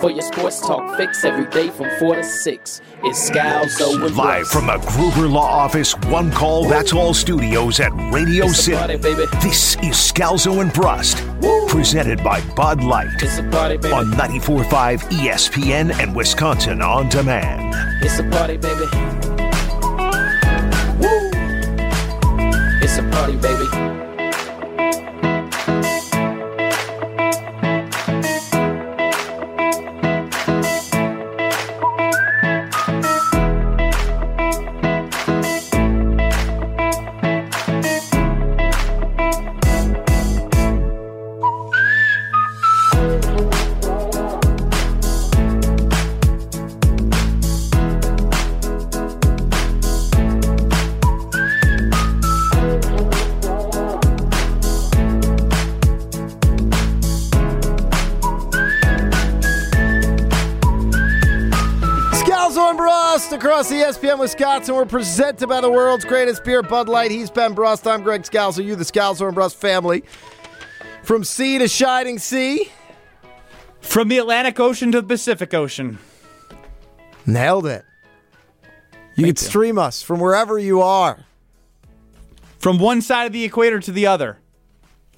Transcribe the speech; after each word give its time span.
For 0.00 0.10
your 0.10 0.22
sports 0.22 0.60
talk 0.60 0.96
fix 0.96 1.24
every 1.24 1.44
day 1.50 1.68
from 1.68 1.90
4 1.98 2.16
to 2.16 2.24
6, 2.24 2.80
it's 3.04 3.30
Scalzo 3.30 4.06
and 4.06 4.16
Live 4.16 4.48
from 4.48 4.66
the 4.66 4.78
Gruber 4.78 5.28
Law 5.28 5.44
Office, 5.46 5.92
One 6.06 6.32
Call 6.32 6.64
That's 6.66 6.94
All 6.94 7.12
Studios 7.12 7.80
at 7.80 7.92
Radio 8.10 8.46
It's 8.46 8.64
City. 8.64 8.76
party. 8.78 8.96
This 8.96 9.74
is 9.76 9.96
Scalzo 9.96 10.62
and 10.62 10.72
Brust, 10.72 11.18
presented 11.68 12.24
by 12.24 12.40
Bud 12.54 12.82
Light 12.82 13.08
party, 13.50 13.76
baby. 13.76 13.92
on 13.92 14.06
94.5 14.12 15.02
ESPN 15.10 15.92
and 16.00 16.16
Wisconsin 16.16 16.80
On 16.80 17.06
Demand. 17.10 17.74
It's 18.02 18.18
a 18.18 18.24
party, 18.24 18.56
baby. 18.56 18.86
Woo! 20.98 21.30
It's 22.82 22.96
a 22.96 23.02
party, 23.12 23.36
baby. 23.36 23.89
ESPN 64.10 64.18
Wisconsin. 64.18 64.74
We're 64.74 64.86
presented 64.86 65.46
by 65.46 65.60
the 65.60 65.70
world's 65.70 66.04
greatest 66.04 66.42
beer, 66.44 66.62
Bud 66.62 66.88
Light. 66.88 67.10
He's 67.10 67.30
Ben 67.30 67.54
Brust. 67.54 67.86
I'm 67.86 68.02
Greg 68.02 68.22
Scalzo. 68.22 68.64
You, 68.64 68.74
the 68.74 68.84
Scalzo 68.84 69.26
and 69.26 69.34
Brust 69.34 69.56
family. 69.56 70.02
From 71.02 71.22
sea 71.22 71.58
to 71.58 71.68
shining 71.68 72.18
sea. 72.18 72.70
From 73.80 74.08
the 74.08 74.18
Atlantic 74.18 74.58
Ocean 74.58 74.90
to 74.92 75.00
the 75.00 75.06
Pacific 75.06 75.54
Ocean. 75.54 75.98
Nailed 77.24 77.66
it. 77.66 77.84
You 79.14 79.26
can 79.26 79.36
stream 79.36 79.78
us 79.78 80.02
from 80.02 80.18
wherever 80.18 80.58
you 80.58 80.80
are 80.80 81.26
From 82.58 82.78
one 82.78 83.02
side 83.02 83.26
of 83.26 83.32
the 83.32 83.44
equator 83.44 83.78
to 83.80 83.92
the 83.92 84.06
other. 84.06 84.38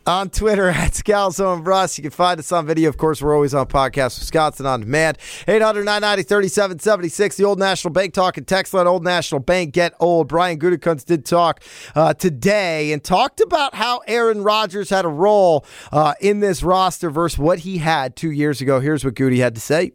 On 0.07 0.31
Twitter 0.31 0.69
at 0.71 0.93
Scalzo 0.93 1.55
and 1.55 1.65
Brust. 1.65 1.99
You 1.99 2.03
can 2.03 2.11
find 2.11 2.39
us 2.39 2.53
on 2.53 2.67
video. 2.67 2.89
Of 2.89 2.97
course, 2.97 3.23
we're 3.23 3.35
always 3.35 3.55
on 3.55 3.67
Podcast 3.67 4.19
Wisconsin 4.19 4.67
on 4.67 4.81
demand. 4.81 5.19
800 5.49 5.85
990 5.85 6.23
3776. 6.23 7.37
The 7.37 7.45
Old 7.45 7.59
National 7.59 7.93
Bank 7.93 8.15
talking 8.15 8.45
text 8.45 8.75
line. 8.75 8.87
Old 8.87 9.05
National 9.05 9.41
Bank 9.41 9.73
get 9.73 9.95
old. 10.01 10.29
Brian 10.29 10.59
Gutekunst 10.59 11.07
did 11.07 11.25
talk 11.25 11.63
uh, 11.95 12.15
today 12.15 12.93
and 12.93 13.03
talked 13.03 13.41
about 13.41 13.75
how 13.75 14.01
Aaron 14.07 14.43
Rodgers 14.43 14.91
had 14.91 15.05
a 15.05 15.09
role 15.09 15.65
uh, 15.93 16.15
in 16.21 16.41
this 16.41 16.63
roster 16.63 17.11
versus 17.11 17.39
what 17.39 17.61
he 17.61 17.79
had 17.79 18.17
two 18.17 18.31
years 18.31 18.61
ago. 18.61 18.81
Here's 18.81 19.05
what 19.05 19.15
Goody 19.15 19.41
had 19.41 19.55
to 19.55 19.61
say. 19.61 19.93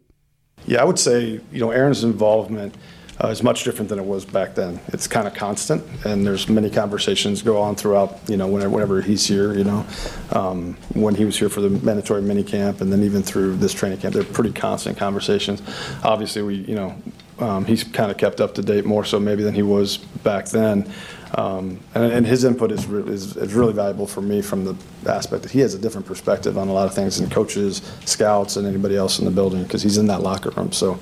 Yeah, 0.66 0.82
I 0.82 0.84
would 0.84 0.98
say, 0.98 1.40
you 1.52 1.60
know, 1.60 1.70
Aaron's 1.70 2.04
involvement 2.04 2.74
uh, 3.22 3.28
is 3.28 3.42
much 3.42 3.64
different 3.64 3.88
than 3.88 3.98
it 3.98 4.04
was 4.04 4.24
back 4.24 4.54
then. 4.54 4.80
It's 4.88 5.06
kind 5.06 5.26
of 5.26 5.34
constant, 5.34 5.84
and 6.04 6.26
there's 6.26 6.48
many 6.48 6.70
conversations 6.70 7.42
go 7.42 7.60
on 7.60 7.74
throughout, 7.74 8.18
you 8.28 8.36
know, 8.36 8.46
whenever, 8.46 8.70
whenever 8.70 9.02
he's 9.02 9.26
here, 9.26 9.54
you 9.54 9.64
know. 9.64 9.84
Um, 10.32 10.76
when 10.94 11.14
he 11.14 11.24
was 11.24 11.38
here 11.38 11.48
for 11.48 11.60
the 11.60 11.70
mandatory 11.70 12.22
mini 12.22 12.44
camp, 12.44 12.80
and 12.80 12.92
then 12.92 13.02
even 13.02 13.22
through 13.22 13.56
this 13.56 13.72
training 13.72 13.98
camp, 13.98 14.14
they're 14.14 14.24
pretty 14.24 14.52
constant 14.52 14.96
conversations. 14.96 15.62
Obviously, 16.04 16.42
we, 16.42 16.54
you 16.56 16.74
know, 16.74 16.94
um, 17.40 17.64
he's 17.64 17.84
kind 17.84 18.10
of 18.10 18.18
kept 18.18 18.40
up 18.40 18.54
to 18.54 18.62
date 18.62 18.84
more 18.84 19.04
so 19.04 19.18
maybe 19.20 19.42
than 19.42 19.54
he 19.54 19.62
was 19.62 19.96
back 19.96 20.46
then. 20.46 20.90
Um, 21.34 21.80
and, 21.94 22.12
and 22.12 22.26
his 22.26 22.44
input 22.44 22.72
is, 22.72 22.86
re- 22.86 23.12
is, 23.12 23.36
is 23.36 23.52
really 23.52 23.72
valuable 23.72 24.06
for 24.06 24.22
me 24.22 24.40
from 24.42 24.64
the 24.64 24.76
aspect 25.06 25.42
that 25.42 25.52
he 25.52 25.60
has 25.60 25.74
a 25.74 25.78
different 25.78 26.06
perspective 26.06 26.56
on 26.56 26.68
a 26.68 26.72
lot 26.72 26.86
of 26.86 26.94
things 26.94 27.18
than 27.18 27.28
coaches, 27.28 27.82
scouts, 28.06 28.56
and 28.56 28.66
anybody 28.66 28.96
else 28.96 29.18
in 29.18 29.24
the 29.24 29.30
building 29.30 29.62
because 29.62 29.82
he's 29.82 29.98
in 29.98 30.06
that 30.06 30.22
locker 30.22 30.50
room. 30.50 30.72
So 30.72 30.98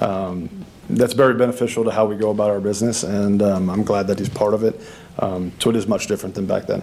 um, 0.00 0.65
that's 0.88 1.14
very 1.14 1.34
beneficial 1.34 1.84
to 1.84 1.90
how 1.90 2.06
we 2.06 2.16
go 2.16 2.30
about 2.30 2.50
our 2.50 2.60
business, 2.60 3.02
and 3.02 3.42
um, 3.42 3.70
I'm 3.70 3.84
glad 3.84 4.06
that 4.08 4.18
he's 4.18 4.28
part 4.28 4.54
of 4.54 4.62
it. 4.62 4.80
Um, 5.18 5.52
it 5.70 5.76
is 5.76 5.86
much 5.86 6.06
different 6.06 6.34
than 6.34 6.46
back 6.46 6.66
then. 6.66 6.82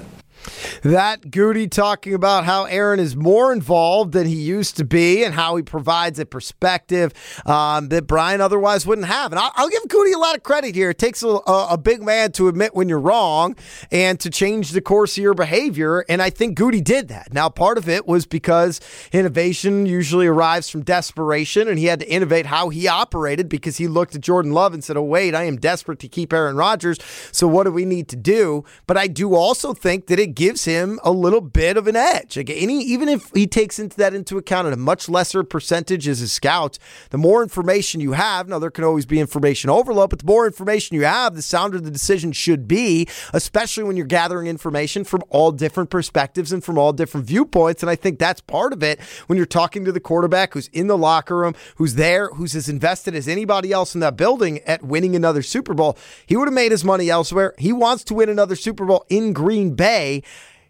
That 0.83 1.31
Goody 1.31 1.67
talking 1.67 2.13
about 2.13 2.45
how 2.45 2.65
Aaron 2.65 2.99
is 2.99 3.15
more 3.15 3.53
involved 3.53 4.11
than 4.13 4.27
he 4.27 4.35
used 4.35 4.77
to 4.77 4.85
be 4.85 5.23
and 5.23 5.33
how 5.33 5.55
he 5.55 5.63
provides 5.63 6.19
a 6.19 6.25
perspective 6.25 7.13
um, 7.45 7.89
that 7.89 8.07
Brian 8.07 8.41
otherwise 8.41 8.85
wouldn't 8.85 9.07
have. 9.07 9.31
And 9.31 9.39
I'll, 9.39 9.51
I'll 9.55 9.69
give 9.69 9.87
Goody 9.87 10.13
a 10.13 10.17
lot 10.17 10.35
of 10.35 10.43
credit 10.43 10.75
here. 10.75 10.89
It 10.91 10.97
takes 10.97 11.23
a, 11.23 11.27
a, 11.27 11.77
big 11.83 12.01
man 12.01 12.31
to 12.33 12.47
admit 12.47 12.73
when 12.75 12.87
you're 12.87 12.99
wrong 12.99 13.55
and 13.91 14.19
to 14.21 14.29
change 14.29 14.71
the 14.71 14.81
course 14.81 15.17
of 15.17 15.23
your 15.23 15.33
behavior. 15.33 16.05
And 16.07 16.21
I 16.21 16.29
think 16.29 16.55
Goody 16.55 16.81
did 16.81 17.09
that. 17.09 17.33
Now, 17.33 17.49
part 17.49 17.77
of 17.77 17.89
it 17.89 18.07
was 18.07 18.25
because 18.25 18.79
innovation 19.11 19.85
usually 19.85 20.27
arrives 20.27 20.69
from 20.69 20.83
desperation, 20.83 21.67
and 21.67 21.77
he 21.77 21.85
had 21.85 21.99
to 21.99 22.09
innovate 22.09 22.45
how 22.45 22.69
he 22.69 22.87
operated 22.87 23.49
because 23.49 23.77
he 23.77 23.87
looked 23.87 24.15
at 24.15 24.21
Jordan 24.21 24.53
Love 24.53 24.73
and 24.73 24.83
said, 24.83 24.95
Oh, 24.95 25.03
wait, 25.03 25.35
I 25.35 25.43
am 25.43 25.57
desperate 25.57 25.99
to 25.99 26.07
keep 26.07 26.31
Aaron 26.31 26.55
Rodgers. 26.55 26.97
So 27.31 27.47
what 27.47 27.63
do 27.63 27.71
we 27.71 27.85
need 27.85 28.07
to 28.09 28.15
do? 28.15 28.63
But 28.87 28.97
I 28.97 29.07
do 29.07 29.35
also 29.35 29.73
think 29.73 30.07
that 30.07 30.19
it 30.19 30.32
gives 30.35 30.65
him 30.65 30.99
a 31.03 31.11
little 31.11 31.41
bit 31.41 31.77
of 31.77 31.87
an 31.87 31.95
edge. 31.95 32.37
Like 32.37 32.49
any, 32.49 32.81
even 32.83 33.09
if 33.09 33.31
he 33.33 33.47
takes 33.47 33.79
into 33.79 33.97
that 33.97 34.13
into 34.13 34.37
account 34.37 34.67
at 34.67 34.73
a 34.73 34.77
much 34.77 35.09
lesser 35.09 35.43
percentage 35.43 36.07
as 36.07 36.21
a 36.21 36.27
scout, 36.27 36.77
the 37.09 37.17
more 37.17 37.43
information 37.43 38.01
you 38.01 38.13
have, 38.13 38.47
now 38.47 38.59
there 38.59 38.71
can 38.71 38.83
always 38.83 39.05
be 39.05 39.19
information 39.19 39.69
overload, 39.69 40.09
but 40.09 40.19
the 40.19 40.25
more 40.25 40.45
information 40.45 40.95
you 40.95 41.05
have, 41.05 41.35
the 41.35 41.41
sounder 41.41 41.79
the 41.79 41.91
decision 41.91 42.31
should 42.31 42.67
be, 42.67 43.07
especially 43.33 43.83
when 43.83 43.97
you're 43.97 44.05
gathering 44.05 44.47
information 44.47 45.03
from 45.03 45.23
all 45.29 45.51
different 45.51 45.89
perspectives 45.89 46.51
and 46.51 46.63
from 46.63 46.77
all 46.77 46.93
different 46.93 47.25
viewpoints. 47.27 47.83
And 47.83 47.89
I 47.89 47.95
think 47.95 48.19
that's 48.19 48.41
part 48.41 48.73
of 48.73 48.83
it 48.83 48.99
when 49.27 49.37
you're 49.37 49.45
talking 49.45 49.85
to 49.85 49.91
the 49.91 49.99
quarterback 49.99 50.53
who's 50.53 50.67
in 50.69 50.87
the 50.87 50.97
locker 50.97 51.37
room, 51.37 51.55
who's 51.75 51.95
there, 51.95 52.29
who's 52.29 52.55
as 52.55 52.69
invested 52.69 53.15
as 53.15 53.27
anybody 53.27 53.71
else 53.71 53.93
in 53.93 54.01
that 54.01 54.17
building 54.17 54.59
at 54.61 54.83
winning 54.83 55.15
another 55.15 55.41
Super 55.41 55.73
Bowl. 55.73 55.97
He 56.25 56.35
would 56.35 56.47
have 56.47 56.53
made 56.53 56.71
his 56.71 56.83
money 56.83 57.09
elsewhere. 57.09 57.53
He 57.57 57.71
wants 57.71 58.03
to 58.05 58.13
win 58.13 58.29
another 58.29 58.55
Super 58.55 58.85
Bowl 58.85 59.05
in 59.09 59.33
Green 59.33 59.75
Bay 59.75 60.22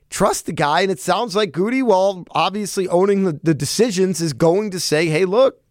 trust 0.09 0.45
the 0.45 0.53
guy. 0.53 0.81
And 0.81 0.91
it 0.91 0.99
sounds 0.99 1.35
like 1.35 1.51
Goody, 1.51 1.81
while 1.81 2.25
obviously 2.31 2.87
owning 2.87 3.23
the, 3.23 3.39
the 3.43 3.53
decisions, 3.53 4.21
is 4.21 4.33
going 4.33 4.71
to 4.71 4.79
say, 4.79 5.07
hey, 5.07 5.25
look, 5.25 5.61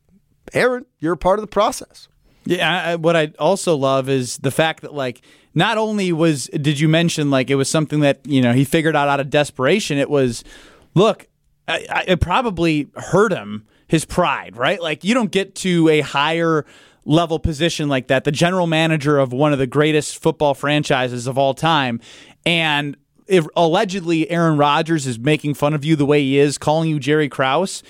Aaron, 0.53 0.87
you're 0.99 1.15
a 1.15 1.19
part 1.19 1.39
of 1.39 1.43
the 1.43 1.49
process. 1.51 2.09
Yeah, 2.45 2.93
I, 2.93 2.97
what 2.97 3.17
I 3.17 3.33
also 3.39 3.77
love 3.77 4.09
is 4.09 4.39
the 4.39 4.51
fact 4.51 4.83
that 4.83 4.93
like 4.93 5.23
not 5.55 5.79
only 5.79 6.13
was 6.13 6.47
did 6.47 6.81
you 6.81 6.89
mention 6.89 7.31
like 7.31 7.51
it 7.51 7.55
was 7.55 7.71
something 7.71 8.01
that 8.01 8.27
you 8.27 8.43
know 8.43 8.53
he 8.53 8.65
figured 8.65 8.97
out 8.97 9.09
out 9.09 9.21
of 9.21 9.31
desperation. 9.31 9.99
It 9.99 10.11
was 10.11 10.43
look, 10.95 11.29
I, 11.69 11.87
I, 11.89 12.05
it 12.09 12.21
probably 12.21 12.89
hurt 12.97 13.33
him 13.33 13.65
his 13.87 14.05
pride, 14.05 14.57
right? 14.57 14.81
Like 14.83 15.05
you 15.05 15.15
don't 15.15 15.31
get 15.31 15.55
to 15.57 15.89
a 15.89 16.01
higher 16.01 16.67
level 17.05 17.39
position 17.39 17.89
like 17.89 18.09
that, 18.09 18.25
the 18.25 18.33
general 18.33 18.67
manager 18.67 19.19
of 19.19 19.33
one 19.33 19.53
of 19.53 19.59
the 19.59 19.67
greatest 19.67 20.19
football 20.19 20.55
franchises 20.55 21.27
of 21.27 21.39
all 21.39 21.55
time, 21.55 22.01
and 22.45 22.97
if 23.27 23.47
allegedly 23.57 24.31
Aaron 24.31 24.59
Rodgers 24.59 25.07
is 25.07 25.19
making 25.19 25.55
fun 25.55 25.75
of 25.75 25.85
you 25.85 25.97
the 25.97 26.07
way 26.07 26.21
he 26.21 26.39
is, 26.39 26.59
calling 26.59 26.91
you 26.91 26.99
Jerry 26.99 27.29
Krause, 27.29 27.83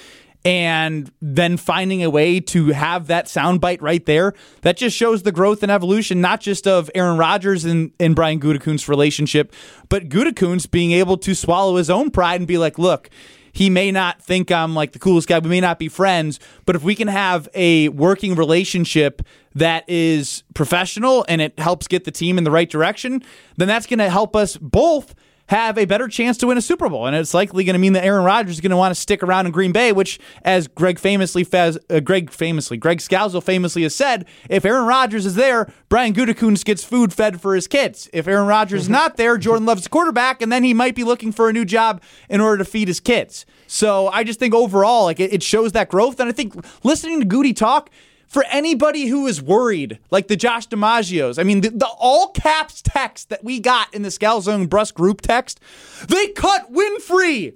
and 0.44 1.10
then 1.20 1.56
finding 1.56 2.02
a 2.02 2.10
way 2.10 2.40
to 2.40 2.68
have 2.68 3.06
that 3.06 3.26
soundbite 3.26 3.80
right 3.80 4.04
there, 4.06 4.34
that 4.62 4.76
just 4.76 4.96
shows 4.96 5.22
the 5.22 5.32
growth 5.32 5.62
and 5.62 5.70
evolution, 5.70 6.20
not 6.20 6.40
just 6.40 6.66
of 6.66 6.90
Aaron 6.94 7.16
Rodgers 7.16 7.64
and, 7.64 7.92
and 8.00 8.16
Brian 8.16 8.40
Gutekunst's 8.40 8.88
relationship, 8.88 9.52
but 9.88 10.08
Gutekunst 10.08 10.70
being 10.70 10.92
able 10.92 11.16
to 11.18 11.34
swallow 11.34 11.76
his 11.76 11.90
own 11.90 12.10
pride 12.10 12.40
and 12.40 12.48
be 12.48 12.58
like, 12.58 12.78
look, 12.78 13.08
he 13.52 13.68
may 13.70 13.92
not 13.92 14.22
think 14.22 14.50
I'm 14.50 14.74
like 14.74 14.92
the 14.92 14.98
coolest 14.98 15.28
guy. 15.28 15.38
We 15.38 15.50
may 15.50 15.60
not 15.60 15.78
be 15.78 15.88
friends, 15.88 16.40
but 16.64 16.74
if 16.74 16.82
we 16.82 16.94
can 16.94 17.08
have 17.08 17.48
a 17.54 17.90
working 17.90 18.34
relationship 18.34 19.22
that 19.54 19.84
is 19.88 20.42
professional 20.54 21.24
and 21.28 21.40
it 21.40 21.58
helps 21.58 21.86
get 21.88 22.04
the 22.04 22.10
team 22.10 22.38
in 22.38 22.44
the 22.44 22.50
right 22.50 22.70
direction, 22.70 23.22
then 23.56 23.68
that's 23.68 23.86
going 23.86 23.98
to 23.98 24.10
help 24.10 24.34
us 24.36 24.56
both 24.56 25.14
have 25.52 25.76
a 25.76 25.84
better 25.84 26.08
chance 26.08 26.38
to 26.38 26.46
win 26.46 26.56
a 26.56 26.62
Super 26.62 26.88
Bowl, 26.88 27.06
and 27.06 27.14
it's 27.14 27.34
likely 27.34 27.62
going 27.64 27.74
to 27.74 27.78
mean 27.78 27.92
that 27.92 28.04
Aaron 28.04 28.24
Rodgers 28.24 28.54
is 28.54 28.60
going 28.60 28.70
to 28.70 28.76
want 28.76 28.94
to 28.94 28.98
stick 28.98 29.22
around 29.22 29.44
in 29.44 29.52
Green 29.52 29.72
Bay. 29.72 29.92
Which, 29.92 30.18
as 30.42 30.66
Greg 30.66 30.98
famously, 30.98 31.44
faz, 31.44 31.76
uh, 31.90 32.00
Greg 32.00 32.30
famously, 32.30 32.78
Greg 32.78 32.98
Scalzo 32.98 33.42
famously 33.42 33.82
has 33.82 33.94
said, 33.94 34.24
if 34.48 34.64
Aaron 34.64 34.86
Rodgers 34.86 35.26
is 35.26 35.34
there, 35.34 35.70
Brian 35.90 36.14
Gutekunst 36.14 36.64
gets 36.64 36.84
food 36.84 37.12
fed 37.12 37.40
for 37.40 37.54
his 37.54 37.66
kids. 37.66 38.08
If 38.14 38.28
Aaron 38.28 38.46
Rodgers 38.46 38.82
is 38.82 38.88
not 38.88 39.16
there, 39.16 39.36
Jordan 39.36 39.66
Love's 39.66 39.82
the 39.82 39.88
quarterback, 39.90 40.40
and 40.40 40.50
then 40.50 40.64
he 40.64 40.72
might 40.72 40.94
be 40.94 41.04
looking 41.04 41.32
for 41.32 41.50
a 41.50 41.52
new 41.52 41.66
job 41.66 42.00
in 42.30 42.40
order 42.40 42.58
to 42.58 42.64
feed 42.64 42.88
his 42.88 43.00
kids. 43.00 43.44
So 43.66 44.08
I 44.08 44.24
just 44.24 44.38
think 44.38 44.54
overall, 44.54 45.04
like 45.04 45.20
it, 45.20 45.34
it 45.34 45.42
shows 45.42 45.72
that 45.72 45.90
growth, 45.90 46.18
and 46.18 46.30
I 46.30 46.32
think 46.32 46.54
listening 46.82 47.18
to 47.20 47.26
Goody 47.26 47.52
talk 47.52 47.90
for 48.32 48.46
anybody 48.48 49.08
who 49.08 49.26
is 49.26 49.42
worried, 49.42 49.98
like 50.10 50.28
the 50.28 50.36
Josh 50.36 50.66
DiMaggios, 50.66 51.38
I 51.38 51.42
mean, 51.42 51.60
the, 51.60 51.68
the 51.68 51.86
all 51.86 52.28
caps 52.28 52.80
text 52.80 53.28
that 53.28 53.44
we 53.44 53.60
got 53.60 53.92
in 53.92 54.00
the 54.00 54.08
Scalzone 54.08 54.70
Brust 54.70 54.94
group 54.94 55.20
text, 55.20 55.60
they 56.08 56.28
cut 56.28 56.72
Winfree, 56.72 57.52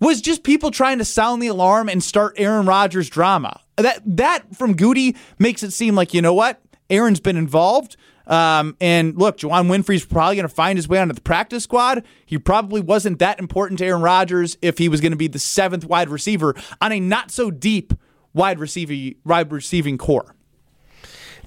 was 0.00 0.22
just 0.22 0.42
people 0.42 0.70
trying 0.70 0.96
to 0.96 1.04
sound 1.04 1.42
the 1.42 1.48
alarm 1.48 1.90
and 1.90 2.02
start 2.02 2.32
Aaron 2.38 2.64
Rodgers 2.64 3.10
drama. 3.10 3.60
That 3.76 4.00
that 4.16 4.56
from 4.56 4.74
Goody 4.74 5.16
makes 5.38 5.62
it 5.62 5.72
seem 5.72 5.94
like 5.94 6.14
you 6.14 6.22
know 6.22 6.32
what, 6.32 6.62
Aaron's 6.88 7.20
been 7.20 7.36
involved. 7.36 7.98
Um, 8.26 8.78
and 8.80 9.18
look, 9.18 9.36
Juwann 9.36 9.68
Winfree's 9.68 10.06
probably 10.06 10.36
going 10.36 10.48
to 10.48 10.54
find 10.54 10.78
his 10.78 10.88
way 10.88 10.98
onto 10.98 11.12
the 11.12 11.20
practice 11.20 11.64
squad. 11.64 12.04
He 12.24 12.38
probably 12.38 12.80
wasn't 12.80 13.18
that 13.18 13.38
important 13.38 13.78
to 13.80 13.84
Aaron 13.84 14.00
Rodgers 14.00 14.56
if 14.62 14.78
he 14.78 14.88
was 14.88 15.02
going 15.02 15.12
to 15.12 15.18
be 15.18 15.28
the 15.28 15.38
seventh 15.38 15.84
wide 15.84 16.08
receiver 16.08 16.54
on 16.80 16.90
a 16.90 17.00
not 17.00 17.30
so 17.30 17.50
deep 17.50 17.92
wide 18.34 18.58
receiving 18.58 19.16
wide 19.24 19.50
receiving 19.52 19.98
core. 19.98 20.34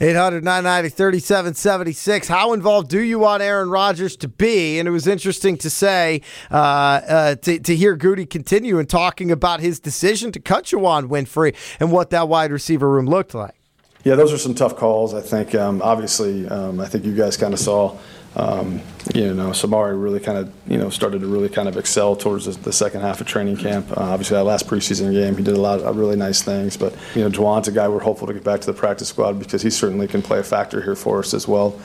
800 0.01 0.44
990 0.44 0.89
3776. 0.89 2.27
How 2.27 2.53
involved 2.53 2.89
do 2.89 3.00
you 3.00 3.19
want 3.19 3.44
Aaron 3.44 3.69
Rodgers 3.69 4.15
to 4.18 4.27
be? 4.27 4.80
And 4.80 4.88
it 4.88 4.91
was 4.91 5.07
interesting 5.07 5.56
to 5.57 5.69
say, 5.69 6.21
uh, 6.51 6.56
uh, 6.56 7.35
to, 7.35 7.59
to 7.59 7.75
hear 7.75 7.95
Goody 7.95 8.25
continue 8.25 8.80
and 8.80 8.89
talking 8.89 9.31
about 9.31 9.59
his 9.59 9.80
decision 9.80 10.31
to 10.31 10.39
cut 10.39 10.65
Juwann 10.65 11.07
Winfree 11.09 11.56
and 11.80 11.91
what 11.91 12.09
that 12.09 12.27
wide 12.27 12.51
receiver 12.51 12.89
room 12.89 13.06
looked 13.06 13.36
like. 13.36 13.56
Yeah, 14.03 14.15
those 14.15 14.33
are 14.33 14.38
some 14.38 14.56
tough 14.56 14.75
calls. 14.75 15.13
I 15.13 15.21
think, 15.21 15.56
um, 15.56 15.81
obviously, 15.81 16.47
um, 16.50 16.81
I 16.81 16.88
think 16.88 17.06
you 17.06 17.15
guys 17.15 17.38
kind 17.38 17.53
of 17.53 17.59
saw 17.59 17.97
um, 18.35 18.81
you 19.13 19.33
know, 19.33 19.50
Samori 19.50 20.01
really 20.01 20.19
kind 20.19 20.38
of, 20.38 20.51
you 20.68 20.77
know, 20.77 20.89
started 20.89 21.21
to 21.21 21.27
really 21.27 21.50
kind 21.50 21.68
of 21.68 21.77
excel 21.77 22.15
towards 22.15 22.45
the, 22.45 22.51
the 22.51 22.74
second 22.74 23.01
half 23.01 23.21
of 23.21 23.27
training 23.27 23.57
camp. 23.57 23.91
Uh, 23.91 24.01
obviously, 24.01 24.35
that 24.35 24.44
last 24.44 24.68
preseason 24.68 25.12
game, 25.12 25.38
he 25.38 25.44
did 25.44 25.56
a 25.56 25.62
lot 25.62 25.81
of 25.81 25.97
really 25.97 26.15
nice 26.15 26.41
things. 26.41 26.77
But, 26.77 26.95
you 27.15 27.21
know, 27.21 27.30
Juwann's 27.30 27.68
a 27.68 27.71
guy 27.71 27.88
we're 27.88 28.00
hopeful 28.00 28.27
to 28.27 28.33
get 28.33 28.44
back 28.44 28.62
to 28.62 28.68
the 28.68 28.74
practice 28.74 29.09
squad 29.09 29.39
because 29.39 29.62
he 29.62 29.69
certainly 29.69 30.07
can 30.07 30.21
play 30.21 30.39
a 30.39 30.44
factor 30.44 30.81
here 30.81 30.95
for 30.95 31.19
us 31.19 31.33
as 31.33 31.47
well 31.47 31.80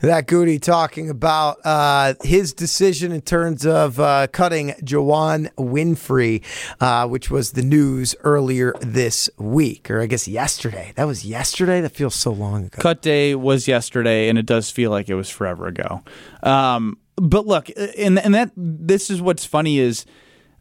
that 0.00 0.26
Goody 0.26 0.58
talking 0.58 1.10
about 1.10 1.58
uh, 1.64 2.14
his 2.22 2.52
decision 2.52 3.12
in 3.12 3.20
terms 3.20 3.66
of 3.66 4.00
uh, 4.00 4.26
cutting 4.28 4.70
Juwann 4.82 5.52
Winfree, 5.54 6.42
uh, 6.80 7.06
which 7.06 7.30
was 7.30 7.52
the 7.52 7.62
news 7.62 8.14
earlier 8.20 8.74
this 8.80 9.28
week, 9.38 9.90
or 9.90 10.00
I 10.00 10.06
guess 10.06 10.26
yesterday. 10.26 10.92
That 10.96 11.06
was 11.06 11.24
yesterday. 11.24 11.80
That 11.80 11.90
feels 11.90 12.14
so 12.14 12.32
long 12.32 12.66
ago. 12.66 12.78
Cut 12.80 13.02
day 13.02 13.34
was 13.34 13.68
yesterday, 13.68 14.28
and 14.28 14.38
it 14.38 14.46
does 14.46 14.70
feel 14.70 14.90
like 14.90 15.08
it 15.08 15.14
was 15.14 15.30
forever 15.30 15.66
ago. 15.66 16.02
Um, 16.42 16.98
but 17.16 17.46
look, 17.46 17.68
and 17.98 18.18
and 18.18 18.34
that 18.34 18.52
this 18.56 19.10
is 19.10 19.20
what's 19.20 19.44
funny 19.44 19.78
is 19.78 20.06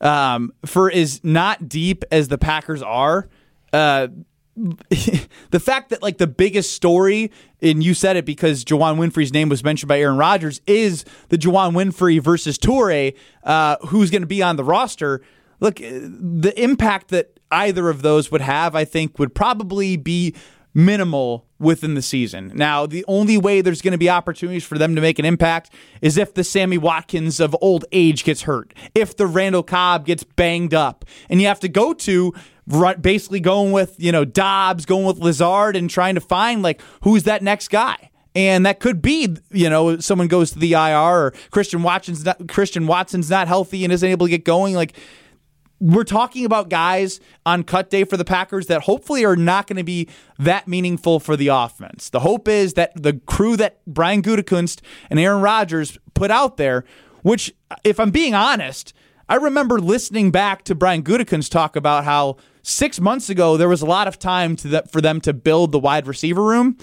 um, 0.02 0.52
for 0.66 0.92
as 0.92 1.24
not 1.24 1.70
deep 1.70 2.04
as 2.12 2.28
the 2.28 2.38
Packers 2.38 2.82
are. 2.82 3.30
Uh, 3.72 4.08
the 5.52 5.60
fact 5.60 5.90
that 5.90 6.02
like 6.02 6.18
the 6.18 6.28
biggest 6.28 6.74
story, 6.74 7.32
and 7.62 7.84
you 7.84 7.94
said 7.94 8.18
it 8.18 8.26
because 8.26 8.66
Juwann 8.66 8.98
Winfree's 8.98 9.34
name 9.34 9.50
was 9.50 9.64
mentioned 9.64 9.88
by 9.88 10.00
Aaron 10.00 10.18
Rodgers, 10.18 10.62
is 10.68 11.06
the 11.30 11.38
Juwann 11.38 11.74
Winfree 11.74 12.22
versus 12.22 12.58
Toure, 12.58 13.16
uh, 13.44 13.78
who's 13.88 14.12
going 14.12 14.22
to 14.22 14.28
be 14.28 14.42
on 14.44 14.58
the 14.58 14.64
roster. 14.64 15.22
Look, 15.60 15.80
uh, 15.80 15.86
the 15.90 16.54
impact 16.58 17.10
that 17.10 17.40
either 17.52 17.90
of 17.90 18.02
those 18.02 18.32
would 18.32 18.42
have, 18.42 18.76
I 18.76 18.86
think, 18.86 19.18
would 19.18 19.34
probably 19.34 19.98
be 19.98 20.36
minimal 20.74 21.46
within 21.58 21.94
the 21.94 22.02
season. 22.02 22.52
Now, 22.56 22.86
the 22.86 23.04
only 23.08 23.38
way 23.38 23.62
there's 23.62 23.82
going 23.82 23.92
to 23.92 23.98
be 23.98 24.10
opportunities 24.10 24.64
for 24.64 24.78
them 24.78 24.96
to 24.96 25.02
make 25.02 25.20
an 25.20 25.26
impact 25.26 25.74
is 26.02 26.18
if 26.18 26.34
the 26.34 26.44
Sammy 26.44 26.78
Watkins 26.78 27.40
of 27.40 27.56
old 27.62 27.86
age 27.92 28.24
gets 28.24 28.44
hurt, 28.44 28.74
if 28.96 29.18
the 29.18 29.28
Randall 29.28 29.64
Cobb 29.64 30.06
gets 30.06 30.24
banged 30.24 30.74
up, 30.74 31.06
and 31.30 31.42
you 31.42 31.48
have 31.48 31.60
to 31.62 31.70
go 31.70 31.94
to 31.94 32.34
basically 33.02 33.40
going 33.40 33.72
with, 33.72 33.96
you 33.98 34.12
know, 34.12 34.26
Dobbs, 34.26 34.86
going 34.86 35.06
with 35.06 35.18
Lazard 35.18 35.76
and 35.76 35.90
trying 35.90 36.16
to 36.16 36.22
find 36.22 36.62
like 36.62 36.82
who's 37.04 37.24
that 37.24 37.42
next 37.42 37.70
guy. 37.70 38.10
And 38.36 38.66
that 38.66 38.80
could 38.80 39.02
be, 39.02 39.36
you 39.52 39.70
know, 39.70 39.98
someone 39.98 40.28
goes 40.28 40.52
to 40.52 40.60
the 40.60 40.74
IR 40.74 40.96
or 40.96 41.34
Christian 41.52 41.82
Watson's 41.82 42.24
not, 42.26 42.48
Christian 42.48 42.88
Watson's 42.88 43.30
not 43.30 43.48
healthy 43.48 43.84
and 43.84 43.92
isn't 43.92 44.08
able 44.08 44.28
to 44.28 44.30
get 44.30 44.46
going. 44.46 44.76
Like 44.76 44.94
we're 45.80 46.04
talking 46.04 46.46
about 46.46 46.70
guys 46.70 47.20
on 47.46 47.64
cut 47.64 47.90
day 47.90 48.04
for 48.04 48.18
the 48.18 48.26
Packers 48.26 48.68
that 48.68 48.82
hopefully 48.82 49.26
are 49.26 49.36
not 49.36 49.68
going 49.68 49.78
to 49.78 49.84
be 49.84 50.10
that 50.38 50.68
meaningful 50.68 51.20
for 51.20 51.36
the 51.36 51.48
offense. 51.48 52.10
The 52.10 52.20
hope 52.20 52.48
is 52.48 52.74
that 52.74 53.02
the 53.02 53.14
crew 53.26 53.58
that 53.58 53.80
Brian 53.88 54.22
Gutekunst 54.22 54.82
and 55.10 55.20
Aaron 55.20 55.42
Rodgers 55.42 55.98
put 56.14 56.32
out 56.32 56.58
there, 56.58 56.84
which, 57.24 57.54
if 57.84 58.00
I'm 58.00 58.12
being 58.12 58.34
honest, 58.34 58.94
I 59.28 59.36
remember 59.36 59.80
listening 59.80 60.32
back 60.32 60.64
to 60.66 60.76
Brian 60.76 61.04
Gutekunst 61.04 61.50
talk 61.50 61.76
about 61.76 62.04
how 62.04 62.38
six 62.62 63.00
months 63.00 63.30
ago 63.30 63.58
there 63.58 63.70
was 63.70 63.82
a 63.82 63.86
lot 63.86 64.08
of 64.08 64.20
time 64.20 64.56
the, 64.56 64.84
for 64.92 65.02
them 65.02 65.22
to 65.22 65.34
build 65.34 65.72
the 65.72 65.80
wide 65.80 66.08
receiver 66.08 66.44
room. 66.44 66.78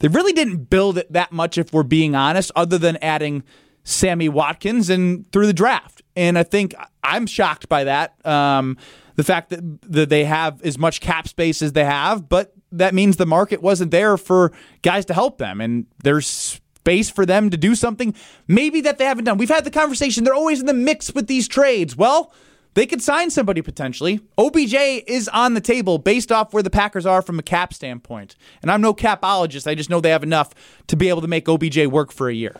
They 0.00 0.08
really 0.08 0.32
didn't 0.32 0.70
build 0.70 0.98
it 0.98 1.12
that 1.12 1.32
much, 1.32 1.58
if 1.58 1.72
we're 1.72 1.82
being 1.82 2.14
honest, 2.14 2.52
other 2.54 2.78
than 2.78 2.96
adding 3.02 3.42
Sammy 3.84 4.28
Watkins 4.28 4.90
and 4.90 5.30
through 5.32 5.46
the 5.46 5.52
draft. 5.52 6.02
And 6.14 6.38
I 6.38 6.42
think 6.42 6.74
I'm 7.02 7.26
shocked 7.26 7.68
by 7.68 7.84
that. 7.84 8.14
Um, 8.26 8.76
the 9.16 9.24
fact 9.24 9.50
that, 9.50 9.60
that 9.82 10.08
they 10.08 10.24
have 10.24 10.62
as 10.62 10.78
much 10.78 11.00
cap 11.00 11.26
space 11.26 11.62
as 11.62 11.72
they 11.72 11.84
have, 11.84 12.28
but 12.28 12.52
that 12.70 12.94
means 12.94 13.16
the 13.16 13.26
market 13.26 13.60
wasn't 13.62 13.90
there 13.90 14.16
for 14.16 14.52
guys 14.82 15.04
to 15.06 15.14
help 15.14 15.38
them. 15.38 15.60
And 15.60 15.86
there's 16.04 16.26
space 16.26 17.10
for 17.10 17.26
them 17.26 17.50
to 17.50 17.56
do 17.56 17.74
something 17.74 18.14
maybe 18.46 18.80
that 18.82 18.98
they 18.98 19.04
haven't 19.04 19.24
done. 19.24 19.36
We've 19.36 19.48
had 19.48 19.64
the 19.64 19.70
conversation. 19.70 20.22
They're 20.22 20.34
always 20.34 20.60
in 20.60 20.66
the 20.66 20.74
mix 20.74 21.12
with 21.12 21.26
these 21.26 21.48
trades. 21.48 21.96
Well, 21.96 22.32
they 22.78 22.86
could 22.86 23.02
sign 23.02 23.28
somebody 23.28 23.60
potentially. 23.60 24.20
OBJ 24.38 24.72
is 25.08 25.28
on 25.30 25.54
the 25.54 25.60
table 25.60 25.98
based 25.98 26.30
off 26.30 26.52
where 26.52 26.62
the 26.62 26.70
Packers 26.70 27.06
are 27.06 27.22
from 27.22 27.36
a 27.40 27.42
cap 27.42 27.74
standpoint. 27.74 28.36
And 28.62 28.70
I'm 28.70 28.80
no 28.80 28.94
capologist. 28.94 29.68
I 29.68 29.74
just 29.74 29.90
know 29.90 30.00
they 30.00 30.10
have 30.10 30.22
enough 30.22 30.54
to 30.86 30.94
be 30.94 31.08
able 31.08 31.20
to 31.22 31.26
make 31.26 31.48
OBJ 31.48 31.86
work 31.86 32.12
for 32.12 32.28
a 32.28 32.32
year. 32.32 32.54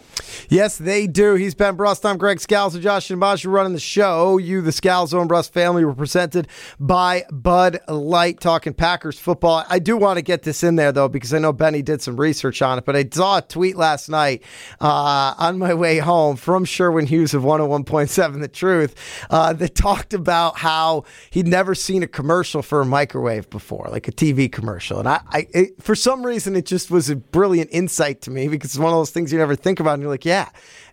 Yes, 0.48 0.76
they 0.76 1.06
do. 1.06 1.36
He's 1.36 1.54
Ben 1.54 1.76
Brust. 1.76 2.04
I'm 2.04 2.18
Greg 2.18 2.40
and 2.50 2.82
Josh 2.82 3.10
and 3.10 3.20
running 3.20 3.72
the 3.74 3.78
show. 3.78 4.38
You, 4.38 4.60
the 4.60 4.72
Scalzo 4.72 5.20
and 5.20 5.28
Brust 5.28 5.52
family, 5.52 5.84
were 5.84 5.94
presented 5.94 6.48
by 6.80 7.24
Bud 7.30 7.78
Light, 7.86 8.40
talking 8.40 8.74
Packers 8.74 9.20
football. 9.20 9.64
I 9.68 9.78
do 9.78 9.96
want 9.96 10.16
to 10.16 10.22
get 10.22 10.42
this 10.42 10.64
in 10.64 10.74
there, 10.74 10.90
though, 10.90 11.08
because 11.08 11.32
I 11.32 11.38
know 11.38 11.52
Benny 11.52 11.80
did 11.80 12.02
some 12.02 12.18
research 12.18 12.60
on 12.60 12.78
it, 12.78 12.84
but 12.84 12.96
I 12.96 13.08
saw 13.10 13.38
a 13.38 13.42
tweet 13.42 13.76
last 13.76 14.08
night 14.08 14.42
uh, 14.80 15.34
on 15.38 15.58
my 15.58 15.74
way 15.74 15.98
home 15.98 16.34
from 16.34 16.64
Sherwin 16.64 17.06
Hughes 17.06 17.34
of 17.34 17.44
101.7 17.44 18.40
The 18.40 18.48
Truth 18.48 18.96
uh, 19.30 19.52
that 19.52 19.76
talked 19.76 20.07
talked 20.08 20.14
about 20.14 20.58
how 20.58 21.04
he'd 21.30 21.46
never 21.46 21.74
seen 21.74 22.02
a 22.02 22.06
commercial 22.06 22.62
for 22.62 22.80
a 22.80 22.86
microwave 22.86 23.50
before, 23.50 23.88
like 23.90 24.08
a 24.08 24.12
TV 24.12 24.50
commercial. 24.50 24.98
And 24.98 25.08
I, 25.08 25.20
I 25.28 25.46
it, 25.52 25.82
for 25.82 25.94
some 25.94 26.24
reason, 26.24 26.56
it 26.56 26.64
just 26.66 26.90
was 26.90 27.10
a 27.10 27.16
brilliant 27.16 27.70
insight 27.72 28.22
to 28.22 28.30
me 28.30 28.48
because 28.48 28.70
it's 28.70 28.78
one 28.78 28.92
of 28.92 28.98
those 28.98 29.10
things 29.10 29.32
you 29.32 29.38
never 29.38 29.56
think 29.56 29.80
about. 29.80 29.94
And 29.94 30.02
you're 30.02 30.10
like, 30.10 30.24
yeah, 30.24 30.48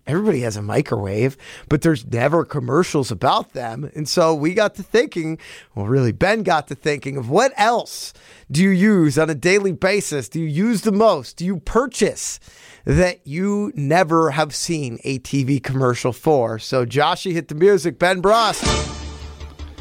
everybody 0.05 0.41
has 0.41 0.57
a 0.57 0.61
microwave, 0.61 1.37
but 1.69 1.81
there's 1.81 2.05
never 2.05 2.43
commercials 2.43 3.09
about 3.09 3.53
them. 3.53 3.89
And 3.95 4.07
so 4.07 4.35
we 4.35 4.53
got 4.53 4.75
to 4.75 4.83
thinking, 4.83 5.37
well, 5.75 5.87
really, 5.87 6.11
Ben 6.11 6.43
got 6.43 6.67
to 6.67 6.75
thinking 6.75 7.15
of 7.15 7.29
what 7.29 7.53
else 7.55 8.13
do 8.51 8.61
you 8.61 8.69
use 8.69 9.17
on 9.17 9.29
a 9.29 9.35
daily 9.35 9.71
basis? 9.71 10.27
Do 10.27 10.41
you 10.41 10.47
use 10.47 10.81
the 10.81 10.91
most? 10.91 11.37
Do 11.37 11.45
you 11.45 11.59
purchase? 11.59 12.39
that 12.85 13.25
you 13.25 13.71
never 13.75 14.31
have 14.31 14.55
seen 14.55 14.99
a 15.03 15.19
TV 15.19 15.61
commercial 15.61 16.13
for. 16.13 16.59
So, 16.59 16.85
Joshy, 16.85 17.33
hit 17.33 17.47
the 17.47 17.55
music. 17.55 17.99
Ben 17.99 18.21
Brust. 18.21 19.04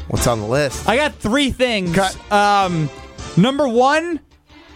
What's 0.07 0.27
on 0.27 0.39
the 0.39 0.47
list? 0.47 0.87
I 0.87 0.95
got 0.97 1.15
three 1.15 1.51
things. 1.51 1.97
Um, 2.31 2.89
number 3.37 3.67
one, 3.67 4.19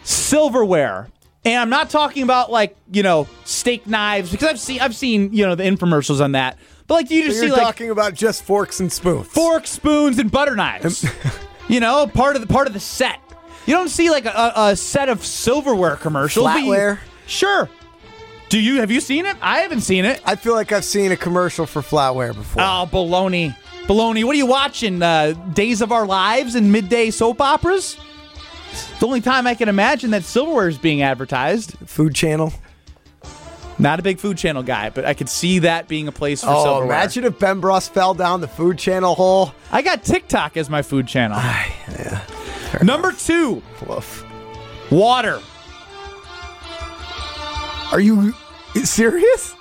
silverware. 0.04 1.10
And 1.46 1.56
I'm 1.56 1.70
not 1.70 1.90
talking 1.90 2.24
about 2.24 2.52
like 2.52 2.76
you 2.92 3.04
know 3.04 3.28
steak 3.46 3.88
knives 3.88 4.32
because 4.32 4.50
I've 4.50 4.60
seen 4.60 4.82
I've 4.82 4.96
seen 4.96 5.34
you 5.34 5.46
know 5.46 5.56
the 5.56 5.64
infomercials 5.64 6.22
on 6.22 6.34
that. 6.34 6.58
But 6.88 6.96
like 6.96 7.12
you 7.12 7.24
just 7.24 7.40
so 7.40 7.46
see 7.46 7.52
like 7.52 7.62
talking 7.62 7.92
about 7.92 8.14
just 8.14 8.44
forks 8.44 8.80
and 8.80 8.92
spoons, 8.92 9.28
forks, 9.28 9.70
spoons, 9.70 10.20
and 10.20 10.30
butter 10.32 10.56
knives. 10.56 11.06
you 11.70 11.80
know, 11.80 12.08
part 12.08 12.36
of 12.36 12.42
the 12.42 12.48
part 12.48 12.68
of 12.68 12.74
the 12.74 12.80
set. 12.80 13.20
You 13.66 13.76
don't 13.76 13.90
see 13.90 14.10
like 14.10 14.26
a, 14.26 14.54
a 14.56 14.76
set 14.76 15.08
of 15.10 15.24
silverware 15.24 15.96
commercials. 15.96 16.48
Flatware. 16.48 16.96
You, 16.96 17.02
sure. 17.28 17.70
Do 18.50 18.60
you 18.60 18.80
have 18.80 18.90
you 18.90 19.00
seen 19.00 19.28
it? 19.28 19.38
I 19.42 19.60
haven't 19.60 19.82
seen 19.82 20.06
it. 20.06 20.22
I 20.26 20.36
feel 20.36 20.56
like 20.56 20.72
I've 20.72 20.84
seen 20.84 21.12
a 21.12 21.18
commercial 21.18 21.68
for 21.68 21.82
flatware 21.82 22.34
before. 22.34 22.64
Oh, 22.64 22.90
baloney. 22.92 23.56
Baloney. 23.90 24.24
What 24.24 24.36
are 24.36 24.38
you 24.38 24.46
watching? 24.46 25.02
Uh, 25.02 25.32
Days 25.54 25.82
of 25.82 25.92
Our 25.92 26.06
Lives 26.06 26.54
and 26.54 26.72
midday 26.72 27.10
soap 27.10 27.42
operas? 27.42 27.98
It's 28.72 29.00
the 29.00 29.08
only 29.08 29.20
time 29.20 29.48
I 29.48 29.56
can 29.56 29.68
imagine 29.68 30.12
that 30.12 30.24
silverware 30.24 30.68
is 30.68 30.78
being 30.78 31.02
advertised. 31.02 31.76
Food 31.88 32.14
Channel. 32.14 32.54
Not 33.80 34.00
a 34.00 34.04
big 34.04 34.20
Food 34.20 34.38
Channel 34.38 34.62
guy, 34.62 34.92
but 34.92 35.06
I 35.06 35.16
could 35.16 35.28
see 35.28 35.60
that 35.60 35.88
being 35.88 36.08
a 36.08 36.12
place 36.12 36.44
for 36.44 36.50
Oh, 36.52 36.64
silverware. 36.64 36.86
imagine 36.98 37.24
if 37.24 37.40
Ben 37.40 37.60
Brust 37.62 37.92
fell 37.92 38.14
down 38.14 38.42
the 38.42 38.48
food 38.48 38.78
channel 38.78 39.16
hole. 39.16 39.54
I 39.72 39.82
got 39.82 40.04
TikTok 40.04 40.56
as 40.56 40.70
my 40.70 40.84
food 40.84 41.08
channel. 41.08 41.42
Number 42.84 43.12
two, 43.12 43.64
Woof. 43.88 44.24
water. 44.92 45.40
Are 47.92 48.00
you 48.00 48.36
serious? 48.84 49.56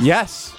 Yes. 0.00 0.52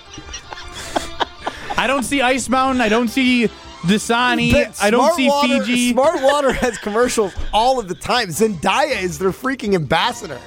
I 1.78 1.86
don't 1.88 2.04
see 2.04 2.22
Ice 2.22 2.50
Mountain. 2.50 2.82
I 2.82 2.90
don't 2.90 3.08
see 3.08 3.48
Dasani. 3.84 4.52
Ben, 4.52 4.74
I 4.82 4.90
don't 4.90 5.14
see 5.16 5.28
Water- 5.30 5.64
Fiji. 5.66 5.92
Smart 5.94 6.22
Water 6.24 6.52
has 6.52 6.78
commercials 6.80 7.34
all 7.54 7.80
of 7.80 7.88
the 7.88 7.96
time. 7.96 8.30
Zendaya 8.30 9.02
is 9.02 9.20
their 9.20 9.32
freaking 9.32 9.76
ambassador. 9.76 10.40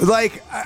Like 0.00 0.42
uh, 0.52 0.64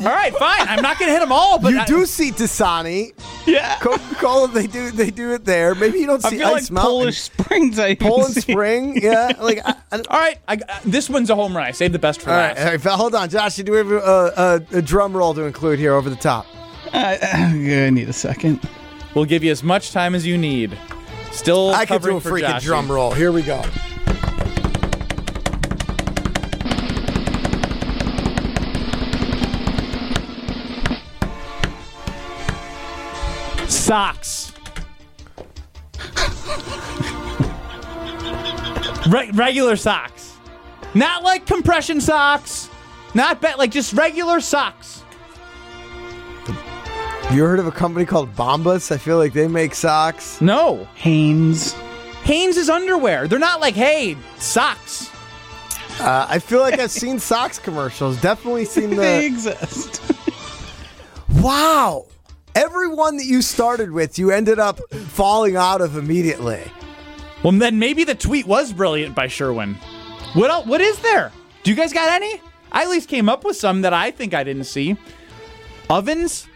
All 0.00 0.06
right, 0.06 0.34
fine. 0.34 0.66
I'm 0.68 0.82
not 0.82 0.98
gonna 0.98 1.12
hit 1.12 1.20
them 1.20 1.32
all, 1.32 1.58
but 1.58 1.72
you 1.72 1.78
I- 1.80 1.84
do 1.86 2.04
see 2.04 2.32
Dasani, 2.32 3.12
Yeah. 3.46 3.78
Coca 3.78 4.14
Cola. 4.16 4.48
They 4.48 4.66
do 4.66 4.90
they 4.90 5.10
do 5.10 5.32
it 5.32 5.44
there. 5.44 5.74
Maybe 5.74 6.00
you 6.00 6.06
don't 6.06 6.24
I 6.24 6.30
see 6.30 6.38
feel 6.38 6.48
Ice 6.48 6.52
like 6.64 6.70
Mountain. 6.72 6.90
Polish 6.90 7.20
Springs. 7.20 7.78
I 7.78 7.94
Poland 7.94 8.34
see. 8.34 8.40
Spring, 8.52 9.00
yeah. 9.00 9.32
Like, 9.40 9.60
I, 9.64 9.74
I, 9.92 9.96
All 10.10 10.18
right, 10.20 10.38
I, 10.48 10.54
uh, 10.54 10.80
this 10.84 11.08
one's 11.08 11.30
a 11.30 11.34
home 11.36 11.56
run. 11.56 11.64
I 11.64 11.70
saved 11.70 11.94
the 11.94 11.98
best 11.98 12.20
for 12.22 12.30
all 12.30 12.36
right, 12.36 12.56
last. 12.56 12.66
all 12.66 12.72
right. 12.92 12.98
Hold 12.98 13.14
on, 13.14 13.28
Josh. 13.30 13.56
Do 13.56 13.70
we 13.72 13.78
have 13.78 13.90
a, 13.92 14.62
a, 14.72 14.78
a 14.78 14.82
drum 14.82 15.16
roll 15.16 15.32
to 15.34 15.44
include 15.44 15.78
here 15.78 15.94
over 15.94 16.10
the 16.10 16.16
top. 16.16 16.46
Uh, 16.92 17.16
I 17.22 17.90
need 17.90 18.08
a 18.08 18.12
second. 18.12 18.60
We'll 19.14 19.24
give 19.24 19.42
you 19.42 19.50
as 19.50 19.62
much 19.62 19.92
time 19.92 20.14
as 20.14 20.26
you 20.26 20.38
need. 20.38 20.76
Still, 21.32 21.70
I 21.70 21.86
could 21.86 22.02
do 22.02 22.16
a 22.16 22.20
freaking 22.20 22.58
Joshy. 22.58 22.62
drum 22.62 22.90
roll. 22.90 23.12
Here 23.12 23.32
we 23.32 23.42
go. 23.42 23.62
Socks. 33.68 34.52
Re- 39.08 39.30
regular 39.32 39.76
socks, 39.76 40.36
not 40.94 41.22
like 41.22 41.46
compression 41.46 42.00
socks. 42.00 42.68
Not 43.14 43.40
bet 43.40 43.58
like 43.58 43.72
just 43.72 43.92
regular 43.94 44.40
socks. 44.40 44.99
You 47.32 47.44
heard 47.44 47.60
of 47.60 47.66
a 47.68 47.72
company 47.72 48.04
called 48.04 48.34
Bombas? 48.34 48.90
I 48.90 48.96
feel 48.98 49.16
like 49.16 49.32
they 49.32 49.46
make 49.46 49.72
socks. 49.76 50.40
No, 50.40 50.88
Hanes. 50.96 51.74
Hanes 52.24 52.56
is 52.56 52.68
underwear. 52.68 53.28
They're 53.28 53.38
not 53.38 53.60
like 53.60 53.74
hey 53.74 54.16
socks. 54.38 55.08
Uh, 56.00 56.26
I 56.28 56.40
feel 56.40 56.58
like 56.58 56.80
I've 56.80 56.90
seen 56.90 57.20
socks 57.20 57.58
commercials. 57.60 58.20
Definitely 58.20 58.64
seen 58.76 58.90
the. 58.90 58.96
They 58.96 59.26
exist. 59.26 60.02
Wow. 61.36 62.06
Everyone 62.56 63.16
that 63.18 63.26
you 63.26 63.42
started 63.42 63.92
with, 63.92 64.18
you 64.18 64.32
ended 64.32 64.58
up 64.58 64.80
falling 64.92 65.54
out 65.54 65.80
of 65.80 65.96
immediately. 65.96 66.64
Well, 67.44 67.52
then 67.52 67.78
maybe 67.78 68.02
the 68.02 68.16
tweet 68.16 68.46
was 68.46 68.72
brilliant 68.72 69.14
by 69.14 69.28
Sherwin. 69.28 69.74
What 70.34 70.50
else, 70.50 70.66
What 70.66 70.80
is 70.80 70.98
there? 70.98 71.30
Do 71.62 71.70
you 71.70 71.76
guys 71.76 71.92
got 71.92 72.08
any? 72.10 72.40
I 72.72 72.82
at 72.82 72.90
least 72.90 73.08
came 73.08 73.28
up 73.28 73.44
with 73.44 73.56
some 73.56 73.82
that 73.82 73.92
I 73.94 74.10
think 74.10 74.34
I 74.34 74.42
didn't 74.42 74.64
see. 74.64 74.96
Ovens? 75.88 76.48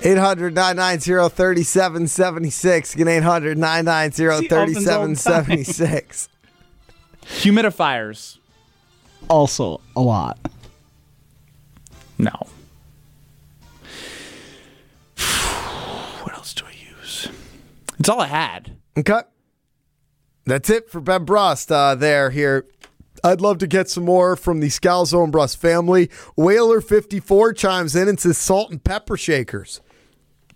800 0.00 0.54
990 0.54 1.34
3776. 1.34 2.94
Again, 2.94 3.08
800 3.08 3.58
990 3.58 4.48
3776. 4.48 6.28
Humidifiers? 7.22 8.38
Also, 9.28 9.80
a 9.96 10.00
lot. 10.00 10.38
No. 12.16 12.30
what 16.22 16.32
else 16.34 16.54
do 16.54 16.64
I 16.64 16.72
use? 17.00 17.28
It's 17.98 18.08
all 18.08 18.20
I 18.20 18.28
had. 18.28 18.76
Okay. 18.96 19.22
That's 20.46 20.70
it 20.70 20.88
for 20.88 21.00
Ben 21.00 21.24
Brust 21.24 21.70
uh, 21.70 21.94
there 21.94 22.30
here. 22.30 22.66
I'd 23.24 23.40
love 23.40 23.58
to 23.58 23.66
get 23.66 23.90
some 23.90 24.04
more 24.04 24.36
from 24.36 24.60
the 24.60 24.68
Scalzo 24.68 25.22
and 25.24 25.32
Brust 25.32 25.60
family. 25.60 26.06
Whaler54 26.38 27.56
chimes 27.56 27.96
in 27.96 28.08
and 28.08 28.18
says 28.18 28.38
salt 28.38 28.70
and 28.70 28.82
pepper 28.82 29.16
shakers. 29.16 29.80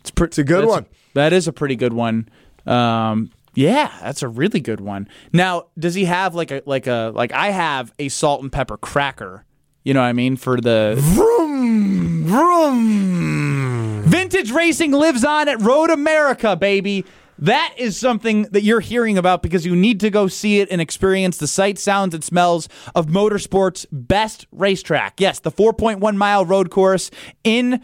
It's, 0.03 0.11
pre- 0.11 0.29
a 0.37 0.45
good 0.45 0.67
one. 0.67 0.87
that 1.15 1.33
is 1.33 1.49
a 1.49 1.53
pretty 1.53 1.77
good 1.77 1.93
one. 1.93 2.29
Um, 2.67 3.31
yeah, 3.55 3.91
that's 4.03 4.23
a 4.23 4.29
really 4.29 4.61
good 4.61 4.81
one. 4.81 5.09
Now, 5.33 5.67
does 5.79 5.95
he 5.95 6.05
have 6.07 6.35
like 6.35 6.51
a 6.51 6.63
like 6.67 6.87
a 6.87 7.13
like 7.15 7.33
I 7.33 7.51
have 7.51 7.93
a 7.99 8.09
salt 8.09 8.43
and 8.43 8.51
pepper 8.53 8.77
cracker? 8.77 9.45
You 9.85 9.95
know 9.95 10.01
what 10.01 10.07
I 10.07 10.13
mean 10.13 10.37
for 10.37 10.61
the 10.61 10.95
Vroom, 10.99 12.25
vroom. 12.25 14.03
Vintage 14.05 14.51
racing 14.53 14.93
lives 14.93 15.25
on 15.25 15.49
at 15.49 15.61
Road 15.61 15.91
America, 15.91 16.57
baby. 16.57 17.05
That 17.39 17.75
is 17.77 17.97
something 17.97 18.43
that 18.53 18.63
you're 18.63 18.81
hearing 18.81 19.19
about 19.19 19.43
because 19.43 19.67
you 19.67 19.75
need 19.75 19.99
to 20.01 20.11
go 20.11 20.29
see 20.29 20.61
it 20.61 20.69
and 20.71 20.81
experience 20.81 21.39
the 21.39 21.49
sights, 21.49 21.83
sounds, 21.83 22.15
and 22.15 22.23
smells 22.23 22.69
of 22.95 23.07
motorsport's 23.07 23.87
best 23.91 24.47
racetrack. 24.53 25.19
Yes, 25.19 25.41
the 25.41 25.51
4.1 25.51 26.15
mile 26.17 26.45
road 26.45 26.71
course 26.71 27.11
in 27.43 27.83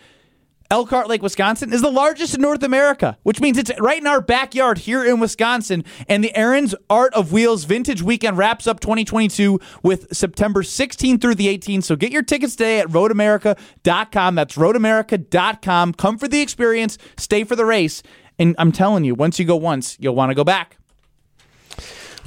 Elkhart 0.70 1.08
Lake, 1.08 1.22
Wisconsin 1.22 1.72
is 1.72 1.80
the 1.80 1.90
largest 1.90 2.34
in 2.34 2.42
North 2.42 2.62
America, 2.62 3.16
which 3.22 3.40
means 3.40 3.56
it's 3.56 3.70
right 3.80 4.00
in 4.00 4.06
our 4.06 4.20
backyard 4.20 4.78
here 4.78 5.02
in 5.02 5.18
Wisconsin. 5.18 5.82
And 6.08 6.22
the 6.22 6.34
Aaron's 6.36 6.74
Art 6.90 7.14
of 7.14 7.32
Wheels 7.32 7.64
Vintage 7.64 8.02
Weekend 8.02 8.36
wraps 8.36 8.66
up 8.66 8.78
2022 8.80 9.58
with 9.82 10.14
September 10.14 10.62
16th 10.62 11.22
through 11.22 11.36
the 11.36 11.46
18th. 11.46 11.84
So 11.84 11.96
get 11.96 12.12
your 12.12 12.22
tickets 12.22 12.54
today 12.54 12.80
at 12.80 12.88
roadamerica.com. 12.88 14.34
That's 14.34 14.56
roadamerica.com. 14.56 15.94
Come 15.94 16.18
for 16.18 16.28
the 16.28 16.42
experience, 16.42 16.98
stay 17.16 17.44
for 17.44 17.56
the 17.56 17.64
race. 17.64 18.02
And 18.38 18.54
I'm 18.58 18.70
telling 18.70 19.04
you, 19.04 19.14
once 19.14 19.38
you 19.38 19.46
go 19.46 19.56
once, 19.56 19.96
you'll 19.98 20.14
want 20.14 20.30
to 20.30 20.34
go 20.34 20.44
back. 20.44 20.77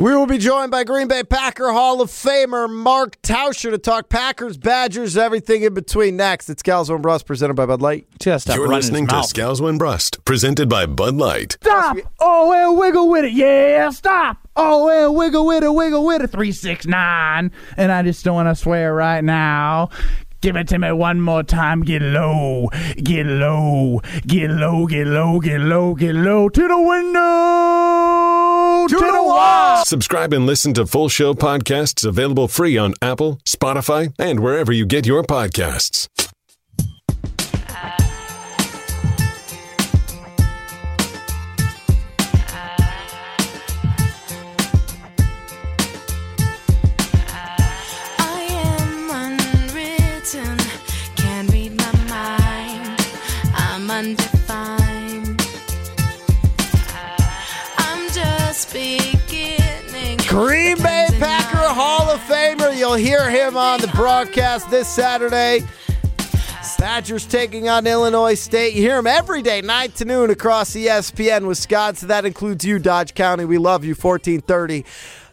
We 0.01 0.15
will 0.15 0.25
be 0.25 0.39
joined 0.39 0.71
by 0.71 0.83
Green 0.83 1.07
Bay 1.07 1.23
Packer 1.23 1.71
Hall 1.71 2.01
of 2.01 2.09
Famer 2.09 2.67
Mark 2.67 3.21
Tauscher 3.21 3.69
to 3.69 3.77
talk 3.77 4.09
Packers, 4.09 4.57
Badgers, 4.57 5.15
everything 5.15 5.61
in 5.61 5.75
between 5.75 6.17
next. 6.17 6.49
It's 6.49 6.63
Scalzo 6.63 6.95
and 6.95 7.03
Brust 7.03 7.27
presented 7.27 7.53
by 7.53 7.67
Bud 7.67 7.83
Light. 7.83 8.07
Just 8.19 8.45
stop 8.45 8.55
You're 8.55 8.67
listening 8.67 9.05
to 9.05 9.13
mouth. 9.13 9.31
Scalzo 9.31 9.69
and 9.69 9.77
Brust, 9.77 10.25
presented 10.25 10.67
by 10.67 10.87
Bud 10.87 11.17
Light. 11.17 11.59
Stop! 11.61 11.97
Oh, 12.19 12.51
and 12.51 12.79
wiggle 12.79 13.09
with 13.09 13.25
it. 13.25 13.33
Yeah, 13.33 13.91
stop. 13.91 14.37
Oh, 14.55 14.89
and 14.89 15.15
wiggle 15.15 15.45
with 15.45 15.63
it, 15.63 15.71
wiggle 15.71 16.03
with 16.03 16.23
it. 16.23 16.31
369. 16.31 17.51
And 17.77 17.91
I 17.91 18.01
just 18.01 18.25
don't 18.25 18.33
want 18.33 18.49
to 18.49 18.55
swear 18.55 18.95
right 18.95 19.23
now. 19.23 19.91
Give 20.41 20.55
it 20.55 20.67
to 20.69 20.79
me 20.79 20.91
one 20.91 21.21
more 21.21 21.43
time. 21.43 21.81
Get 21.81 22.01
low, 22.01 22.69
get 23.03 23.27
low, 23.27 24.01
get 24.25 24.49
low, 24.49 24.87
get 24.87 25.05
low, 25.05 25.39
get 25.39 25.61
low, 25.61 25.93
get 25.93 26.15
low. 26.15 26.49
To 26.49 26.67
the 26.67 26.81
window, 26.81 28.87
to, 28.87 29.11
the 29.11 29.23
wall. 29.23 29.85
Subscribe 29.85 30.33
and 30.33 30.47
listen 30.47 30.73
to 30.73 30.87
full 30.87 31.09
show 31.09 31.35
podcasts 31.35 32.03
available 32.03 32.47
free 32.47 32.75
on 32.75 32.95
Apple, 33.03 33.35
Spotify, 33.45 34.15
and 34.17 34.39
wherever 34.39 34.71
you 34.71 34.87
get 34.87 35.05
your 35.05 35.21
podcasts. 35.21 36.30
Green 60.31 60.77
Bay 60.77 61.07
Packer. 61.19 61.57
Hall 61.57 62.09
of 62.09 62.21
Famer. 62.21 62.73
You'll 62.77 62.93
hear 62.93 63.29
him 63.29 63.57
on 63.57 63.81
the 63.81 63.87
broadcast 63.87 64.71
this 64.71 64.87
Saturday. 64.87 65.65
Badgers 66.81 67.27
taking 67.27 67.69
on 67.69 67.85
Illinois 67.85 68.33
State. 68.33 68.73
You 68.73 68.81
hear 68.81 68.97
him 68.97 69.05
every 69.05 69.43
day, 69.43 69.61
9 69.61 69.91
to 69.91 70.05
noon 70.05 70.31
across 70.31 70.71
ESPN 70.71 71.45
Wisconsin. 71.45 72.07
That 72.07 72.25
includes 72.25 72.65
you, 72.65 72.79
Dodge 72.79 73.13
County. 73.13 73.45
We 73.45 73.59
love 73.59 73.85
you. 73.85 73.93
1430 73.93 74.83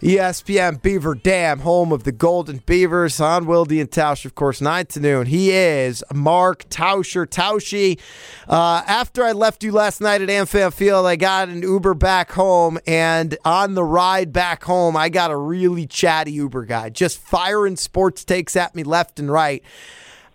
ESPN 0.03 0.83
Beaver 0.83 1.15
Dam, 1.15 1.61
home 1.61 1.91
of 1.91 2.05
the 2.05 2.13
Golden 2.13 2.59
Beavers. 2.67 3.19
On 3.19 3.47
Wildy 3.47 3.81
and 3.81 3.91
Tausch, 3.91 4.27
of 4.27 4.35
course, 4.35 4.61
9 4.61 4.85
to 4.87 5.01
noon. 5.01 5.25
He 5.25 5.51
is 5.51 6.05
Mark 6.13 6.69
Tauscher. 6.69 7.27
Tauschi. 7.27 7.99
Uh, 8.47 8.83
after 8.87 9.25
I 9.25 9.33
left 9.33 9.65
you 9.65 9.73
last 9.73 10.03
night 10.03 10.21
at 10.21 10.29
AmFam 10.29 10.71
Field, 10.71 11.07
I 11.07 11.17
got 11.17 11.49
an 11.49 11.63
Uber 11.63 11.95
back 11.95 12.31
home, 12.33 12.79
and 12.87 13.39
on 13.47 13.73
the 13.73 13.85
ride 13.85 14.35
back 14.35 14.65
home, 14.65 14.99
I 14.99 15.09
got 15.09 15.31
a 15.31 15.37
really 15.37 15.87
chatty 15.87 16.33
Uber 16.33 16.67
guy, 16.67 16.91
just 16.91 17.17
firing 17.17 17.77
sports 17.77 18.23
takes 18.23 18.55
at 18.55 18.75
me 18.75 18.83
left 18.83 19.19
and 19.19 19.33
right. 19.33 19.65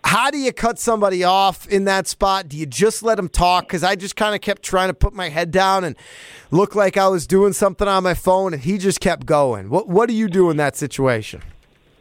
How 0.03 0.29
do 0.29 0.37
you 0.37 0.51
cut 0.51 0.79
somebody 0.79 1.23
off 1.23 1.67
in 1.67 1.85
that 1.85 2.07
spot? 2.07 2.49
Do 2.49 2.57
you 2.57 2.65
just 2.65 3.03
let 3.03 3.15
them 3.15 3.29
talk? 3.29 3.67
Because 3.67 3.83
I 3.83 3.95
just 3.95 4.15
kind 4.15 4.35
of 4.35 4.41
kept 4.41 4.61
trying 4.61 4.89
to 4.89 4.93
put 4.93 5.13
my 5.13 5.29
head 5.29 5.49
down 5.49 5.83
and 5.83 5.95
look 6.51 6.75
like 6.75 6.97
I 6.97 7.07
was 7.07 7.25
doing 7.25 7.53
something 7.53 7.87
on 7.87 8.03
my 8.03 8.13
phone, 8.13 8.53
and 8.53 8.61
he 8.61 8.77
just 8.77 8.99
kept 8.99 9.25
going. 9.25 9.69
What 9.69 9.87
What 9.87 10.09
do 10.09 10.15
you 10.15 10.27
do 10.27 10.49
in 10.49 10.57
that 10.57 10.75
situation? 10.75 11.41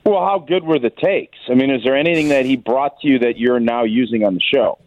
Well, 0.04 0.24
how 0.24 0.40
good 0.40 0.64
were 0.64 0.80
the 0.80 0.90
takes? 0.90 1.38
I 1.48 1.54
mean, 1.54 1.70
is 1.70 1.84
there 1.84 1.96
anything 1.96 2.28
that 2.30 2.44
he 2.44 2.56
brought 2.56 3.00
to 3.00 3.08
you 3.08 3.20
that 3.20 3.38
you're 3.38 3.60
now 3.60 3.84
using 3.84 4.24
on 4.24 4.34
the 4.34 4.40
show? 4.40 4.78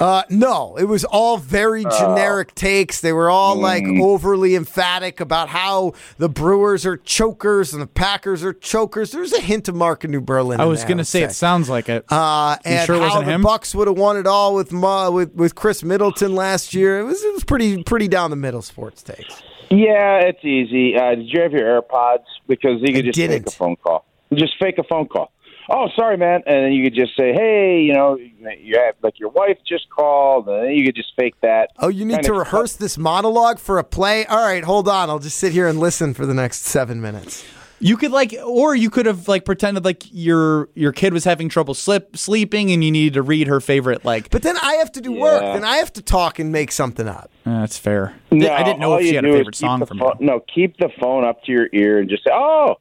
Uh, 0.00 0.22
no, 0.28 0.76
it 0.76 0.84
was 0.84 1.04
all 1.04 1.38
very 1.38 1.82
generic 1.82 2.54
takes. 2.54 3.00
They 3.00 3.12
were 3.12 3.30
all 3.30 3.56
like 3.56 3.84
overly 3.84 4.54
emphatic 4.54 5.20
about 5.20 5.48
how 5.48 5.94
the 6.18 6.28
Brewers 6.28 6.86
are 6.86 6.96
chokers 6.96 7.72
and 7.72 7.82
the 7.82 7.86
Packers 7.86 8.44
are 8.44 8.52
chokers. 8.52 9.10
There's 9.10 9.32
a 9.32 9.40
hint 9.40 9.68
of 9.68 9.74
Mark 9.74 10.04
in 10.04 10.10
New 10.10 10.20
Berlin. 10.20 10.60
I 10.60 10.64
in 10.64 10.68
was 10.68 10.84
going 10.84 10.98
to 10.98 11.00
would 11.00 11.06
say 11.06 11.22
it 11.22 11.32
sounds 11.32 11.68
like 11.68 11.88
it. 11.88 12.04
Uh, 12.10 12.56
and 12.64 12.86
sure 12.86 12.96
how 12.96 13.02
wasn't 13.02 13.26
the 13.26 13.32
him? 13.32 13.42
Bucks 13.42 13.74
would 13.74 13.88
have 13.88 13.98
won 13.98 14.16
it 14.16 14.26
all 14.26 14.54
with 14.54 14.72
Ma, 14.72 15.10
with 15.10 15.34
with 15.34 15.54
Khris 15.54 15.82
Middleton 15.82 16.34
last 16.34 16.74
year. 16.74 17.00
It 17.00 17.04
was 17.04 17.22
it 17.22 17.32
was 17.32 17.44
pretty 17.44 17.82
pretty 17.82 18.08
down 18.08 18.30
the 18.30 18.36
middle 18.36 18.62
sports 18.62 19.02
takes. 19.02 19.42
Yeah, 19.70 20.20
it's 20.20 20.44
easy. 20.44 20.96
Uh, 20.96 21.16
did 21.16 21.28
you 21.28 21.42
have 21.42 21.52
your 21.52 21.82
AirPods? 21.82 22.24
Because 22.46 22.80
you 22.80 22.94
could 22.94 23.04
just 23.06 23.16
didn't. 23.16 23.44
fake 23.44 23.46
a 23.48 23.50
phone 23.50 23.76
call. 23.76 24.04
Just 24.32 24.54
fake 24.60 24.78
a 24.78 24.84
phone 24.84 25.08
call. 25.08 25.32
Oh, 25.70 25.88
sorry, 25.94 26.16
man. 26.16 26.42
And 26.46 26.64
then 26.64 26.72
you 26.72 26.82
could 26.84 26.94
just 26.94 27.14
say, 27.14 27.32
hey, 27.32 27.82
you 27.82 27.92
know, 27.92 28.16
you 28.16 28.78
have 28.78 28.94
like 29.02 29.18
your 29.20 29.28
wife 29.28 29.58
just 29.66 29.88
called, 29.90 30.48
and 30.48 30.64
then 30.64 30.72
you 30.72 30.84
could 30.84 30.96
just 30.96 31.12
fake 31.14 31.34
that. 31.42 31.70
Oh, 31.78 31.88
you 31.88 32.04
need 32.06 32.22
to 32.22 32.32
of- 32.32 32.38
rehearse 32.38 32.74
this 32.76 32.96
monologue 32.96 33.58
for 33.58 33.78
a 33.78 33.84
play. 33.84 34.24
All 34.26 34.42
right, 34.42 34.64
hold 34.64 34.88
on. 34.88 35.10
I'll 35.10 35.18
just 35.18 35.36
sit 35.38 35.52
here 35.52 35.68
and 35.68 35.78
listen 35.78 36.14
for 36.14 36.24
the 36.24 36.34
next 36.34 36.62
seven 36.62 37.00
minutes. 37.02 37.44
You 37.80 37.96
could 37.96 38.10
like, 38.10 38.34
or 38.44 38.74
you 38.74 38.90
could 38.90 39.06
have 39.06 39.28
like 39.28 39.44
pretended 39.44 39.84
like 39.84 40.02
your 40.10 40.68
your 40.74 40.90
kid 40.90 41.12
was 41.12 41.22
having 41.22 41.48
trouble 41.48 41.74
slip 41.74 42.16
sleeping, 42.16 42.72
and 42.72 42.82
you 42.82 42.90
needed 42.90 43.12
to 43.14 43.22
read 43.22 43.46
her 43.46 43.60
favorite 43.60 44.04
like. 44.04 44.30
But 44.30 44.42
then 44.42 44.56
I 44.56 44.74
have 44.76 44.90
to 44.92 45.00
do 45.00 45.12
work. 45.12 45.42
Yeah. 45.42 45.52
Then 45.52 45.64
I 45.64 45.76
have 45.76 45.92
to 45.92 46.02
talk 46.02 46.40
and 46.40 46.50
make 46.50 46.72
something 46.72 47.06
up. 47.06 47.30
Uh, 47.46 47.60
that's 47.60 47.78
fair. 47.78 48.16
No, 48.32 48.52
I 48.52 48.64
didn't 48.64 48.80
know 48.80 48.96
if 48.96 49.06
she 49.06 49.14
had 49.14 49.24
a 49.24 49.32
favorite 49.32 49.54
song 49.54 49.78
the 49.78 49.86
from 49.86 49.98
phone. 49.98 50.16
No, 50.18 50.40
keep 50.52 50.76
the 50.78 50.88
phone 51.00 51.24
up 51.24 51.44
to 51.44 51.52
your 51.52 51.68
ear 51.72 52.00
and 52.00 52.10
just 52.10 52.24
say, 52.24 52.30
"Oh, 52.34 52.76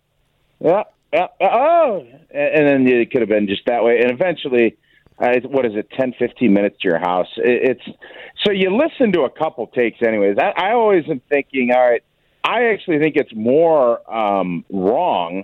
yeah, 0.59 0.83
yeah, 1.13 1.27
oh," 1.41 2.05
and 2.31 2.67
then 2.67 2.87
it 2.87 3.11
could 3.11 3.21
have 3.21 3.29
been 3.29 3.47
just 3.47 3.65
that 3.65 3.83
way. 3.83 3.99
And 4.01 4.11
eventually, 4.11 4.77
uh, 5.19 5.39
what 5.45 5.65
is 5.65 5.73
it, 5.75 5.89
10, 5.97 6.13
15 6.19 6.53
minutes 6.53 6.77
to 6.81 6.87
your 6.87 6.99
house? 6.99 7.27
It, 7.37 7.71
it's 7.71 7.97
so 8.45 8.51
you 8.51 8.75
listen 8.75 9.11
to 9.13 9.21
a 9.21 9.29
couple 9.29 9.67
takes, 9.67 10.01
anyways. 10.01 10.37
I, 10.37 10.53
I 10.55 10.73
always 10.73 11.05
am 11.09 11.21
thinking, 11.29 11.71
all 11.73 11.89
right. 11.89 12.03
I 12.43 12.67
actually 12.67 12.99
think 12.99 13.17
it's 13.17 13.35
more 13.35 13.99
um, 14.09 14.63
wrong 14.69 15.43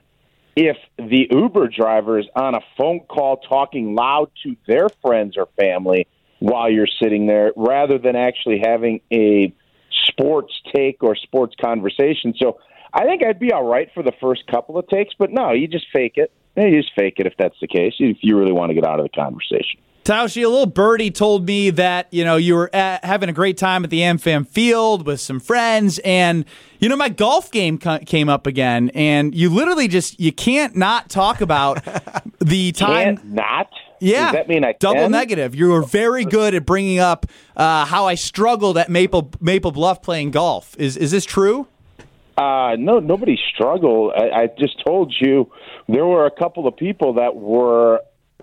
if 0.56 0.78
the 0.98 1.28
Uber 1.32 1.68
driver 1.68 2.20
is 2.20 2.26
on 2.36 2.56
a 2.56 2.62
phone 2.78 3.02
call 3.02 3.38
talking 3.38 3.96
loud 3.96 4.32
to 4.44 4.56
their 4.68 4.88
friends 5.02 5.36
or 5.36 5.48
family 5.60 6.08
while 6.40 6.70
you're 6.70 6.88
sitting 7.02 7.26
there 7.26 7.52
rather 7.56 7.98
than 7.98 8.16
actually 8.16 8.62
having 8.64 9.02
a 9.12 9.54
sports 10.08 10.54
take 10.74 11.04
or 11.04 11.16
sports 11.16 11.56
conversation. 11.60 12.34
So 12.38 12.60
I 12.94 13.06
think 13.06 13.24
I'd 13.24 13.40
be 13.40 13.52
all 13.52 13.64
right 13.64 13.90
for 13.94 14.04
the 14.04 14.14
first 14.22 14.46
couple 14.48 14.78
of 14.78 14.88
takes, 14.88 15.14
but 15.18 15.32
no, 15.32 15.52
you 15.52 15.68
just 15.68 15.88
fake 15.92 16.14
it. 16.16 16.32
You 16.56 16.80
just 16.80 16.94
fake 16.96 17.16
it 17.18 17.26
if 17.26 17.34
that's 17.38 17.56
the 17.60 17.68
case, 17.68 17.94
if 17.98 18.18
you 18.22 18.38
really 18.38 18.52
want 18.52 18.70
to 18.70 18.76
get 18.76 18.86
out 18.86 19.00
of 19.00 19.06
the 19.06 19.10
conversation. 19.10 19.80
Taushi, 20.04 20.44
a 20.44 20.50
little 20.50 20.66
birdie 20.66 21.12
told 21.12 21.48
me 21.48 21.70
that 21.70 22.08
you 22.12 22.26
know 22.26 22.36
you 22.36 22.56
were 22.56 22.70
at, 22.76 23.06
having 23.06 23.30
a 23.30 23.34
great 23.34 23.58
time 23.58 23.86
at 23.86 23.90
the 23.90 24.02
AmFam 24.02 24.46
Field 24.46 25.08
with 25.08 25.22
some 25.22 25.40
friends, 25.40 25.98
and 26.00 26.44
you 26.80 26.90
know 26.90 26.98
my 26.98 27.08
golf 27.08 27.50
game 27.52 27.78
co- 27.78 28.00
came 28.00 28.28
up 28.28 28.46
again, 28.46 28.92
and 28.94 29.34
you 29.34 29.50
literally 29.50 29.88
just 29.88 30.20
you 30.20 30.34
can't 30.34 30.76
not 30.76 31.10
talk 31.10 31.40
about 31.40 31.82
the 32.40 32.74
time. 32.74 33.16
Can't 33.16 33.34
not? 33.34 33.70
Yeah, 34.02 34.26
Does 34.26 34.34
that 34.34 34.50
mean 34.50 34.66
I 34.66 34.74
double 34.74 35.04
can? 35.04 35.12
negative. 35.12 35.56
You 35.56 35.70
were 35.70 35.84
very 35.84 36.26
good 36.26 36.54
at 36.54 36.66
bringing 36.66 37.00
up 37.00 37.26
uh, 37.56 37.86
how 37.86 38.06
I 38.06 38.16
struggled 38.16 38.78
at 38.78 38.90
Maple 38.90 39.32
Maple 39.40 39.72
Bluff 39.72 40.02
playing 40.02 40.32
golf. 40.32 40.76
Is 40.78 40.98
is 40.98 41.12
this 41.12 41.24
true? 41.24 41.68
Uh, 42.38 42.76
no, 42.80 43.00
nobody 43.00 43.38
struggled. 43.54 44.14
I, 44.16 44.44
I 44.44 44.48
just 44.58 44.84
told 44.84 45.14
you 45.20 45.52
there 45.88 46.06
were 46.06 46.26
a 46.26 46.32
couple 46.32 46.68
of 46.68 46.76
people 46.76 47.14
that 47.16 47.36
were 47.36 48.02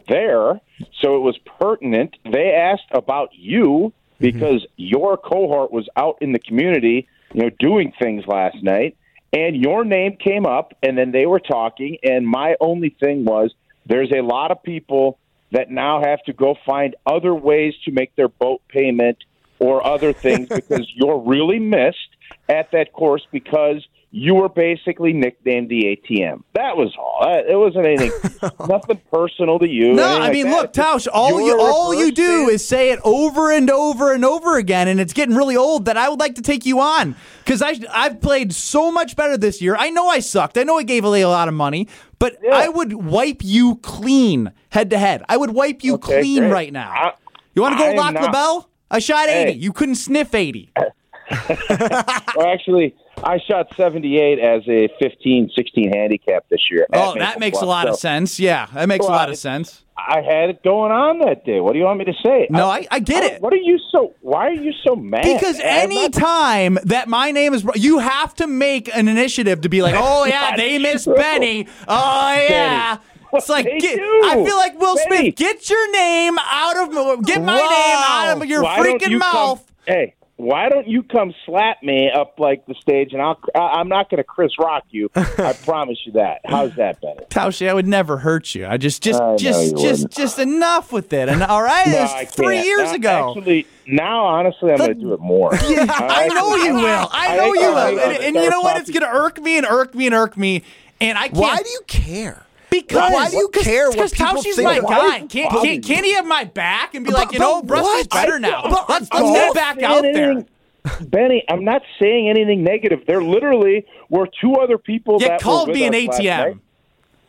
there, 0.09 0.61
so 1.01 1.17
it 1.17 1.21
was 1.21 1.37
pertinent. 1.59 2.17
They 2.25 2.53
asked 2.53 2.91
about 2.93 3.31
you 3.33 3.93
because 4.19 4.67
your 4.77 5.17
cohort 5.17 5.73
was 5.73 5.89
out 5.97 6.19
in 6.21 6.33
the 6.33 6.39
community, 6.39 7.09
you 7.33 7.43
know, 7.43 7.51
doing 7.59 7.93
things 8.01 8.25
last 8.27 8.63
night, 8.63 8.97
and 9.33 9.57
your 9.57 9.85
name 9.85 10.17
came 10.17 10.47
up, 10.47 10.77
and 10.83 10.97
then 10.97 11.11
they 11.11 11.27
were 11.27 11.41
talking, 11.41 11.99
and 12.03 12.27
my 12.27 12.57
only 12.61 12.91
thing 13.01 13.25
was 13.25 13.53
there's 13.87 14.13
a 14.13 14.21
lot 14.23 14.51
of 14.51 14.63
people 14.63 15.19
that 15.53 15.71
now 15.71 16.01
have 16.03 16.23
to 16.25 16.33
go 16.33 16.55
find 16.65 16.95
other 17.07 17.35
ways 17.35 17.75
to 17.85 17.91
make 17.91 18.15
their 18.15 18.29
boat 18.29 18.63
payment 18.69 19.19
or 19.59 19.85
other 19.85 20.13
things 20.13 20.49
because 20.55 20.87
you're 20.95 21.19
really 21.19 21.59
missed 21.59 22.10
at 22.49 22.71
that 22.73 22.93
course 22.93 23.27
because 23.31 23.87
you 24.13 24.35
were 24.35 24.49
basically 24.49 25.13
nicknamed 25.13 25.69
the 25.69 25.85
ATM. 25.97 26.43
That 26.55 26.77
was 26.77 26.93
all. 26.99 27.19
Uh, 27.23 27.43
It 27.49 27.57
wasn't 27.57 27.87
anything, 27.87 28.11
nothing 28.69 29.01
personal 29.13 29.61
to 29.61 29.69
you. 29.69 29.93
No, 29.93 30.21
I 30.21 30.33
mean, 30.33 30.47
that. 30.47 30.57
look, 30.63 30.73
Tausch, 30.73 31.07
all 31.13 31.41
you 31.41 31.57
all 31.61 31.95
you 31.95 32.11
do 32.11 32.49
is 32.49 32.67
say 32.67 32.91
it 32.91 32.99
over 33.04 33.52
and 33.52 33.71
over 33.71 34.13
and 34.13 34.25
over 34.25 34.57
again, 34.59 34.89
and 34.89 34.99
it's 34.99 35.13
getting 35.13 35.37
really 35.37 35.57
old. 35.57 35.85
That 35.85 35.97
I 35.97 36.09
would 36.09 36.19
like 36.19 36.35
to 36.35 36.43
take 36.43 36.67
you 36.67 36.81
on 36.81 37.15
because 37.45 37.63
I 37.63 37.78
I've 37.93 38.21
played 38.21 38.52
so 38.52 38.91
much 38.91 39.15
better 39.15 39.37
this 39.39 39.63
year. 39.63 39.76
I 39.78 39.91
know 39.91 40.09
I 40.09 40.19
sucked. 40.19 40.59
I 40.59 40.65
know 40.65 40.76
I 40.76 40.83
gave 40.83 41.04
away 41.04 41.21
a 41.23 41.28
lot 41.28 41.47
of 41.47 41.54
money, 41.54 41.87
but 42.19 42.37
I 42.52 42.69
would 42.69 42.95
wipe 42.95 43.45
you 43.45 43.76
clean 43.76 44.50
head 44.71 44.91
to 44.91 44.99
head. 44.99 45.23
I 45.28 45.37
would 45.37 45.50
wipe 45.52 45.85
you 45.85 45.95
Okay, 45.95 46.21
clean 46.21 46.39
great. 46.45 46.52
right 46.52 46.73
now. 46.73 46.91
I- 46.91 47.13
you 47.54 47.63
want 47.63 47.78
to 47.78 47.85
go 47.85 47.93
lock 47.93 48.15
not- 48.15 48.23
LaBelle? 48.25 48.69
I 48.91 48.99
shot 48.99 49.28
eighty. 49.28 49.52
Hey. 49.52 49.59
You 49.59 49.73
couldn't 49.73 49.95
sniff 49.97 50.35
eighty. 50.35 50.73
Well, 51.30 52.47
actually, 52.47 52.95
I 53.23 53.38
shot 53.38 53.69
78 53.76 54.38
as 54.38 54.62
a 54.69 54.88
15, 55.00 55.50
16 55.56 55.93
handicap 55.93 56.45
this 56.49 56.60
year. 56.71 56.86
Oh, 56.93 57.14
that 57.19 57.38
makes 57.40 57.58
a 57.58 57.64
lot 57.66 57.88
of 57.88 57.97
sense. 57.97 58.38
Yeah, 58.40 58.66
that 58.75 58.88
makes 58.88 59.04
a 59.04 59.08
Well, 59.08 59.16
lot 59.19 59.30
of 59.30 59.36
sense. 59.36 59.82
I 59.97 60.23
had 60.23 60.49
it 60.50 60.62
going 60.62 60.93
on 60.93 61.19
that 61.21 61.45
day. 61.45 61.60
What 61.60 61.75
do 61.75 61.78
you 61.78 61.84
want 61.84 61.99
me 61.99 62.06
to 62.06 62.14
say? 62.25 62.47
No, 62.49 62.66
I, 62.69 62.86
I 62.90 63.00
get 63.00 63.23
it. 63.23 63.43
What 63.43 63.52
are 63.52 63.56
you 63.56 63.78
so? 63.93 64.14
Why 64.23 64.47
are 64.49 64.52
you 64.54 64.73
so 64.82 64.97
mad? 64.97 65.23
Because 65.25 65.60
any 65.62 66.02
not- 66.08 66.12
time 66.14 66.78
that 66.84 67.06
my 67.08 67.30
name 67.32 67.52
is, 67.52 67.64
you 67.75 67.99
have 67.99 68.34
to 68.36 68.47
make 68.47 68.88
an 68.97 69.08
initiative 69.08 69.60
to 69.62 69.69
be 69.69 69.82
like, 69.82 69.95
oh 69.99 70.25
yeah, 70.25 70.56
they 70.56 70.78
miss. 70.78 71.04
Benny. 71.06 71.69
Oh 71.86 72.47
yeah. 72.49 72.99
It's 73.34 73.49
like 73.49 73.66
get. 73.78 74.00
I 74.00 74.43
feel 74.45 74.56
like 74.56 74.80
Will 74.80 74.97
Benny. 74.97 75.32
Smith. 75.32 75.36
Get 75.36 75.69
your 75.71 75.93
name 75.93 76.36
out 76.38 76.76
of 76.78 77.25
get 77.26 77.43
my 77.43 77.54
Wow. 77.60 77.69
name 77.69 77.99
out 78.38 78.43
of 78.43 78.49
your 78.49 78.62
Why 78.62 78.78
freaking 78.80 79.10
you 79.10 79.19
mouth. 79.19 79.64
Come, 79.86 79.95
hey, 79.95 80.14
why 80.41 80.69
don't 80.69 80.87
you 80.89 81.03
come 81.03 81.35
slap 81.47 81.83
me 81.83 82.11
up 82.11 82.39
like 82.39 82.67
the 82.67 82.75
stage, 82.81 83.13
and 83.13 83.21
I'll. 83.23 83.39
I- 83.55 83.81
I'm 83.81 83.89
not 83.89 84.11
going 84.11 84.19
to 84.19 84.25
Chris 84.25 84.53
Rock 84.59 84.85
you. 84.91 85.11
I 85.15 85.53
promise 85.65 85.99
you 86.05 86.13
that. 86.13 86.41
How's 86.45 86.75
that, 86.76 87.00
better? 87.00 87.23
Taushi, 87.31 87.69
I 87.69 87.75
would 87.75 87.87
never 87.87 88.19
hurt 88.19 88.55
you. 88.55 88.67
I 88.67 88.76
just, 88.76 89.03
just, 89.03 89.21
I 89.21 89.37
just, 89.37 89.71
just, 89.73 89.83
wouldn't. 89.83 90.11
just 90.13 90.39
enough 90.39 90.93
with 90.93 91.13
it. 91.13 91.29
And 91.29 91.43
all 91.43 91.63
right, 91.63 91.87
No, 91.91 91.93
it 91.99 92.00
was 92.25 92.31
three 92.35 92.57
can't. 92.57 92.67
years 92.67 92.89
Now- 92.91 92.95
ago. 92.95 93.35
Actually, 93.37 93.67
now 93.87 94.25
honestly, 94.25 94.71
I'm 94.73 94.79
going 94.79 94.89
to 94.95 94.95
do 94.95 95.13
it 95.15 95.21
more. 95.21 95.50
Yeah, 95.69 95.87
I 95.89 96.26
know 96.29 96.57
you 96.57 96.75
will. 96.75 97.09
I 97.13 97.37
know 97.37 97.55
you 97.55 97.61
will. 97.61 98.00
And, 98.00 98.23
and 98.25 98.37
you 98.37 98.50
know 98.50 98.61
what? 98.61 98.81
It's 98.81 98.91
going 98.91 99.03
to 99.03 99.09
irk 99.15 99.41
me 99.41 99.57
and 99.59 99.67
irk 99.67 99.95
me 99.95 100.07
and 100.07 100.15
irk 100.15 100.37
me. 100.37 100.63
And 101.00 101.17
I 101.17 101.29
can't. 101.29 101.39
Why 101.39 101.57
do 101.63 101.69
you 101.71 101.81
care? 101.87 102.45
Because 102.71 103.13
Why 103.13 103.28
do 103.28 103.37
you 103.37 103.49
care 103.49 103.89
what 103.89 103.95
Because 103.95 104.13
people 104.13 104.43
Tauschi's 104.43 104.56
think 104.56 104.65
my 104.67 104.80
guy. 104.80 105.19
Can't, 105.26 105.30
can't, 105.30 105.85
can't 105.85 106.04
he 106.06 106.15
have 106.15 106.26
my 106.26 106.45
back 106.45 106.95
and 106.95 107.04
be 107.04 107.13
like, 107.13 107.33
you 107.33 107.39
know, 107.39 107.63
Rusty's 107.63 108.06
better 108.06 108.39
now. 108.39 108.85
Let's 108.89 109.13
let's 109.13 109.30
get 109.30 109.54
back 109.54 109.83
out 109.83 110.02
there. 110.02 110.45
Benny, 111.02 111.45
I'm 111.49 111.65
not 111.65 111.83
saying 111.99 112.28
anything 112.28 112.65
negative. 112.65 113.00
There 113.06 113.23
literally 113.23 113.85
were 114.09 114.28
two 114.41 114.54
other 114.54 114.78
people 114.78 115.21
You 115.21 115.28
that 115.28 115.41
called 115.43 115.69
me 115.69 115.85
an 115.85 115.95
us 115.95 116.06
last 116.06 116.23
night. 116.23 116.56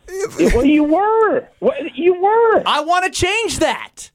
ATM. 0.08 0.54
Well, 0.54 0.64
you 0.64 0.84
were. 0.84 1.48
What, 1.58 1.96
you 1.96 2.14
were. 2.14 2.62
I 2.66 2.80
want 2.80 3.04
to 3.04 3.10
change 3.10 3.58
that. 3.58 4.10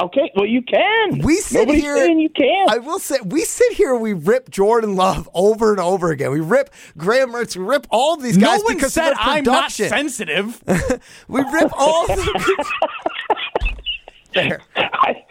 Okay, 0.00 0.30
well, 0.36 0.46
you 0.46 0.62
can. 0.62 1.18
We 1.18 1.36
sit 1.36 1.58
Nobody's 1.60 1.82
here. 1.82 1.96
saying 1.96 2.20
you 2.20 2.28
can't. 2.30 2.70
I 2.70 2.78
will 2.78 3.00
say 3.00 3.16
we 3.24 3.40
sit 3.40 3.72
here. 3.72 3.96
We 3.96 4.12
rip 4.12 4.48
Jordan 4.48 4.94
Love 4.94 5.28
over 5.34 5.72
and 5.72 5.80
over 5.80 6.12
again. 6.12 6.30
We 6.30 6.38
rip 6.40 6.70
Graham 6.96 7.32
Mertz. 7.32 7.56
We 7.56 7.64
rip 7.64 7.86
all 7.90 8.14
of 8.14 8.22
these 8.22 8.36
guys 8.36 8.60
no 8.60 8.64
one 8.64 8.74
because 8.76 8.92
said 8.92 9.10
of 9.12 9.18
I'm 9.20 9.42
not 9.42 9.72
sensitive. 9.72 10.62
we 11.28 11.40
rip 11.52 11.72
all. 11.76 12.06
The- 12.06 12.64
fair. 14.32 14.60
I, 14.76 15.24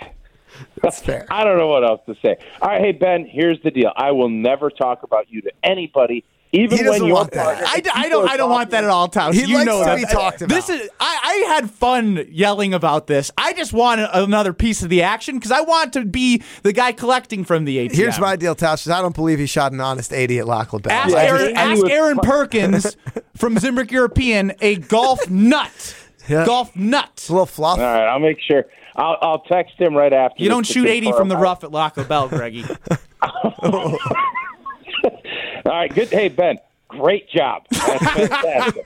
That's 0.82 1.00
fair. 1.00 1.26
I 1.30 1.46
don't 1.46 1.58
know 1.58 1.68
what 1.68 1.86
else 1.86 2.02
to 2.08 2.16
say. 2.22 2.36
All 2.62 2.68
right, 2.70 2.82
hey 2.82 2.92
Ben, 2.92 3.26
here's 3.26 3.62
the 3.64 3.72
deal. 3.72 3.92
I 3.96 4.12
will 4.12 4.30
never 4.30 4.70
talk 4.70 5.04
about 5.04 5.32
you 5.32 5.42
to 5.44 5.52
anybody, 5.64 6.26
even 6.54 6.78
He 6.78 6.84
when 6.84 6.92
doesn't 6.94 7.08
your 7.08 7.16
want 7.16 7.32
that. 7.32 7.44
partner. 7.44 7.66
I, 7.68 7.80
d- 7.82 7.90
I 7.94 8.10
don't 8.10 8.30
I 8.30 8.38
don't 8.38 8.50
want 8.50 8.70
that 8.72 8.84
at 8.84 8.90
all, 8.90 9.10
Tausch. 9.10 9.34
He 9.34 9.42
you 9.46 9.56
likes 9.56 9.66
know 9.66 9.80
to 9.80 9.86
that. 9.86 9.98
be 9.98 10.06
talked 10.06 10.42
about. 10.42 10.56
This 10.56 10.70
is 10.70 10.90
I, 11.00 11.44
I 11.50 11.54
had 11.54 11.70
fun 11.70 12.26
yelling 12.30 12.74
about 12.74 13.08
this. 13.08 13.32
I 13.38 13.54
just 13.54 13.74
want 13.74 14.02
another 14.14 14.54
piece 14.54 14.82
of 14.82 14.90
the 14.90 15.02
action 15.04 15.36
because 15.36 15.52
I 15.52 15.62
want 15.62 15.94
to 15.94 16.06
be 16.06 16.42
the 16.64 16.72
guy 16.74 16.94
collecting 16.94 17.44
from 17.44 17.66
the 17.66 17.78
ATM. 17.90 17.96
Here's 17.96 18.20
my 18.20 18.36
deal, 18.36 18.56
Tausch. 18.56 18.90
I 18.90 19.02
don't 19.02 19.16
believe 19.16 19.40
he 19.40 19.46
shot 19.46 19.72
an 19.74 19.82
honest 19.82 20.14
80 20.14 20.40
at 20.40 20.48
Lac 20.48 20.72
LaBelle. 20.74 20.92
Ask 20.94 21.12
Yeah, 21.14 21.20
Aaron, 21.22 21.48
he 21.50 21.54
ask 21.56 21.84
was 21.84 21.92
Aaron 21.92 22.18
Perkins 22.20 22.96
from 23.36 23.56
Zimbrick 23.56 23.92
European, 23.92 24.54
a 24.62 24.76
golf 24.78 25.30
nut. 25.30 25.96
Yeah. 26.30 26.46
Golf 26.46 26.76
nut. 26.76 27.26
a 27.28 27.32
little 27.32 27.46
fluff. 27.46 27.78
All 27.80 27.84
right, 27.86 28.08
I'll 28.08 28.20
make 28.20 28.40
sure. 28.42 28.66
I'll, 28.96 29.18
I'll 29.22 29.40
text 29.42 29.80
him 29.80 29.94
right 29.96 30.12
after. 30.12 30.42
You 30.42 30.50
don't 30.50 30.66
shoot 30.66 30.88
80 30.88 31.12
from 31.12 31.28
the 31.30 31.38
rough 31.38 31.64
at 31.64 31.72
Lac 31.72 31.98
LaBelle, 31.98 32.30
Greggy. 32.30 32.66
All 35.04 35.12
right, 35.66 35.94
good. 35.94 36.10
Hey 36.10 36.30
Ben, 36.30 36.58
Great 36.88 37.30
job. 37.30 37.64
That's 37.72 38.04
fantastic. 38.04 38.86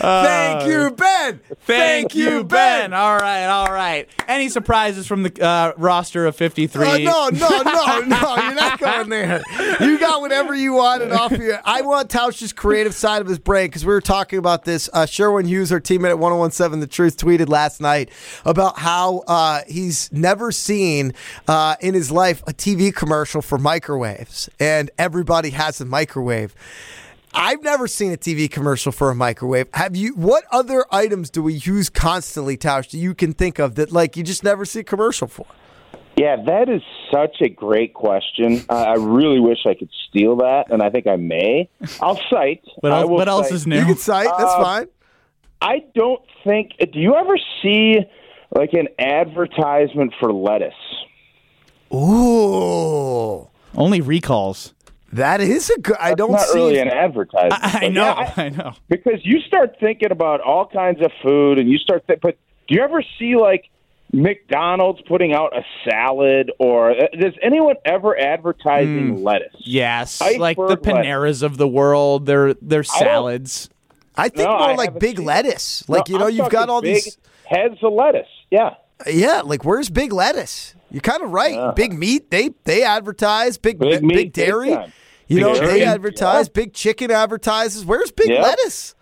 Thank 0.00 0.66
you, 0.66 0.90
Ben. 0.92 1.40
Thank 1.62 2.14
you, 2.14 2.44
Ben. 2.44 2.92
All 2.92 3.16
right, 3.16 3.46
all 3.46 3.72
right. 3.72 4.08
Any 4.28 4.48
surprises 4.48 5.08
from 5.08 5.24
the 5.24 5.44
uh, 5.44 5.72
roster 5.76 6.26
of 6.26 6.36
53? 6.36 6.86
Uh, 6.86 6.98
no, 6.98 7.28
no, 7.30 7.62
no, 7.62 8.00
no. 8.02 8.36
You're 8.36 8.54
not 8.54 8.78
going 8.78 9.08
there. 9.08 9.42
You 9.80 9.98
got 9.98 10.01
whatever 10.32 10.54
you 10.54 10.72
wanted 10.72 11.12
off 11.12 11.32
you. 11.32 11.56
I 11.64 11.82
want 11.82 12.08
Tausch's 12.08 12.54
creative 12.54 12.94
side 12.94 13.20
of 13.20 13.28
his 13.28 13.38
brain 13.38 13.66
because 13.66 13.84
we 13.84 13.92
were 13.92 14.00
talking 14.00 14.38
about 14.38 14.64
this. 14.64 14.88
Uh, 14.92 15.04
Sherwin 15.04 15.46
Hughes, 15.46 15.70
our 15.70 15.80
teammate 15.80 16.08
at 16.08 16.18
1017 16.18 16.80
The 16.80 16.86
Truth, 16.86 17.18
tweeted 17.18 17.50
last 17.50 17.82
night 17.82 18.10
about 18.46 18.78
how 18.78 19.18
uh, 19.28 19.60
he's 19.68 20.10
never 20.10 20.50
seen 20.50 21.12
uh, 21.48 21.76
in 21.80 21.92
his 21.92 22.10
life 22.10 22.42
a 22.46 22.54
TV 22.54 22.94
commercial 22.94 23.42
for 23.42 23.58
microwaves, 23.58 24.48
and 24.58 24.90
everybody 24.98 25.50
has 25.50 25.82
a 25.82 25.84
microwave. 25.84 26.54
I've 27.34 27.62
never 27.62 27.86
seen 27.86 28.12
a 28.12 28.16
TV 28.16 28.50
commercial 28.50 28.90
for 28.90 29.10
a 29.10 29.14
microwave. 29.14 29.66
Have 29.74 29.96
you? 29.96 30.14
What 30.14 30.44
other 30.50 30.86
items 30.90 31.28
do 31.28 31.42
we 31.42 31.54
use 31.54 31.90
constantly, 31.90 32.56
Tausch, 32.56 32.90
that 32.90 32.98
you 32.98 33.14
can 33.14 33.34
think 33.34 33.58
of 33.58 33.74
that 33.74 33.92
like 33.92 34.16
you 34.16 34.22
just 34.22 34.44
never 34.44 34.64
see 34.64 34.80
a 34.80 34.84
commercial 34.84 35.28
for? 35.28 35.46
Yeah, 36.22 36.36
that 36.46 36.68
is 36.68 36.82
such 37.12 37.36
a 37.40 37.48
great 37.48 37.94
question. 37.94 38.64
Uh, 38.68 38.74
I 38.74 38.94
really 38.94 39.40
wish 39.40 39.58
I 39.66 39.74
could 39.74 39.90
steal 40.08 40.36
that, 40.36 40.70
and 40.70 40.80
I 40.82 40.88
think 40.90 41.06
I 41.06 41.16
may. 41.16 41.68
I'll 42.00 42.20
cite. 42.30 42.62
What 42.80 42.92
else, 42.92 43.08
will 43.08 43.16
what 43.16 43.28
else 43.28 43.48
cite- 43.48 43.54
is 43.56 43.66
new? 43.66 43.78
You 43.80 43.84
can 43.86 43.96
cite. 43.96 44.28
That's 44.38 44.52
Uh, 44.54 44.62
fine. 44.62 44.86
I 45.60 45.76
don't 45.94 46.22
think. 46.44 46.72
Do 46.92 46.98
you 47.06 47.14
ever 47.16 47.36
see 47.62 47.96
like 48.54 48.72
an 48.72 48.88
advertisement 48.98 50.12
for 50.20 50.32
lettuce? 50.32 50.74
Ooh, 51.92 53.48
Only 53.74 54.00
recalls. 54.00 54.74
that 55.12 55.40
is 55.40 55.70
a 55.70 55.78
good. 55.80 55.96
I 56.00 56.14
don't 56.14 56.32
Not 56.32 56.40
see. 56.42 56.58
really 56.58 56.78
an 56.78 56.88
advertisement. 56.88 57.54
I, 57.62 57.86
I 57.86 57.88
know, 57.88 58.04
yeah, 58.04 58.32
I, 58.36 58.48
know. 58.48 58.72
because 58.88 59.20
you 59.24 59.40
start 59.40 59.76
thinking 59.80 60.10
about 60.10 60.40
all 60.40 60.66
kinds 60.66 61.00
of 61.02 61.10
food, 61.22 61.58
and 61.58 61.68
you 61.70 61.78
start. 61.78 62.06
Th- 62.06 62.18
but 62.20 62.36
do 62.68 62.74
you 62.76 62.82
ever 62.82 63.02
see 63.18 63.36
like 63.36 63.64
McDonald's 64.12 65.00
putting 65.08 65.32
out 65.32 65.56
a 65.56 65.64
salad, 65.88 66.52
or 66.58 66.90
uh, 66.90 67.06
does 67.18 67.32
anyone 67.42 67.76
ever 67.84 68.18
advertising 68.18 69.22
lettuce? 69.24 69.54
Yes, 69.58 70.20
Iceberg 70.20 70.40
like 70.40 70.56
the 70.58 70.62
lettuce. 70.64 70.84
Paneras 70.86 71.42
of 71.42 71.56
the 71.56 71.66
world, 71.68 72.26
their 72.26 72.54
their 72.54 72.80
I 72.80 72.98
don't- 73.00 73.08
salads. 73.08 73.68
I 74.14 74.28
think 74.28 74.46
No, 74.46 74.58
more 74.58 74.68
I 74.70 74.74
like 74.74 74.98
big 74.98 75.16
seen 75.16 75.24
it. 75.24 75.26
lettuce. 75.28 75.88
Like 75.88 76.08
No, 76.08 76.12
you 76.12 76.18
know, 76.18 76.26
I'm 76.26 76.32
you've 76.34 76.50
got 76.50 76.66
talking 76.66 76.70
all 76.70 76.82
big 76.82 76.94
these. 76.96 77.16
heads 77.46 77.78
of 77.82 77.94
lettuce. 77.94 78.28
Yeah. 78.50 78.74
Yeah, 79.10 79.40
like 79.40 79.64
where's 79.64 79.88
big 79.88 80.12
lettuce? 80.12 80.74
You're 80.90 81.00
kind 81.00 81.22
of 81.22 81.30
right. 81.30 81.74
Big 81.74 81.94
meat, 81.94 82.30
they 82.30 82.50
they 82.64 82.82
advertise. 82.82 83.56
Big 83.56 83.78
Big 83.78 83.88
big, 83.90 84.02
meat, 84.04 84.14
big 84.14 84.32
dairy. 84.34 84.70
time. 84.74 84.92
You 85.28 85.36
Big 85.38 85.44
know, 85.46 85.54
they 85.66 85.82
advertise. 85.84 86.48
yeah. 86.48 86.52
Big 86.52 86.74
chicken 86.74 87.10
advertises. 87.10 87.86
Where's 87.86 88.10
big 88.12 88.28
Yeah. 88.28 88.42
lettuce? 88.42 88.94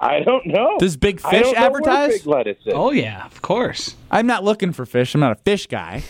I 0.00 0.20
don't 0.20 0.46
know. 0.46 0.76
Does 0.78 0.96
Big 0.96 1.20
I 1.24 1.30
Fish 1.30 1.42
don't 1.42 1.54
know 1.54 1.60
where 1.60 1.66
advertise? 1.66 2.18
Big 2.18 2.26
lettuce 2.26 2.58
is. 2.66 2.72
Oh 2.74 2.90
yeah, 2.90 3.24
of 3.26 3.40
course. 3.42 3.96
I'm 4.10 4.26
not 4.26 4.44
looking 4.44 4.72
for 4.72 4.84
fish. 4.84 5.14
I'm 5.14 5.20
not 5.20 5.32
a 5.32 5.36
fish 5.36 5.66
guy. 5.66 6.02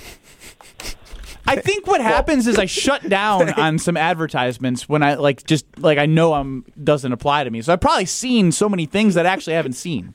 I 1.49 1.57
think 1.57 1.87
what 1.87 2.01
happens 2.01 2.49
is 2.49 2.59
I 2.59 2.67
shut 2.67 3.09
down 3.09 3.51
on 3.51 3.79
some 3.79 3.97
advertisements 3.97 4.89
when 4.89 5.03
I 5.03 5.15
like 5.15 5.45
just 5.45 5.67
like 5.79 5.99
I 5.99 6.07
know 6.07 6.33
I'm 6.33 6.65
doesn't 6.83 7.13
apply 7.13 7.45
to 7.45 7.51
me. 7.51 7.63
So 7.63 7.73
I've 7.73 7.81
probably 7.81 8.07
seen 8.07 8.51
so 8.51 8.69
many 8.69 8.87
things 8.87 9.15
that 9.15 9.27
I 9.27 9.31
actually 9.31 9.55
haven't 9.55 9.75
seen. 9.75 10.15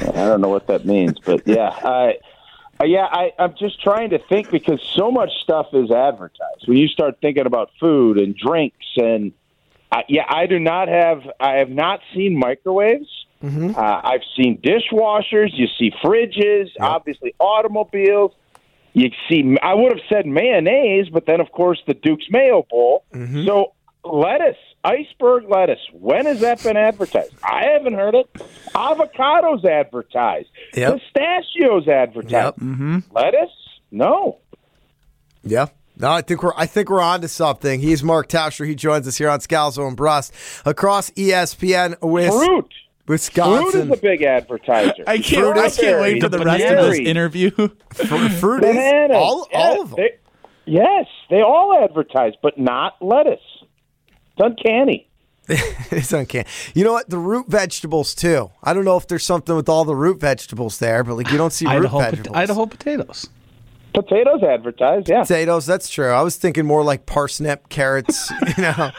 I 0.00 0.12
don't 0.12 0.40
know 0.40 0.48
what 0.48 0.66
that 0.68 0.86
means, 0.86 1.18
but 1.18 1.46
yeah, 1.46 1.68
I, 1.68 2.18
uh, 2.80 2.84
yeah, 2.84 3.06
I, 3.10 3.32
I'm 3.38 3.54
just 3.58 3.80
trying 3.82 4.10
to 4.10 4.18
think 4.18 4.50
because 4.50 4.80
so 4.94 5.10
much 5.10 5.30
stuff 5.42 5.66
is 5.72 5.90
advertised. 5.90 6.66
When 6.66 6.76
you 6.76 6.86
start 6.86 7.18
thinking 7.20 7.46
about 7.46 7.70
food 7.80 8.18
and 8.18 8.36
drinks, 8.36 8.86
and 8.96 9.32
uh, 9.90 10.02
yeah, 10.08 10.24
I 10.28 10.46
do 10.46 10.58
not 10.58 10.88
have, 10.88 11.22
I 11.40 11.56
have 11.56 11.70
not 11.70 12.00
seen 12.14 12.38
microwaves. 12.38 13.08
Uh, 13.42 14.00
I've 14.04 14.22
seen 14.36 14.58
dishwashers. 14.58 15.50
You 15.52 15.66
see 15.78 15.92
fridges, 16.02 16.70
obviously 16.80 17.34
automobiles. 17.38 18.32
You 18.94 19.10
see, 19.28 19.56
I 19.62 19.74
would 19.74 19.92
have 19.92 20.04
said 20.08 20.26
mayonnaise, 20.26 21.08
but 21.08 21.26
then 21.26 21.40
of 21.40 21.52
course 21.52 21.80
the 21.86 21.94
Duke's 21.94 22.26
Mayo 22.30 22.66
Bowl. 22.68 23.04
So 23.46 23.74
lettuce, 24.02 24.56
iceberg 24.82 25.44
lettuce. 25.48 25.78
When 25.92 26.26
has 26.26 26.40
that 26.40 26.62
been 26.62 26.76
advertised? 26.76 27.32
I 27.44 27.64
haven't 27.72 27.94
heard 27.94 28.14
it. 28.16 28.32
Avocados 28.74 29.64
advertised. 29.64 30.48
Yep. 30.74 30.94
Pistachios 31.00 31.86
advertised. 31.86 32.32
Yep. 32.32 32.56
Mm-hmm. 32.56 32.98
Lettuce? 33.12 33.50
No. 33.92 34.38
Yeah. 35.44 35.66
No, 35.98 36.10
I 36.12 36.22
think 36.22 36.42
we're 36.42 36.52
I 36.56 36.66
think 36.66 36.90
we're 36.90 37.00
on 37.00 37.20
to 37.22 37.28
something. 37.28 37.80
He's 37.80 38.02
Mark 38.02 38.28
Tauscher. 38.28 38.66
He 38.66 38.74
joins 38.74 39.06
us 39.08 39.16
here 39.18 39.28
on 39.28 39.40
Scalzo 39.40 39.86
and 39.88 39.96
Brust 39.96 40.32
across 40.64 41.10
ESPN 41.10 42.00
with 42.00 42.30
Fruit. 42.30 42.72
Wisconsin. 43.08 43.70
Fruit 43.70 43.92
is 43.92 43.98
a 43.98 44.00
big 44.02 44.22
advertiser. 44.22 45.02
I 45.06 45.18
can't. 45.18 45.56
I 45.58 45.70
can't 45.70 46.00
wait 46.00 46.22
for 46.22 46.28
the 46.28 46.38
rest 46.40 46.64
of 46.64 46.86
this 46.90 46.98
interview. 46.98 47.50
Fruit 47.94 48.62
is 48.64 48.74
Bananas. 48.76 49.16
all, 49.16 49.48
Yes, 49.50 49.60
all 49.76 49.82
of 49.82 49.90
them. 49.90 49.96
they- 49.96 50.18
yes, 50.66 51.06
they 51.30 51.40
all 51.40 51.78
advertise, 51.82 52.34
but 52.42 52.58
not 52.58 52.94
lettuce. 53.00 53.40
It's 54.08 54.38
uncanny. 54.38 55.08
it's 55.48 56.12
uncanny. 56.12 56.44
You 56.74 56.84
know 56.84 56.92
what? 56.92 57.08
The 57.08 57.16
root 57.18 57.46
vegetables 57.48 58.14
too. 58.14 58.50
I 58.62 58.74
don't 58.74 58.84
know 58.84 58.98
if 58.98 59.08
there's 59.08 59.24
something 59.24 59.56
with 59.56 59.68
all 59.70 59.86
the 59.86 59.96
root 59.96 60.20
vegetables 60.20 60.78
there, 60.78 61.02
but 61.02 61.16
like 61.16 61.30
you 61.32 61.38
don't 61.38 61.52
see 61.54 61.64
root 61.64 61.72
Idaho, 61.78 61.98
pot- 62.00 62.10
vegetables. 62.10 62.36
Idaho 62.36 62.66
potatoes. 62.66 63.30
Potatoes 63.94 64.42
advertise, 64.42 65.04
yeah. 65.06 65.22
Potatoes, 65.22 65.66
that's 65.66 65.88
true. 65.88 66.10
I 66.10 66.22
was 66.22 66.36
thinking 66.36 66.66
more 66.66 66.82
like 66.84 67.06
parsnip, 67.06 67.68
carrots, 67.68 68.30
you 68.56 68.62
know. 68.62 68.90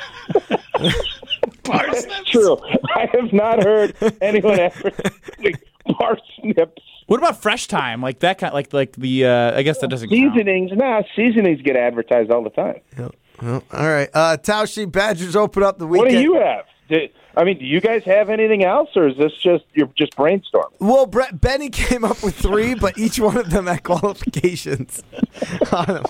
True. 2.25 2.57
I 2.95 3.07
have 3.13 3.31
not 3.31 3.63
heard 3.63 3.95
anyone 4.21 4.59
advertising 4.59 5.55
parsnips. 5.97 6.81
What 7.07 7.17
about 7.17 7.41
fresh 7.41 7.67
time? 7.67 8.01
Like 8.01 8.19
that 8.19 8.37
kind, 8.37 8.53
like 8.53 8.73
like 8.73 8.93
the. 8.93 9.25
Uh, 9.25 9.57
I 9.57 9.63
guess 9.63 9.79
that 9.79 9.89
doesn't 9.89 10.09
count. 10.09 10.33
Seasonings, 10.35 10.71
nah, 10.73 11.01
seasonings 11.15 11.61
get 11.61 11.75
advertised 11.75 12.31
all 12.31 12.43
the 12.43 12.49
time. 12.51 12.81
Well, 12.97 13.63
all 13.71 13.87
right. 13.87 14.09
Uh 14.13 14.37
Taushi 14.37 14.91
Badgers 14.91 15.35
open 15.35 15.63
up 15.63 15.79
the 15.79 15.87
weekend. 15.87 16.07
What 16.07 16.11
do 16.11 16.21
you 16.21 16.35
have? 16.35 16.65
Do, 16.89 17.07
I 17.37 17.43
mean, 17.43 17.59
do 17.59 17.65
you 17.65 17.79
guys 17.79 18.03
have 18.05 18.29
anything 18.29 18.63
else, 18.63 18.89
or 18.95 19.07
is 19.07 19.17
this 19.17 19.31
just 19.41 19.63
you're 19.73 19.89
just 19.97 20.15
brainstorming? 20.15 20.73
Well, 20.79 21.05
Brett, 21.05 21.39
Benny 21.39 21.69
came 21.69 22.03
up 22.03 22.23
with 22.23 22.35
three, 22.35 22.73
but 22.73 22.97
each 22.97 23.19
one 23.19 23.37
of 23.37 23.49
them 23.49 23.67
had 23.67 23.83
qualifications 23.83 25.03
on 25.71 25.85
them. 25.85 26.03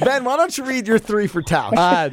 Ben, 0.00 0.24
why 0.24 0.36
don't 0.36 0.56
you 0.58 0.64
read 0.64 0.88
your 0.88 0.98
three 0.98 1.26
for 1.26 1.42
Tausch? 1.42 1.74
Uh, 1.76 2.10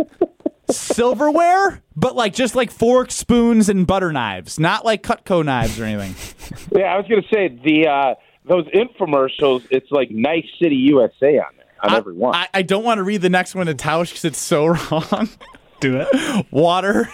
silverware, 0.71 1.81
but 1.95 2.15
like 2.15 2.33
just 2.33 2.55
like 2.55 2.71
forks, 2.71 3.15
spoons, 3.15 3.69
and 3.69 3.85
butter 3.87 4.11
knives, 4.11 4.59
not 4.59 4.85
like 4.85 5.03
Cutco 5.03 5.43
knives 5.43 5.79
or 5.79 5.85
anything. 5.85 6.15
Yeah, 6.75 6.93
I 6.93 6.97
was 6.97 7.07
going 7.07 7.21
to 7.23 7.27
say 7.33 7.47
the 7.47 7.87
uh, 7.87 8.15
those 8.47 8.65
infomercials. 8.67 9.65
It's 9.71 9.89
like 9.91 10.11
Nice 10.11 10.45
City 10.61 10.75
USA 10.75 11.39
on 11.39 11.55
there 11.57 11.65
on 11.81 11.93
every 11.95 12.13
one. 12.13 12.35
I, 12.35 12.47
I 12.53 12.61
don't 12.61 12.83
want 12.83 12.99
to 12.99 13.03
read 13.03 13.21
the 13.21 13.29
next 13.29 13.55
one 13.55 13.65
to 13.67 13.73
Tausch 13.73 14.09
because 14.09 14.25
it's 14.25 14.37
so 14.39 14.65
wrong. 14.67 15.29
Do 15.79 15.97
it. 16.01 16.45
Water, 16.51 17.09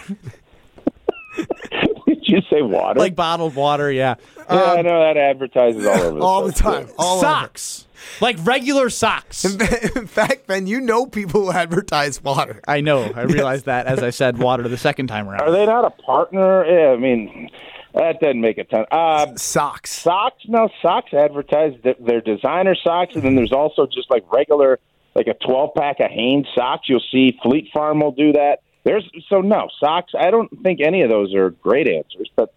Did 2.06 2.28
you 2.28 2.40
say 2.50 2.62
water? 2.62 2.98
like 3.00 3.14
bottled 3.16 3.54
water, 3.54 3.90
yeah. 3.90 4.14
yeah, 4.36 4.44
I 4.72 4.82
know 4.82 5.00
that 5.00 5.16
advertises 5.16 5.86
all 5.86 5.98
over. 6.00 6.18
The 6.18 6.24
all 6.24 6.42
the 6.46 6.52
place. 6.52 6.58
time. 6.60 6.88
All 6.98 7.16
over. 7.18 7.22
socks, 7.26 7.86
like 8.20 8.36
regular 8.42 8.90
socks. 8.90 9.44
In 9.96 10.06
fact, 10.06 10.46
Ben, 10.46 10.66
you 10.66 10.80
know 10.80 11.06
people 11.06 11.42
who 11.42 11.52
advertise 11.52 12.22
water. 12.22 12.60
I 12.68 12.80
know. 12.80 13.04
I 13.14 13.22
realized 13.22 13.64
that 13.66 13.86
as 13.86 14.02
I 14.02 14.10
said 14.10 14.38
water 14.38 14.68
the 14.68 14.76
second 14.76 15.06
time 15.08 15.28
around. 15.28 15.40
Are 15.42 15.50
they 15.50 15.66
not 15.66 15.84
a 15.84 15.90
partner? 15.90 16.64
Yeah, 16.64 16.92
I 16.92 16.96
mean, 16.96 17.50
that 17.94 18.20
doesn't 18.20 18.40
make 18.40 18.58
a 18.58 18.64
ton. 18.64 18.86
Uh, 18.90 19.34
Socks. 19.36 19.90
socks? 19.92 20.44
No, 20.48 20.68
socks 20.80 21.12
advertise 21.14 21.74
their 22.00 22.20
designer 22.20 22.74
socks, 22.74 23.14
and 23.14 23.22
then 23.22 23.34
there's 23.36 23.52
also 23.52 23.86
just 23.86 24.10
like 24.10 24.24
regular, 24.32 24.78
like 25.14 25.26
a 25.26 25.34
12 25.34 25.70
pack 25.76 26.00
of 26.00 26.10
Hanes 26.10 26.46
socks. 26.54 26.88
You'll 26.88 27.02
see 27.10 27.38
Fleet 27.42 27.68
Farm 27.72 28.00
will 28.00 28.12
do 28.12 28.32
that. 28.32 28.60
There's 28.84 29.08
so 29.28 29.40
no 29.40 29.68
socks. 29.78 30.12
I 30.18 30.30
don't 30.30 30.50
think 30.62 30.80
any 30.80 31.02
of 31.02 31.08
those 31.10 31.34
are 31.34 31.50
great 31.50 31.86
answers, 31.88 32.28
but 32.34 32.52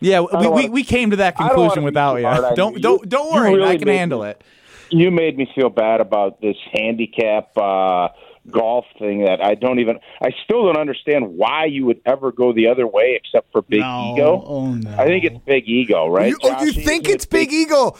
yeah, 0.00 0.20
we, 0.20 0.26
we, 0.38 0.48
wanna- 0.48 0.70
we 0.70 0.84
came 0.84 1.10
to 1.10 1.16
that 1.16 1.34
I 1.38 1.48
don't 1.48 1.56
wanna 1.56 1.60
conclusion 1.68 1.84
without 1.84 2.16
you. 2.16 2.26
hard 2.26 2.56
Don't 2.56 2.80
don't 2.80 3.08
don't 3.08 3.32
worry. 3.32 3.54
really 3.54 3.68
I 3.70 3.76
can 3.78 3.88
handle 3.88 4.22
me- 4.22 4.30
it. 4.30 4.42
you 4.90 5.10
made 5.10 5.36
me 5.38 5.48
feel 5.54 5.70
bad 5.70 6.00
about 6.00 6.40
this 6.40 6.56
handicap 6.72 7.56
uh, 7.56 8.08
golf 8.50 8.84
thing 8.98 9.24
that 9.24 9.42
I 9.42 9.54
don't 9.54 9.78
even. 9.78 9.98
I 10.22 10.30
still 10.44 10.64
don't 10.66 10.76
understand 10.78 11.36
why 11.36 11.64
you 11.64 11.86
would 11.86 12.00
ever 12.04 12.30
go 12.32 12.52
the 12.52 12.68
other 12.68 12.86
way 12.86 13.18
except 13.22 13.50
for 13.52 13.62
big 13.62 13.80
No. 13.80 14.12
ego. 14.14 14.42
Oh 14.46 14.72
no. 14.74 14.90
I 14.98 15.06
think 15.06 15.24
it's 15.24 15.38
big 15.46 15.68
ego, 15.68 16.08
right? 16.08 16.28
You, 16.28 16.38
oh, 16.42 16.62
you 16.64 16.72
think 16.72 17.08
it's 17.08 17.24
it 17.24 17.30
big 17.30 17.52
ego? 17.52 17.96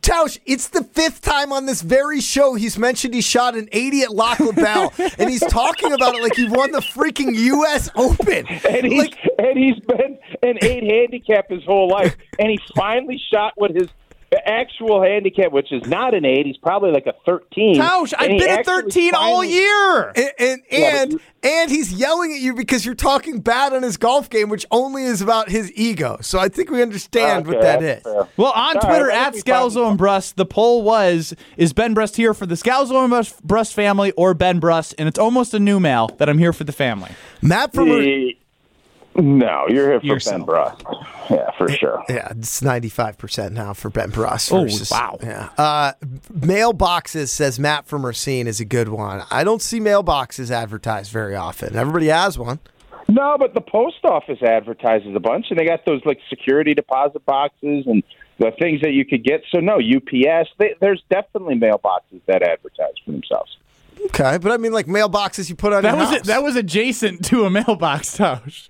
Tausch, 0.00 0.38
it's 0.46 0.68
the 0.68 0.84
fifth 0.84 1.20
time 1.20 1.52
on 1.52 1.66
this 1.66 1.82
very 1.82 2.20
show 2.20 2.54
he's 2.54 2.78
mentioned 2.78 3.14
he 3.14 3.20
shot 3.20 3.54
an 3.54 3.68
80 3.72 4.02
at 4.02 4.14
Lac 4.14 4.40
LaBelle, 4.40 4.92
and 5.18 5.30
he's 5.30 5.40
talking 5.40 5.92
about 5.92 6.14
it 6.14 6.22
like 6.22 6.34
he 6.36 6.48
won 6.48 6.72
the 6.72 6.80
freaking 6.80 7.34
U.S. 7.34 7.90
Open. 7.94 8.46
and 8.46 8.86
he's 8.86 8.98
Like, 8.98 9.14
and 9.38 9.58
he's 9.58 9.78
been 9.80 10.18
an 10.42 10.58
eight 10.62 10.84
handicap 10.84 11.48
his 11.50 11.64
whole 11.64 11.88
life, 11.88 12.16
and 12.38 12.50
he 12.50 12.58
finally 12.76 13.20
shot 13.32 13.52
what 13.56 13.70
his 13.72 13.88
actual 14.48 15.02
handicap, 15.02 15.52
which 15.52 15.72
is 15.72 15.84
not 15.86 16.14
an 16.14 16.24
eight. 16.24 16.46
He's 16.46 16.56
probably 16.56 16.90
like 16.90 17.06
a 17.06 17.14
thirteen. 17.26 17.76
Tausch, 17.76 18.12
I've 18.18 18.28
been 18.30 18.42
a 18.42 18.52
actually 18.52 18.82
13 18.82 19.14
all 19.14 19.44
year. 19.44 20.12
And 20.16 20.30
and 20.38 20.62
Yeah, 20.70 21.02
and, 21.02 21.20
and 21.42 21.70
he's 21.70 21.92
yelling 21.92 22.32
at 22.32 22.40
you 22.40 22.54
because 22.54 22.84
you're 22.86 22.94
talking 22.94 23.40
bad 23.40 23.72
on 23.72 23.82
his 23.82 23.96
golf 23.96 24.30
game, 24.30 24.48
which 24.48 24.64
only 24.70 25.04
is 25.04 25.20
about 25.20 25.48
his 25.48 25.72
ego. 25.74 26.18
So 26.22 26.38
I 26.38 26.48
think 26.48 26.70
we 26.70 26.82
understand 26.82 27.46
what 27.46 27.56
Okay, 27.56 27.64
that 27.64 27.80
that's 27.80 28.02
fair. 28.04 28.28
Well, 28.36 28.52
on 28.52 28.76
All 28.76 28.82
Twitter 28.82 29.06
right, 29.08 29.16
at 29.16 29.24
let 29.24 29.34
me 29.34 29.40
find- 29.42 29.70
Scalzo 29.72 29.88
and 29.88 29.98
Brust, 29.98 30.36
the 30.36 30.46
poll 30.46 30.82
was: 30.82 31.34
Is 31.56 31.72
Ben 31.72 31.94
Brust 31.94 32.16
here 32.16 32.32
for 32.34 32.46
the 32.46 32.54
Scalzo 32.54 33.00
and 33.02 33.10
Brust- 33.10 33.42
Brust 33.42 33.74
family 33.74 34.12
or 34.12 34.34
Ben 34.34 34.60
Brust? 34.60 34.94
And 34.98 35.08
it's 35.08 35.18
almost 35.18 35.52
a 35.54 35.58
new 35.58 35.78
mail 35.80 36.08
that 36.18 36.28
I'm 36.28 36.38
here 36.38 36.52
for 36.52 36.64
the 36.64 36.72
family. 36.72 37.10
Matt 37.42 37.74
from 37.74 37.88
The- 37.88 38.36
no, 39.16 39.66
you're 39.68 39.90
here 39.90 40.00
for 40.00 40.06
Yourself. 40.06 40.36
Ben 40.38 40.46
Brust. 40.46 40.82
Yeah, 41.30 41.50
for 41.58 41.68
sure. 41.68 42.02
Yeah, 42.08 42.28
it's 42.30 42.62
ninety 42.62 42.88
five 42.88 43.18
percent 43.18 43.52
now 43.54 43.72
for 43.74 43.90
Ben 43.90 44.10
Brust. 44.10 44.50
Oh, 44.52 44.66
wow. 44.90 45.18
Yeah. 45.22 45.48
Uh, 45.58 45.92
mailboxes 46.32 47.28
says 47.28 47.58
Matt 47.58 47.86
from 47.86 48.04
Racine 48.04 48.46
is 48.46 48.60
a 48.60 48.64
good 48.64 48.88
one. 48.88 49.22
I 49.30 49.44
don't 49.44 49.62
see 49.62 49.80
mailboxes 49.80 50.50
advertised 50.50 51.12
very 51.12 51.34
often. 51.36 51.76
Everybody 51.76 52.06
has 52.08 52.38
one. 52.38 52.58
No, 53.08 53.36
but 53.38 53.52
the 53.54 53.60
post 53.60 54.04
office 54.04 54.40
advertises 54.42 55.14
a 55.14 55.20
bunch, 55.20 55.46
and 55.50 55.58
they 55.58 55.64
got 55.66 55.84
those 55.84 56.00
like 56.04 56.18
security 56.30 56.72
deposit 56.72 57.24
boxes 57.26 57.84
and 57.86 58.02
the 58.38 58.50
things 58.58 58.80
that 58.82 58.92
you 58.92 59.04
could 59.04 59.22
get. 59.24 59.42
So 59.50 59.58
no, 59.60 59.74
UPS. 59.76 60.50
They, 60.58 60.74
there's 60.80 61.02
definitely 61.10 61.56
mailboxes 61.56 62.20
that 62.26 62.42
advertise 62.42 62.94
for 63.04 63.10
themselves. 63.12 63.56
Okay, 64.06 64.38
but 64.38 64.50
I 64.52 64.56
mean 64.56 64.72
like 64.72 64.86
mailboxes 64.86 65.48
you 65.48 65.54
put 65.54 65.72
on 65.72 65.82
That 65.82 65.90
your 65.90 65.98
was 65.98 66.08
house. 66.08 66.16
it. 66.18 66.24
That 66.24 66.42
was 66.42 66.56
adjacent 66.56 67.24
to 67.26 67.44
a 67.44 67.50
mailbox, 67.50 68.16
Tausch. 68.18 68.68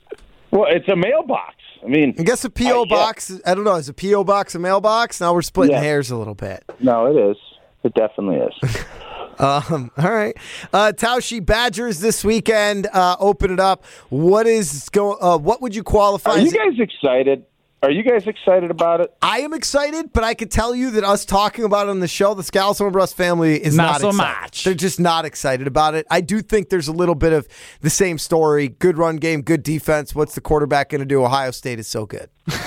Well, 0.52 0.66
it's 0.68 0.88
a 0.88 0.94
mailbox. 0.96 1.56
I 1.82 1.88
mean, 1.88 2.14
I 2.18 2.22
guess 2.22 2.44
a 2.44 2.50
PO 2.50 2.64
I- 2.64 2.78
yeah. 2.80 2.84
box. 2.94 3.32
I 3.44 3.54
don't 3.54 3.64
know. 3.64 3.74
Is 3.74 3.88
a 3.88 3.94
PO 3.94 4.22
box 4.24 4.54
a 4.54 4.58
mailbox? 4.60 5.20
Now 5.20 5.34
we're 5.34 5.42
splitting 5.42 5.74
Yeah. 5.74 5.82
hairs 5.82 6.10
a 6.10 6.16
little 6.16 6.34
bit. 6.36 6.62
no, 6.78 7.06
it 7.06 7.16
is. 7.30 7.36
It 7.82 7.94
definitely 7.94 8.36
is. 8.36 8.84
Um, 9.38 9.90
all 9.96 10.12
right, 10.12 10.36
uh, 10.74 10.92
Badgers 11.40 12.00
this 12.00 12.22
weekend. 12.22 12.86
Uh, 12.92 13.16
open 13.18 13.50
it 13.50 13.58
up. 13.58 13.82
What 14.10 14.46
is 14.46 14.88
go? 14.90 15.14
Uh, 15.14 15.38
what 15.38 15.62
would 15.62 15.74
you 15.74 15.82
qualify? 15.82 16.32
Are 16.32 16.38
you 16.38 16.52
guys 16.52 16.78
excited? 16.78 17.44
Are 17.83 17.90
you 17.90 18.05
guys 18.05 18.29
excited 18.29 18.71
about 18.71 19.01
it? 19.01 19.12
I 19.23 19.40
am 19.40 19.53
excited, 19.53 20.12
but 20.12 20.23
I 20.23 20.35
could 20.35 20.53
tell 20.53 20.73
you 20.73 20.92
that 20.92 21.03
us 21.03 21.25
talking 21.25 21.64
about 21.64 21.88
it 21.88 21.90
on 21.90 21.99
the 21.99 22.07
show, 22.07 22.33
the 22.33 22.42
Scalzo 22.45 22.87
and 22.87 22.95
Russ 22.95 23.12
family 23.12 23.57
is 23.62 23.77
Not 23.77 23.92
not, 23.92 24.01
so 24.01 24.09
excited. 24.11 24.40
much. 24.40 24.64
They're 24.64 24.75
just 24.75 25.01
not 25.01 25.25
excited 25.25 25.66
about 25.66 25.95
it. 25.97 26.07
I 26.09 26.21
do 26.21 26.42
think 26.42 26.68
there's 26.68 26.87
a 26.87 26.92
little 26.92 27.16
bit 27.16 27.33
of 27.33 27.49
the 27.81 27.90
same 27.90 28.18
story. 28.18 28.68
Good 28.68 28.99
run 28.99 29.16
game, 29.16 29.42
good 29.42 29.64
defense. 29.64 30.14
What's 30.14 30.37
the 30.37 30.40
quarterback 30.40 30.90
going 30.90 31.01
to 31.01 31.05
do? 31.05 31.25
Ohio 31.25 31.51
State 31.51 31.79
is 31.81 31.88
so 31.88 32.07
good. 32.07 32.31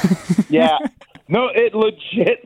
Yeah. 0.49 0.77
no, 1.27 1.47
it 1.53 1.73
legit. 1.73 2.41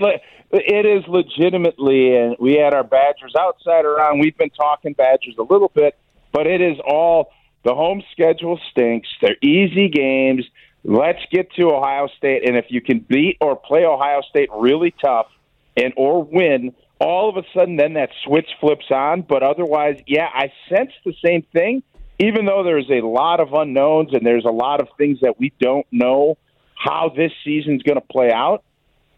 It 0.51 0.85
is 0.85 1.03
legitimately, 1.07 2.15
and 2.15 2.35
we 2.39 2.53
had 2.55 2.73
our 2.73 2.83
Badgers 2.83 3.33
outside 3.37 3.85
around. 3.85 4.19
We've 4.19 4.37
been 4.37 4.49
talking 4.51 4.93
Badgers 4.93 5.35
a 5.37 5.43
little 5.43 5.71
bit, 5.75 5.95
but 6.31 6.47
it 6.47 6.61
is 6.61 6.77
all 6.87 7.31
the 7.63 7.75
home 7.75 8.01
schedule 8.11 8.59
stinks. 8.71 9.07
They're 9.21 9.35
easy 9.43 9.89
games. 9.89 10.45
Let's 10.83 11.19
get 11.31 11.51
to 11.55 11.71
Ohio 11.71 12.07
State, 12.17 12.47
and 12.47 12.57
if 12.57 12.65
you 12.69 12.81
can 12.81 12.99
beat 12.99 13.37
or 13.41 13.55
play 13.55 13.83
Ohio 13.85 14.21
State 14.29 14.49
really 14.55 14.93
tough 15.03 15.27
and 15.75 15.93
or 15.97 16.23
win, 16.23 16.73
all 16.99 17.29
of 17.29 17.37
a 17.37 17.47
sudden 17.53 17.75
then 17.75 17.93
that 17.93 18.09
switch 18.25 18.47
flips 18.59 18.85
on. 18.89 19.21
But 19.21 19.43
otherwise, 19.43 19.99
yeah, 20.07 20.27
I 20.33 20.51
sense 20.69 20.91
the 21.05 21.13
same 21.23 21.43
thing. 21.53 21.83
Even 22.19 22.45
though 22.45 22.63
there's 22.63 22.89
a 22.89 23.05
lot 23.05 23.39
of 23.39 23.53
unknowns 23.53 24.13
and 24.13 24.25
there's 24.25 24.45
a 24.45 24.51
lot 24.51 24.81
of 24.81 24.89
things 24.97 25.19
that 25.21 25.39
we 25.39 25.53
don't 25.59 25.87
know 25.91 26.37
how 26.75 27.11
this 27.15 27.31
season's 27.45 27.81
going 27.83 27.95
to 27.95 28.05
play 28.11 28.31
out, 28.31 28.63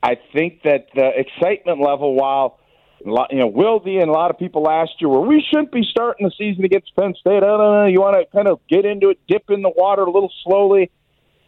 I 0.04 0.18
think 0.34 0.64
that 0.64 0.88
the 0.96 1.10
excitement 1.16 1.80
level, 1.80 2.16
while 2.16 2.60
you 3.04 3.40
know 3.40 3.52
Wildy 3.52 4.00
and 4.00 4.10
a 4.10 4.12
lot 4.12 4.30
of 4.30 4.38
people 4.38 4.64
last 4.64 4.92
year 5.00 5.10
were, 5.10 5.22
we 5.22 5.44
shouldn't 5.48 5.72
be 5.72 5.84
starting 5.90 6.26
the 6.26 6.32
season 6.38 6.64
against 6.64 6.96
Penn 6.96 7.16
State. 7.20 7.38
I 7.38 7.40
don't 7.40 7.60
know. 7.60 7.86
You 7.86 8.02
want 8.02 8.18
to 8.18 8.26
kind 8.36 8.48
of 8.48 8.60
get 8.68 8.86
into 8.86 9.10
it, 9.10 9.20
dip 9.28 9.50
in 9.50 9.62
the 9.62 9.72
water 9.76 10.04
a 10.04 10.12
little 10.12 10.32
slowly. 10.44 10.92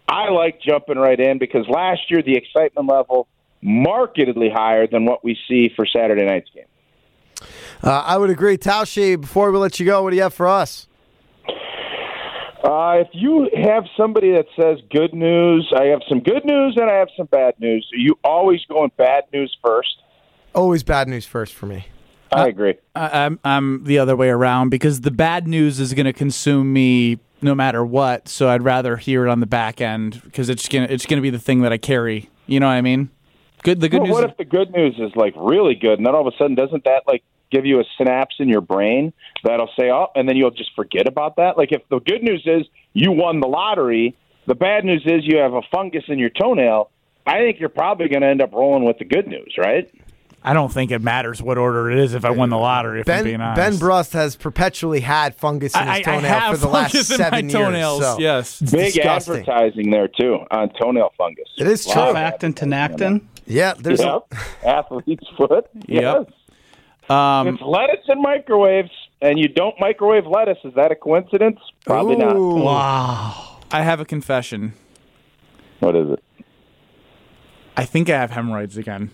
I 0.08 0.30
like 0.30 0.62
jumping 0.62 0.98
right 0.98 1.20
in 1.20 1.38
because 1.38 1.68
last 1.68 2.02
year 2.10 2.22
the 2.22 2.36
excitement 2.36 2.88
level 2.88 3.28
markedly 3.62 4.50
higher 4.50 4.88
than 4.88 5.06
what 5.06 5.24
we 5.24 5.38
see 5.48 5.72
for 5.76 5.86
Saturday 5.86 6.26
night's 6.26 6.50
game. 6.54 6.66
Uh, 7.82 8.04
I 8.06 8.18
would 8.18 8.30
agree. 8.30 8.58
Taushi, 8.58 9.20
before 9.20 9.52
we 9.52 9.58
let 9.58 9.80
you 9.80 9.86
go, 9.86 10.04
what 10.04 10.12
do 10.12 10.16
you 10.16 10.24
have 10.24 10.34
for 10.34 10.48
us? 10.48 10.88
Uh, 12.64 13.00
if 13.00 13.10
you 13.12 13.50
have 13.58 13.84
somebody 13.98 14.32
that 14.32 14.46
says 14.56 14.80
good 14.90 15.14
news, 15.14 15.72
I 15.76 15.86
have 15.86 16.02
some 16.08 16.22
good 16.22 16.46
news 16.46 16.78
and 16.78 16.90
I 16.90 16.94
have 16.94 17.10
some 17.18 17.26
bad 17.26 17.56
news. 17.60 17.90
Are 17.94 17.98
you 17.98 18.18
always 18.24 18.62
going 18.70 18.92
bad 18.96 19.26
news 19.34 19.56
first? 19.62 20.02
Always 20.56 20.84
bad 20.84 21.10
news 21.10 21.26
first 21.26 21.54
for 21.54 21.66
me. 21.66 21.88
I 22.34 22.44
uh, 22.44 22.48
agree. 22.48 22.76
I, 22.96 23.26
I'm 23.26 23.40
I'm 23.44 23.84
the 23.84 24.00
other 24.00 24.16
way 24.16 24.30
around 24.30 24.70
because 24.70 25.02
the 25.02 25.12
bad 25.12 25.48
news 25.48 25.80
is 25.80 25.94
going 25.94 26.06
to 26.06 26.14
consume 26.14 26.72
me 26.74 27.20
no 27.42 27.54
matter 27.56 27.84
what. 27.86 28.28
So 28.30 28.50
I'd 28.50 28.64
rather 28.64 28.98
hear 28.98 29.26
it 29.28 29.30
on 29.30 29.40
the 29.40 29.46
back 29.46 29.82
end 29.82 30.22
because 30.24 30.50
it's 30.50 30.68
gonna 30.70 30.88
it's 30.90 31.06
gonna 31.06 31.22
be 31.22 31.30
the 31.30 31.40
thing 31.40 31.62
that 31.62 31.72
I 31.74 31.78
carry. 31.78 32.30
You 32.48 32.60
know 32.60 32.68
what 32.68 32.74
I 32.74 32.82
mean? 32.82 33.10
Good. 33.64 33.80
The 33.82 33.90
good 33.90 34.00
Well, 34.02 34.08
news. 34.08 34.14
what 34.14 34.24
is- 34.26 34.32
if 34.32 34.38
the 34.38 34.46
good 34.46 34.72
news 34.72 34.96
is 35.00 35.16
like 35.16 35.34
really 35.38 35.76
good, 35.76 35.98
and 36.00 36.06
then 36.06 36.14
all 36.16 36.28
of 36.28 36.34
a 36.34 36.38
sudden 36.38 36.56
doesn't 36.56 36.84
that 36.86 37.04
like 37.08 37.24
give 37.52 37.66
you 37.66 37.80
a 37.80 37.84
synapse 37.98 38.36
in 38.40 38.50
your 38.50 38.62
brain 38.62 39.14
that'll 39.44 39.70
say, 39.80 39.92
oh, 39.92 40.08
and 40.16 40.28
then 40.28 40.36
you'll 40.36 40.50
just 40.52 40.72
forget 40.76 41.08
about 41.08 41.36
that? 41.36 41.58
Like 41.58 41.72
if 41.72 41.82
the 41.90 42.00
good 42.00 42.24
news 42.24 42.42
is 42.46 42.66
you 42.94 43.12
won 43.12 43.40
the 43.42 43.48
lottery, 43.48 44.16
the 44.48 44.56
bad 44.56 44.84
news 44.86 45.04
is 45.06 45.22
you 45.26 45.38
have 45.38 45.54
a 45.54 45.62
fungus 45.72 46.04
in 46.08 46.18
your 46.20 46.30
toenail. 46.32 46.90
I 47.26 47.38
think 47.38 47.60
you're 47.60 47.70
probably 47.70 48.10
going 48.10 48.22
to 48.22 48.28
end 48.28 48.42
up 48.42 48.52
rolling 48.54 48.84
with 48.84 48.98
the 48.98 49.06
good 49.06 49.28
news, 49.28 49.54
right? 49.58 49.90
I 50.46 50.54
don't 50.54 50.72
think 50.72 50.92
it 50.92 51.02
matters 51.02 51.42
what 51.42 51.58
order 51.58 51.90
it 51.90 52.00
is 52.00 52.14
if 52.14 52.26
I 52.26 52.30
won 52.32 52.50
the 52.50 52.58
lottery. 52.58 53.00
If 53.02 53.08
I'm 53.10 53.16
Ben 53.18 53.24
being 53.24 53.42
honest. 53.42 53.56
Ben 53.56 53.78
Brust 53.80 54.12
has 54.14 54.36
perpetually 54.36 55.00
had 55.00 55.36
fungus 55.36 55.74
in 55.74 55.82
I- 55.82 56.00
his 56.00 56.08
I 56.08 56.12
toenail 56.12 56.30
have 56.30 56.52
for 56.54 56.58
the 56.58 56.68
last 56.68 56.92
fungus 56.92 57.12
in 57.12 57.18
my 57.18 57.24
seven 57.24 57.48
toenails, 57.50 58.00
years. 58.02 58.12
So 58.16 58.20
yes. 58.20 58.62
it's 58.62 58.72
Big 58.72 58.94
disgusting. 58.94 59.34
advertising 59.40 59.90
there 59.92 60.08
too 60.10 60.40
on 60.52 60.70
toenail 60.80 61.14
fungus. 61.18 61.48
It 61.58 61.68
is 61.68 61.86
true. 61.86 61.94
Surfactant, 61.94 62.56
Tinactin. 62.56 63.22
Yeah, 63.46 63.74
there's 63.80 64.02
a, 64.02 64.04
Yep. 64.32 64.34
Athlete's 64.66 65.28
foot. 65.38 65.68
Yep. 65.88 66.28
Yes. 66.30 67.10
Um, 67.10 67.48
It's 67.50 67.62
lettuce 67.62 68.06
and 68.08 68.22
microwaves, 68.22 68.92
and 69.22 69.38
you 69.40 69.48
don't 69.48 69.76
microwave 69.80 70.26
lettuce. 70.26 70.58
Is 70.64 70.74
that 70.76 70.92
a 70.92 70.96
coincidence? 70.96 71.60
Probably 71.86 72.16
not. 72.18 72.36
Wow. 72.38 73.60
I 73.72 73.82
have 73.82 74.00
a 74.00 74.06
confession. 74.06 74.74
What 75.80 75.96
is 75.96 76.10
it? 76.12 76.24
I 77.76 77.86
think 77.86 78.10
I 78.10 78.14
have 78.20 78.32
hemorrhoids 78.32 78.78
again. 78.78 79.10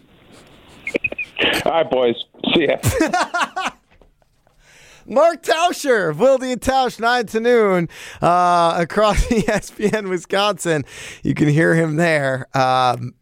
All 1.65 1.71
right, 1.71 1.89
boys. 1.89 2.15
See 2.53 2.67
ya. 2.67 2.77
Mark 5.05 5.41
Tauscher, 5.41 6.13
Wildy 6.13 6.51
and 6.53 6.61
Tausch, 6.61 6.99
9 6.99 7.25
to 7.27 7.39
noon, 7.39 7.89
uh, 8.21 8.75
across 8.77 9.25
ESPN 9.29 10.07
Wisconsin. 10.07 10.85
You 11.23 11.33
can 11.33 11.47
hear 11.47 11.73
him 11.73 11.95
there. 11.95 12.45
Um, 12.55 13.15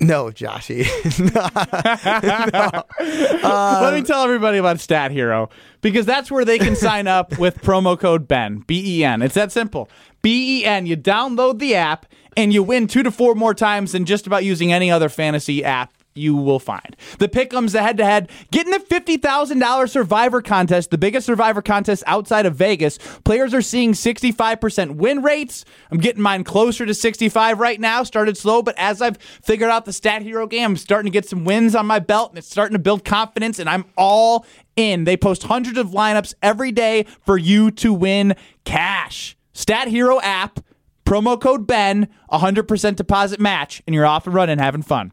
no, 0.00 0.26
Joshy. 0.26 0.86
Let 3.80 3.94
me 3.94 4.02
tell 4.02 4.22
everybody 4.22 4.58
about 4.58 4.80
Stat 4.80 5.10
Hero 5.10 5.48
because 5.80 6.06
that's 6.06 6.30
where 6.30 6.44
they 6.44 6.58
can 6.58 6.76
sign 6.76 7.06
up 7.06 7.38
with 7.38 7.60
promo 7.62 7.98
code 7.98 8.28
Ben, 8.28 8.58
B 8.66 8.98
E 8.98 9.04
N. 9.04 9.22
It's 9.22 9.34
that 9.34 9.52
simple. 9.52 9.88
B 10.22 10.60
E 10.60 10.64
N. 10.64 10.86
You 10.86 10.96
download 10.96 11.58
the 11.58 11.74
app 11.74 12.06
and 12.36 12.52
you 12.52 12.62
win 12.62 12.86
two 12.86 13.02
to 13.02 13.10
four 13.10 13.34
more 13.34 13.54
times 13.54 13.92
than 13.92 14.04
just 14.04 14.26
about 14.26 14.44
using 14.44 14.72
any 14.72 14.90
other 14.90 15.08
fantasy 15.08 15.64
app 15.64 15.92
you 16.16 16.36
will 16.36 16.58
find. 16.58 16.96
The 17.18 17.28
Pick'ems, 17.28 17.72
the 17.72 17.82
head 17.82 17.96
to 17.98 18.04
head, 18.04 18.30
getting 18.50 18.72
the 18.72 18.78
$50,000 18.78 19.90
Survivor 19.90 20.42
contest, 20.42 20.90
the 20.90 20.98
biggest 20.98 21.26
Survivor 21.26 21.62
contest 21.62 22.02
outside 22.06 22.46
of 22.46 22.54
Vegas. 22.54 22.98
Players 23.24 23.54
are 23.54 23.62
seeing 23.62 23.92
65% 23.92 24.96
win 24.96 25.22
rates. 25.22 25.64
I'm 25.90 25.98
getting 25.98 26.22
mine 26.22 26.44
closer 26.44 26.86
to 26.86 26.94
65 26.94 27.58
right 27.58 27.80
now. 27.80 28.02
Started 28.02 28.36
slow, 28.36 28.62
but 28.62 28.74
as 28.78 29.02
I've 29.02 29.18
figured 29.18 29.70
out 29.70 29.84
the 29.84 29.92
Stat 29.92 30.22
Hero 30.22 30.46
game, 30.46 30.64
I'm 30.64 30.76
starting 30.76 31.10
to 31.10 31.14
get 31.14 31.28
some 31.28 31.44
wins 31.44 31.74
on 31.74 31.86
my 31.86 31.98
belt 31.98 32.30
and 32.30 32.38
it's 32.38 32.50
starting 32.50 32.74
to 32.74 32.78
build 32.82 33.04
confidence, 33.04 33.58
and 33.58 33.68
I'm 33.68 33.84
all 33.96 34.46
in. 34.76 35.04
They 35.04 35.16
post 35.16 35.44
hundreds 35.44 35.78
of 35.78 35.88
lineups 35.88 36.34
every 36.42 36.72
day 36.72 37.04
for 37.24 37.38
you 37.38 37.70
to 37.72 37.92
win 37.92 38.34
cash. 38.64 39.36
Stat 39.52 39.88
Hero 39.88 40.20
app, 40.20 40.60
promo 41.06 41.40
code 41.40 41.66
Ben, 41.66 42.08
100% 42.30 42.96
deposit 42.96 43.40
match, 43.40 43.82
and 43.86 43.94
you're 43.94 44.06
off 44.06 44.26
and 44.26 44.34
running 44.34 44.58
having 44.58 44.82
fun. 44.82 45.12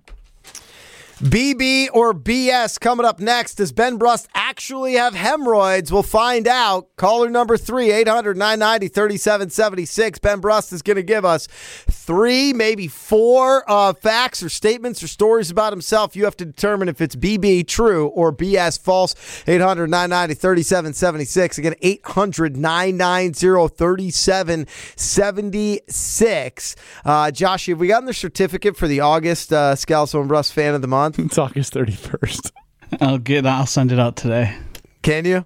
BB 1.23 1.88
or 1.93 2.13
BS 2.13 2.77
coming 2.77 3.05
up 3.05 3.21
next. 3.21 3.55
Does 3.55 3.71
Ben 3.71 3.95
Brust 3.95 4.27
actually 4.36 4.95
have 4.95 5.15
hemorrhoids? 5.15 5.89
We'll 5.89 6.03
find 6.03 6.49
out. 6.49 6.93
Caller 6.97 7.29
number 7.29 7.55
three, 7.55 7.91
800 7.91 8.36
990 8.36 8.89
3776. 8.89 10.19
Ben 10.19 10.41
Brust 10.41 10.73
is 10.73 10.81
going 10.81 10.97
to 10.97 11.03
give 11.03 11.23
us 11.23 11.47
three, 11.89 12.51
maybe 12.51 12.89
four 12.89 13.63
uh, 13.71 13.93
facts 13.93 14.43
or 14.43 14.49
statements 14.49 15.01
or 15.01 15.07
stories 15.07 15.49
about 15.49 15.71
himself. 15.71 16.17
You 16.17 16.25
have 16.25 16.36
to 16.36 16.45
determine 16.45 16.89
if 16.89 16.99
it's 16.99 17.15
BB 17.15 17.67
true 17.67 18.07
or 18.07 18.33
BS 18.33 18.77
false. 18.77 19.15
800 19.47 19.89
990 19.89 20.33
3776. 20.33 21.57
Again, 21.57 21.75
800 21.81 22.57
990 22.57 23.69
3776. 23.77 26.75
Uh, 27.05 27.31
Josh, 27.31 27.67
have 27.67 27.79
we 27.79 27.88
gotten 27.88 28.07
the 28.07 28.13
certificate 28.13 28.75
for 28.75 28.89
the 28.89 28.99
August 28.99 29.53
uh, 29.53 29.75
Scalzo 29.75 30.19
and 30.19 30.27
Brust 30.27 30.51
fan 30.51 30.75
of 30.75 30.81
the 30.81 30.89
month? 30.89 31.12
It's 31.17 31.38
August 31.38 31.73
31st. 31.73 32.52
I'll 33.02 33.17
get. 33.17 33.45
I'll 33.45 33.65
send 33.65 33.91
it 33.91 33.99
out 33.99 34.15
today. 34.15 34.58
Can 35.02 35.26
you? 35.26 35.45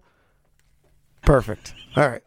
Perfect. 1.23 1.73
All 1.95 2.08
right. 2.08 2.21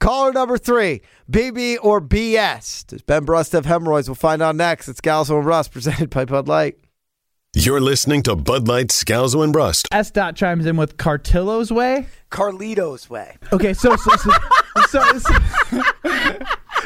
Caller 0.00 0.32
number 0.32 0.58
three, 0.58 1.00
BB 1.30 1.78
or 1.82 2.00
BS. 2.00 2.86
Does 2.86 3.02
Ben 3.02 3.24
Brust 3.24 3.52
have 3.52 3.66
hemorrhoids? 3.66 4.08
We'll 4.08 4.14
find 4.14 4.40
out 4.40 4.54
next. 4.54 4.88
It's 4.88 5.00
Scalzo 5.00 5.36
and 5.38 5.44
Rust 5.46 5.72
presented 5.72 6.10
by 6.10 6.24
Bud 6.24 6.46
Light. 6.48 6.78
You're 7.54 7.80
listening 7.80 8.22
to 8.24 8.36
Bud 8.36 8.68
Light 8.68 8.88
Scalzo 8.88 9.42
and 9.42 9.52
Brust. 9.52 9.88
S. 9.90 10.10
Dot 10.10 10.36
chimes 10.36 10.66
in 10.66 10.76
with 10.76 10.96
Cartillo's 10.98 11.72
way. 11.72 12.06
Carlito's 12.30 13.10
way. 13.10 13.36
Okay, 13.52 13.72
so 13.74 13.96
so 13.96 14.10
so 14.16 14.30
so, 14.88 15.18
so, 15.18 15.34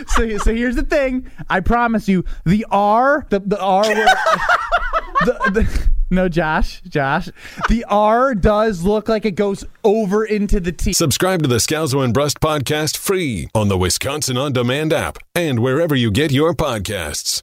so, 0.06 0.38
so 0.38 0.54
here's 0.54 0.76
the 0.76 0.86
thing. 0.88 1.30
I 1.50 1.60
promise 1.60 2.08
you, 2.08 2.24
the 2.46 2.64
R, 2.70 3.26
the 3.28 3.40
the 3.40 3.60
R, 3.60 3.82
word- 3.82 4.08
the, 5.24 5.50
the 5.52 5.88
no, 6.10 6.28
Josh, 6.28 6.82
Josh, 6.82 7.30
the 7.68 7.84
R 7.88 8.34
does 8.34 8.82
look 8.82 9.08
like 9.08 9.24
it 9.24 9.32
goes 9.32 9.64
over 9.82 10.24
into 10.24 10.60
the 10.60 10.72
T. 10.72 10.92
Subscribe 10.92 11.42
to 11.42 11.48
the 11.48 11.56
Scalzo 11.56 12.04
and 12.04 12.12
Brust 12.12 12.40
podcast 12.40 12.96
free 12.96 13.48
on 13.54 13.68
the 13.68 13.78
Wisconsin 13.78 14.36
On 14.36 14.52
Demand 14.52 14.92
app 14.92 15.18
and 15.34 15.60
wherever 15.60 15.94
you 15.94 16.10
get 16.10 16.30
your 16.30 16.52
podcasts. 16.52 17.40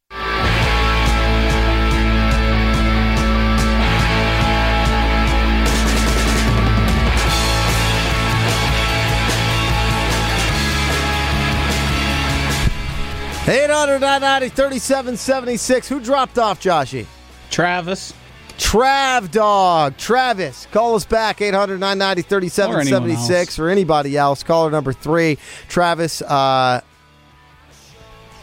Eight 13.47 13.71
hundred 13.71 14.01
nine 14.01 14.21
ninety 14.21 14.49
thirty 14.49 14.77
seven 14.77 15.17
seventy 15.17 15.57
six. 15.57 15.89
Who 15.89 15.99
dropped 15.99 16.37
off, 16.37 16.61
Joshy? 16.61 17.07
Travis. 17.49 18.13
Trav 18.57 19.31
Dog. 19.31 19.95
Travis. 19.97 20.67
Call 20.71 20.95
us 20.95 21.05
back, 21.05 21.41
800 21.41 21.79
990 21.79 22.21
3776 22.23 23.57
or 23.59 23.69
anybody 23.69 24.17
else. 24.17 24.43
Caller 24.43 24.69
number 24.69 24.91
three. 24.93 25.37
Travis. 25.69 26.21
Uh, 26.21 26.81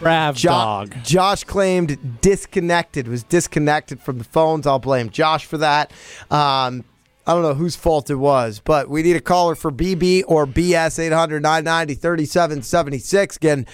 Trav 0.00 0.34
Jo- 0.34 0.50
dog. 0.50 0.94
Josh 1.04 1.44
claimed 1.44 2.20
disconnected, 2.20 3.08
was 3.08 3.22
disconnected 3.24 4.00
from 4.00 4.18
the 4.18 4.24
phones. 4.24 4.66
I'll 4.66 4.78
blame 4.78 5.10
Josh 5.10 5.44
for 5.46 5.58
that. 5.58 5.90
Um, 6.30 6.84
I 7.26 7.32
don't 7.32 7.42
know 7.42 7.54
whose 7.54 7.76
fault 7.76 8.08
it 8.10 8.16
was, 8.16 8.60
but 8.64 8.88
we 8.88 9.02
need 9.02 9.16
a 9.16 9.20
caller 9.20 9.54
for 9.54 9.72
BB 9.72 10.24
or 10.28 10.46
BS 10.46 10.98
800 10.98 11.42
990 11.42 11.94
3776. 11.94 13.36
Again, 13.36 13.66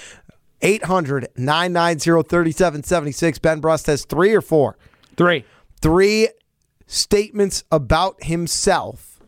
800 0.62 1.28
990 1.36 2.22
3776. 2.28 3.38
Ben 3.40 3.60
Brust 3.60 3.86
has 3.86 4.04
three 4.04 4.32
or 4.32 4.40
four? 4.40 4.76
Three. 5.22 5.44
Three 5.80 6.28
statements 6.86 7.62
about 7.70 8.24
himself. 8.24 9.20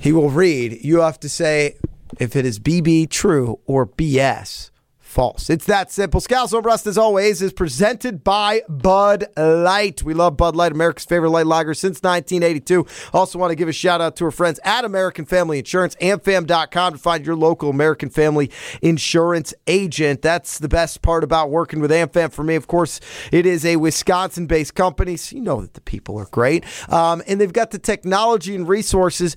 He 0.00 0.12
will 0.12 0.30
read. 0.30 0.84
You 0.84 1.00
have 1.00 1.20
to 1.20 1.28
say 1.28 1.76
if 2.18 2.34
it 2.34 2.44
is 2.44 2.58
BB 2.58 3.08
true 3.10 3.60
or 3.66 3.86
BS 3.86 4.70
false. 5.16 5.48
It's 5.48 5.64
that 5.64 5.90
simple. 5.90 6.20
Scalzo 6.20 6.62
Brust, 6.62 6.86
as 6.86 6.98
always, 6.98 7.40
is 7.40 7.50
presented 7.50 8.22
by 8.22 8.60
Bud 8.68 9.24
Light. 9.34 10.02
We 10.02 10.12
love 10.12 10.36
Bud 10.36 10.54
Light, 10.54 10.72
America's 10.72 11.06
favorite 11.06 11.30
light 11.30 11.46
lager 11.46 11.72
since 11.72 12.02
1982. 12.02 12.86
Also 13.14 13.38
want 13.38 13.50
to 13.50 13.54
give 13.54 13.66
a 13.66 13.72
shout 13.72 14.02
out 14.02 14.14
to 14.16 14.26
our 14.26 14.30
friends 14.30 14.60
at 14.62 14.84
American 14.84 15.24
Family 15.24 15.58
Insurance, 15.58 15.96
amfam.com 16.02 16.92
to 16.92 16.98
find 16.98 17.24
your 17.24 17.34
local 17.34 17.70
American 17.70 18.10
Family 18.10 18.50
Insurance 18.82 19.54
agent. 19.66 20.20
That's 20.20 20.58
the 20.58 20.68
best 20.68 21.00
part 21.00 21.24
about 21.24 21.48
working 21.48 21.80
with 21.80 21.90
AmFam 21.90 22.30
for 22.30 22.44
me. 22.44 22.54
Of 22.54 22.66
course, 22.66 23.00
it 23.32 23.46
is 23.46 23.64
a 23.64 23.76
Wisconsin 23.76 24.46
based 24.46 24.74
company, 24.74 25.16
so 25.16 25.34
you 25.34 25.40
know 25.40 25.62
that 25.62 25.72
the 25.72 25.80
people 25.80 26.18
are 26.18 26.26
great. 26.26 26.62
Um, 26.92 27.22
and 27.26 27.40
they've 27.40 27.50
got 27.50 27.70
the 27.70 27.78
technology 27.78 28.54
and 28.54 28.68
resources 28.68 29.34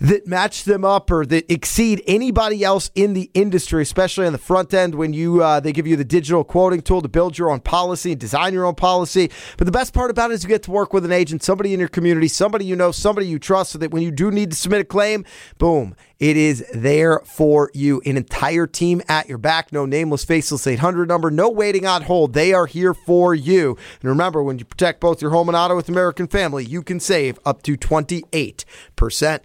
that 0.00 0.26
match 0.26 0.64
them 0.64 0.84
up 0.84 1.10
or 1.10 1.24
that 1.26 1.50
exceed 1.50 2.02
anybody 2.06 2.62
else 2.64 2.90
in 2.94 3.14
the 3.14 3.30
industry, 3.34 3.82
especially 3.82 4.26
on 4.26 4.32
the 4.32 4.38
front 4.38 4.74
end 4.74 4.94
when 4.94 5.12
you 5.12 5.42
uh, 5.42 5.60
they 5.60 5.72
give 5.72 5.86
you 5.86 5.96
the 5.96 6.04
digital 6.04 6.44
quoting 6.44 6.80
tool 6.80 7.00
to 7.02 7.08
build 7.08 7.38
your 7.38 7.50
own 7.50 7.60
policy 7.60 8.12
and 8.12 8.20
design 8.20 8.52
your 8.52 8.64
own 8.64 8.74
policy. 8.74 9.30
But 9.56 9.64
the 9.64 9.72
best 9.72 9.94
part 9.94 10.10
about 10.10 10.30
it 10.30 10.34
is 10.34 10.42
you 10.42 10.48
get 10.48 10.62
to 10.64 10.70
work 10.70 10.92
with 10.92 11.04
an 11.04 11.12
agent, 11.12 11.42
somebody 11.42 11.72
in 11.72 11.80
your 11.80 11.88
community, 11.88 12.28
somebody 12.28 12.64
you 12.64 12.76
know, 12.76 12.92
somebody 12.92 13.26
you 13.26 13.38
trust, 13.38 13.72
so 13.72 13.78
that 13.78 13.90
when 13.90 14.02
you 14.02 14.10
do 14.10 14.30
need 14.30 14.50
to 14.50 14.56
submit 14.56 14.80
a 14.80 14.84
claim, 14.84 15.24
boom, 15.58 15.94
it 16.18 16.36
is 16.36 16.64
there 16.72 17.20
for 17.24 17.70
you. 17.74 18.02
An 18.04 18.16
entire 18.16 18.66
team 18.66 19.02
at 19.08 19.28
your 19.28 19.38
back. 19.38 19.72
No 19.72 19.86
nameless, 19.86 20.24
faceless 20.24 20.66
800 20.66 21.08
number. 21.08 21.30
No 21.30 21.50
waiting 21.50 21.86
on 21.86 22.02
hold. 22.02 22.32
They 22.32 22.52
are 22.52 22.66
here 22.66 22.94
for 22.94 23.34
you. 23.34 23.76
And 24.00 24.10
remember, 24.10 24.42
when 24.42 24.58
you 24.58 24.64
protect 24.64 25.00
both 25.00 25.20
your 25.20 25.30
home 25.30 25.48
and 25.48 25.56
auto 25.56 25.76
with 25.76 25.88
American 25.88 26.26
Family, 26.26 26.64
you 26.64 26.82
can 26.82 27.00
save 27.00 27.38
up 27.44 27.62
to 27.62 27.76
28%. 27.76 29.40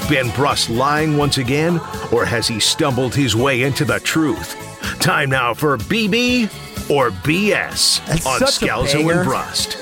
Is 0.00 0.08
Ben 0.08 0.30
Brust 0.34 0.70
lying 0.70 1.16
once 1.16 1.38
again, 1.38 1.78
or 2.12 2.24
has 2.24 2.46
he 2.48 2.60
stumbled 2.60 3.14
his 3.14 3.34
way 3.36 3.62
into 3.62 3.84
the 3.84 4.00
truth? 4.00 4.56
Time 5.00 5.30
now 5.30 5.54
for 5.54 5.76
BB 5.76 6.44
or 6.90 7.10
BS 7.10 8.04
That's 8.06 8.26
on 8.26 8.38
such 8.40 8.58
Scalzo 8.60 9.14
and 9.14 9.24
Brust. 9.24 9.78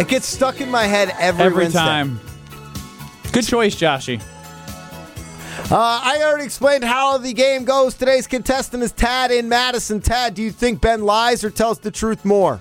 It 0.00 0.08
gets 0.08 0.26
stuck 0.26 0.60
in 0.60 0.70
my 0.70 0.84
head 0.84 1.14
every, 1.18 1.44
Every 1.44 1.62
Wednesday. 1.64 1.78
time. 1.78 2.20
Good 3.32 3.46
choice, 3.46 3.74
Joshy. 3.76 4.20
Uh, 5.70 5.76
I 6.02 6.20
already 6.24 6.44
explained 6.44 6.84
how 6.84 7.18
the 7.18 7.32
game 7.32 7.64
goes. 7.64 7.94
Today's 7.94 8.26
contestant 8.26 8.82
is 8.82 8.92
Tad 8.92 9.30
in 9.30 9.48
Madison. 9.48 10.00
Tad, 10.00 10.34
do 10.34 10.42
you 10.42 10.50
think 10.50 10.80
Ben 10.80 11.02
lies 11.04 11.44
or 11.44 11.50
tells 11.50 11.78
the 11.78 11.90
truth 11.90 12.24
more? 12.24 12.60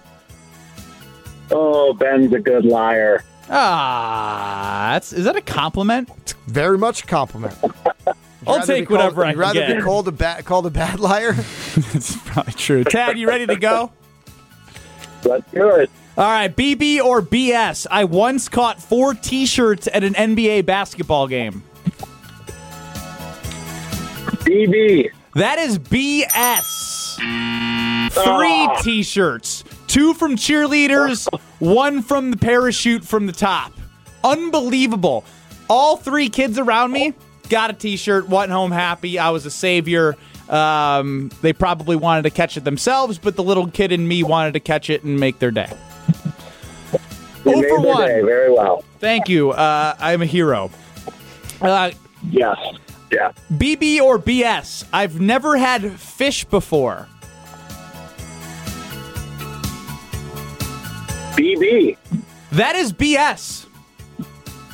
Oh, 1.51 1.93
Ben's 1.93 2.31
a 2.33 2.39
good 2.39 2.65
liar. 2.65 3.23
Ah, 3.49 4.89
that's 4.93 5.11
is 5.13 5.25
that 5.25 5.35
a 5.35 5.41
compliment? 5.41 6.09
It's 6.17 6.33
Very 6.47 6.77
much 6.77 7.03
a 7.03 7.07
compliment. 7.07 7.55
I'll 8.47 8.65
take 8.65 8.89
whatever 8.89 9.23
I 9.25 9.29
You'd 9.29 9.33
can 9.33 9.39
rather 9.39 9.59
get. 9.59 9.77
be 9.77 9.83
called 9.83 10.07
a 10.07 10.11
bad 10.11 10.45
called 10.45 10.65
a 10.65 10.69
bad 10.69 10.99
liar. 10.99 11.33
That's 11.93 12.15
probably 12.25 12.53
true. 12.53 12.83
Tad, 12.83 13.17
you 13.19 13.27
ready 13.27 13.45
to 13.45 13.57
go? 13.57 13.91
Let's 15.25 15.51
do 15.51 15.69
it. 15.75 15.89
All 16.17 16.25
right, 16.25 16.55
BB 16.55 16.99
or 17.01 17.21
BS. 17.21 17.85
I 17.91 18.05
once 18.05 18.47
caught 18.49 18.81
four 18.81 19.13
T-shirts 19.13 19.87
at 19.93 20.03
an 20.03 20.13
NBA 20.13 20.65
basketball 20.65 21.27
game. 21.27 21.63
BB. 24.45 25.11
That 25.35 25.59
is 25.59 25.77
BS. 25.77 27.17
Three 28.11 28.65
Ah. 28.67 28.79
T-shirts, 28.81 29.63
two 29.87 30.13
from 30.13 30.35
cheerleaders, 30.35 31.27
one 31.59 32.01
from 32.01 32.31
the 32.31 32.37
parachute 32.37 33.03
from 33.03 33.25
the 33.27 33.33
top. 33.33 33.71
Unbelievable. 34.23 35.23
All 35.69 35.97
three 35.97 36.29
kids 36.29 36.57
around 36.57 36.91
me 36.91 37.13
got 37.49 37.69
a 37.69 37.73
T-shirt, 37.73 38.27
went 38.29 38.51
home 38.51 38.71
happy. 38.71 39.19
I 39.19 39.29
was 39.29 39.45
a 39.45 39.51
savior. 39.51 40.15
Um, 40.49 41.29
they 41.41 41.53
probably 41.53 41.95
wanted 41.95 42.23
to 42.23 42.29
catch 42.31 42.57
it 42.57 42.63
themselves, 42.63 43.17
but 43.19 43.35
the 43.35 43.43
little 43.43 43.67
kid 43.69 43.91
in 43.91 44.07
me 44.07 44.23
wanted 44.23 44.53
to 44.53 44.59
catch 44.59 44.89
it 44.89 45.03
and 45.03 45.19
make 45.19 45.39
their 45.39 45.51
day. 45.51 45.71
You 47.45 47.55
made 47.61 47.69
for 47.69 47.79
one. 47.79 48.05
day 48.07 48.21
very 48.21 48.51
well. 48.51 48.83
Thank 48.99 49.29
you. 49.29 49.51
Uh, 49.51 49.95
I'm 49.97 50.21
a 50.21 50.25
hero. 50.25 50.69
Uh, 51.61 51.91
Yes. 52.29 52.57
Yeah. 53.11 53.31
BB 53.53 54.01
or 54.01 54.19
BS? 54.19 54.83
I've 54.91 55.21
never 55.21 55.55
had 55.57 55.89
fish 55.99 56.43
before. 56.43 57.07
BB. 61.35 61.97
That 62.51 62.75
is 62.75 62.93
BS. 62.93 63.65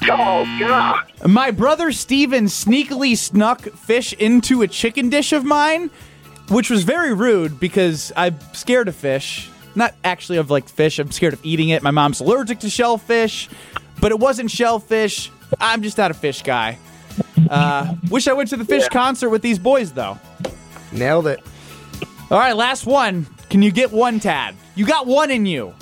Oh, 0.03 0.57
God. 0.59 1.03
My 1.25 1.51
brother 1.51 1.91
Steven 1.91 2.45
sneakily 2.45 3.17
snuck 3.17 3.61
fish 3.61 4.13
into 4.13 4.61
a 4.61 4.67
chicken 4.67 5.09
dish 5.09 5.33
of 5.33 5.43
mine, 5.43 5.89
which 6.49 6.69
was 6.69 6.83
very 6.83 7.13
rude 7.13 7.59
because 7.59 8.11
I'm 8.15 8.39
scared 8.53 8.87
of 8.87 8.95
fish. 8.95 9.49
Not 9.73 9.93
actually 10.03 10.37
of 10.37 10.49
like 10.49 10.69
fish, 10.69 10.99
I'm 10.99 11.11
scared 11.11 11.33
of 11.33 11.39
eating 11.43 11.69
it. 11.69 11.83
My 11.83 11.91
mom's 11.91 12.19
allergic 12.21 12.59
to 12.59 12.69
shellfish, 12.69 13.49
but 13.99 14.11
it 14.11 14.19
wasn't 14.19 14.51
shellfish. 14.51 15.31
I'm 15.59 15.81
just 15.81 15.97
not 15.97 16.11
a 16.11 16.13
fish 16.13 16.43
guy. 16.43 16.77
Uh, 17.49 17.95
wish 18.09 18.27
I 18.27 18.33
went 18.33 18.49
to 18.49 18.57
the 18.57 18.65
fish 18.65 18.87
concert 18.89 19.29
with 19.29 19.41
these 19.41 19.59
boys 19.59 19.91
though. 19.91 20.17
Nailed 20.91 21.27
it. 21.27 21.41
All 22.31 22.39
right, 22.39 22.55
last 22.55 22.85
one. 22.85 23.27
Can 23.49 23.61
you 23.61 23.71
get 23.71 23.91
one, 23.91 24.19
Tad? 24.19 24.55
You 24.75 24.85
got 24.85 25.07
one 25.07 25.29
in 25.29 25.45
you. 25.45 25.73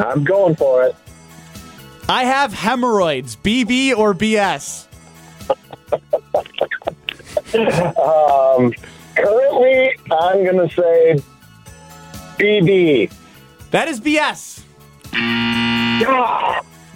I'm 0.00 0.24
going 0.24 0.56
for 0.56 0.82
it. 0.84 0.96
I 2.08 2.24
have 2.24 2.52
hemorrhoids. 2.52 3.36
BB 3.36 3.96
or 3.96 4.14
BS? 4.14 4.86
Um, 7.52 8.72
currently, 9.16 9.96
I'm 10.10 10.44
going 10.44 10.68
to 10.68 10.74
say 10.74 11.22
BB. 12.38 13.12
That 13.72 13.88
is 13.88 14.00
BS. 14.00 14.62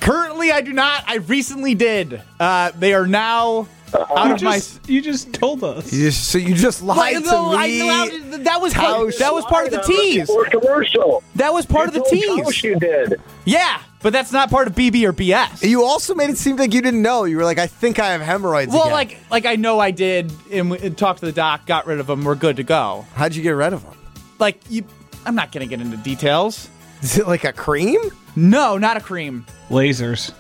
Currently, 0.01 0.53
I 0.53 0.61
do 0.61 0.73
not. 0.73 1.05
I 1.09 1.17
recently 1.17 1.75
did. 1.75 2.23
Uh, 2.39 2.71
they 2.79 2.95
are 2.95 3.07
now 3.07 3.67
Uh-huh. 3.95 4.15
out 4.15 4.27
You 4.29 4.35
of 4.35 4.43
my. 4.43 4.57
just, 4.57 4.89
you 4.89 5.01
just 5.01 5.33
told 5.33 5.63
us. 5.63 5.93
You 5.93 6.07
just, 6.07 6.29
so 6.29 6.39
you 6.39 6.55
just 6.55 6.83
lied 6.83 6.97
Like, 6.97 7.15
to 7.15 7.21
no, 7.31 7.55
I- 7.57 7.67
me. 7.69 7.79
no, 7.79 8.37
that 8.39 8.61
was 8.61 8.75
part, 8.75 8.97
Tausch. 9.09 9.19
that 9.19 9.33
was 9.33 9.45
part 9.45 9.67
of 9.67 9.73
the 9.73 9.81
tease. 9.83 10.29
Or 10.29 10.45
commercial. 10.47 11.23
That 11.37 11.53
was 11.53 11.65
part 11.67 11.89
of 11.89 11.95
the 11.95 12.01
You 12.13 12.27
told 12.27 12.39
tease. 12.39 12.47
Tausch 12.47 12.63
you 12.65 12.79
did. 12.79 13.21
Yeah, 13.45 13.81
but 14.03 14.13
that's 14.13 14.33
not 14.33 14.51
part 14.51 14.67
of 14.67 14.75
BB 14.75 15.05
or 15.05 15.13
BS. 15.13 15.69
You 15.69 15.85
also 15.85 16.15
made 16.15 16.31
it 16.31 16.39
seem 16.39 16.57
like 16.57 16.75
you 16.75 16.83
didn't 16.83 17.03
know. 17.03 17.25
You 17.25 17.37
were 17.37 17.45
like, 17.45 17.59
I 17.59 17.67
think 17.67 17.99
I 17.99 18.09
have 18.13 18.21
hemorrhoids. 18.21 18.73
Well, 18.73 18.83
again. 18.85 18.93
like, 18.93 19.19
like 19.31 19.47
I 19.47 19.57
know 19.57 19.79
I 19.79 19.91
did, 19.93 20.33
and, 20.51 20.71
we, 20.71 20.79
and 20.79 20.97
talked 20.99 21.21
to 21.21 21.27
the 21.27 21.33
doc, 21.33 21.65
got 21.67 21.87
rid 21.87 22.01
of 22.01 22.07
them. 22.07 22.25
We're 22.25 22.35
good 22.35 22.57
to 22.57 22.63
go. 22.65 23.07
how'd 23.15 23.35
you 23.35 23.43
get 23.43 23.51
rid 23.51 23.73
of 23.73 23.83
them? 23.85 23.97
Like 24.39 24.61
you, 24.69 24.85
I'm 25.25 25.35
not 25.35 25.53
gonna 25.53 25.67
get 25.67 25.81
into 25.81 25.97
details. 25.99 26.69
Is 27.03 27.19
it 27.19 27.29
like 27.29 27.45
a 27.45 27.53
cream? 27.53 28.01
No, 28.35 28.77
not 28.79 28.97
a 28.97 29.01
cream. 29.01 29.47
Lasers. 29.71 30.33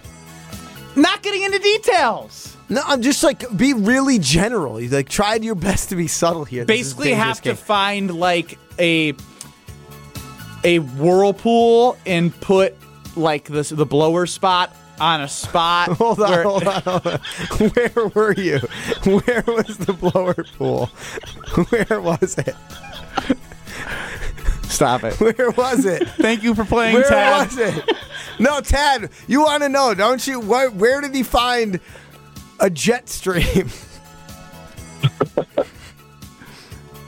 Not 0.96 1.22
getting 1.22 1.42
into 1.42 1.58
details. 1.58 2.53
No, 2.68 2.80
I'm 2.86 3.02
just 3.02 3.22
like 3.22 3.44
be 3.56 3.74
really 3.74 4.18
general. 4.18 4.80
You 4.80 4.88
like 4.88 5.08
tried 5.08 5.44
your 5.44 5.54
best 5.54 5.90
to 5.90 5.96
be 5.96 6.06
subtle 6.08 6.44
here. 6.44 6.64
This 6.64 6.80
is 6.80 6.94
Basically, 6.94 7.12
have 7.12 7.38
to 7.42 7.50
game. 7.50 7.56
find 7.56 8.14
like 8.14 8.58
a 8.78 9.14
a 10.64 10.78
whirlpool 10.78 11.96
and 12.06 12.38
put 12.40 12.74
like 13.16 13.44
this 13.44 13.68
the 13.68 13.84
blower 13.86 14.26
spot 14.26 14.74
on 14.98 15.20
a 15.20 15.28
spot. 15.28 15.88
Hold 15.98 16.20
on, 16.20 16.30
where- 16.30 16.42
hold 16.44 16.66
on, 16.66 16.82
hold 16.82 17.06
on. 17.06 17.20
Where 17.74 18.08
were 18.14 18.32
you? 18.32 18.58
Where 19.04 19.44
was 19.46 19.76
the 19.78 19.92
blower 19.92 20.34
pool? 20.56 20.86
Where 21.68 22.00
was 22.00 22.38
it? 22.38 22.56
Stop 24.68 25.04
it. 25.04 25.20
Where 25.20 25.50
was 25.52 25.84
it? 25.84 26.08
Thank 26.08 26.42
you 26.42 26.54
for 26.54 26.64
playing 26.64 26.94
Where 26.94 27.04
Tad. 27.08 27.46
was 27.48 27.58
it? 27.58 27.96
No, 28.40 28.60
Tad, 28.60 29.10
you 29.28 29.42
want 29.42 29.62
to 29.62 29.68
know, 29.68 29.94
don't 29.94 30.26
you? 30.26 30.40
Where, 30.40 30.68
where 30.70 31.00
did 31.00 31.14
he 31.14 31.22
find 31.22 31.78
a 32.60 32.70
jet 32.70 33.08
stream? 33.08 33.68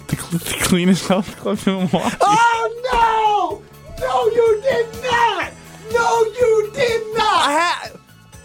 The, 0.08 0.14
cl- 0.16 0.30
the 0.38 0.64
cleanest 0.64 1.08
health 1.08 1.36
club 1.38 1.58
in 1.66 1.72
Milwaukee. 1.78 2.16
Oh 2.20 3.62
no! 3.98 4.06
No, 4.06 4.26
you 4.28 4.60
did 4.62 4.86
not! 5.02 5.52
No, 5.92 6.22
you 6.24 6.70
did 6.72 7.02
not! 7.16 7.46
I 7.48 7.58
ha- 7.58 7.90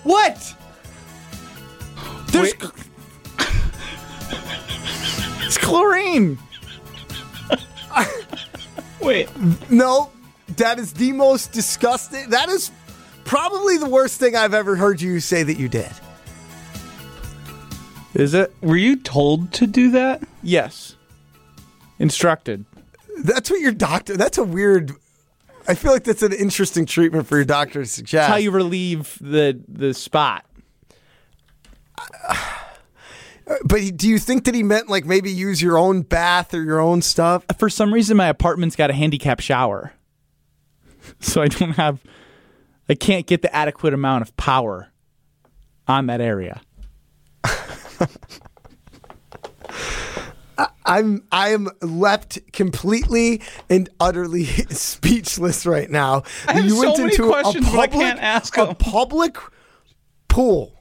what? 0.03 0.55
There's 2.31 2.53
cl- 2.57 2.73
it's 5.43 5.57
chlorine. 5.59 6.39
Wait. 9.01 9.29
No, 9.69 10.09
that 10.57 10.79
is 10.79 10.93
the 10.93 11.11
most 11.11 11.51
disgusting. 11.51 12.29
That 12.31 12.49
is 12.49 12.71
probably 13.23 13.77
the 13.77 13.89
worst 13.89 14.19
thing 14.19 14.35
I've 14.35 14.55
ever 14.55 14.75
heard 14.75 14.99
you 14.99 15.19
say 15.19 15.43
that 15.43 15.57
you 15.59 15.69
did. 15.69 15.91
Is 18.13 18.33
it? 18.33 18.53
Were 18.61 18.77
you 18.77 18.97
told 18.97 19.53
to 19.53 19.67
do 19.67 19.91
that? 19.91 20.21
Yes. 20.43 20.95
Instructed. 21.99 22.65
That's 23.23 23.49
what 23.49 23.61
your 23.61 23.71
doctor. 23.71 24.17
That's 24.17 24.37
a 24.37 24.43
weird. 24.43 24.91
I 25.67 25.75
feel 25.75 25.91
like 25.91 26.03
that's 26.03 26.23
an 26.23 26.33
interesting 26.33 26.85
treatment 26.85 27.27
for 27.27 27.35
your 27.37 27.45
doctor 27.45 27.81
to 27.83 27.85
suggest. 27.85 28.27
That's 28.27 28.31
how 28.31 28.37
you 28.37 28.51
relieve 28.51 29.17
the 29.21 29.61
the 29.67 29.93
spot. 29.93 30.45
but 33.65 33.79
he- 33.81 33.91
do 33.91 34.07
you 34.09 34.17
think 34.19 34.45
that 34.45 34.55
he 34.55 34.63
meant 34.63 34.89
like 34.89 35.05
maybe 35.05 35.29
use 35.31 35.61
your 35.61 35.77
own 35.77 36.01
bath 36.01 36.53
or 36.53 36.63
your 36.63 36.79
own 36.79 37.01
stuff? 37.01 37.45
For 37.57 37.69
some 37.69 37.93
reason, 37.93 38.17
my 38.17 38.27
apartment's 38.27 38.75
got 38.75 38.89
a 38.89 38.93
handicap 38.93 39.39
shower, 39.39 39.93
so 41.19 41.41
I 41.41 41.47
don't 41.47 41.73
have. 41.73 41.99
I 42.89 42.95
can't 42.95 43.25
get 43.25 43.41
the 43.41 43.55
adequate 43.55 43.93
amount 43.93 44.23
of 44.23 44.35
power 44.35 44.89
on 45.87 46.07
that 46.07 46.19
area. 46.19 46.61
I'm 50.85 51.23
I 51.31 51.49
am 51.49 51.69
left 51.81 52.39
completely 52.51 53.41
and 53.69 53.89
utterly 53.99 54.45
speechless 54.69 55.65
right 55.65 55.89
now. 55.89 56.23
I 56.47 56.53
have 56.53 56.69
so 56.69 56.97
many 56.97 57.15
questions, 57.17 57.69
but 57.69 57.79
I 57.79 57.87
can't 57.87 58.19
ask 58.19 58.57
a 58.57 58.75
public 58.75 59.37
pool 60.27 60.80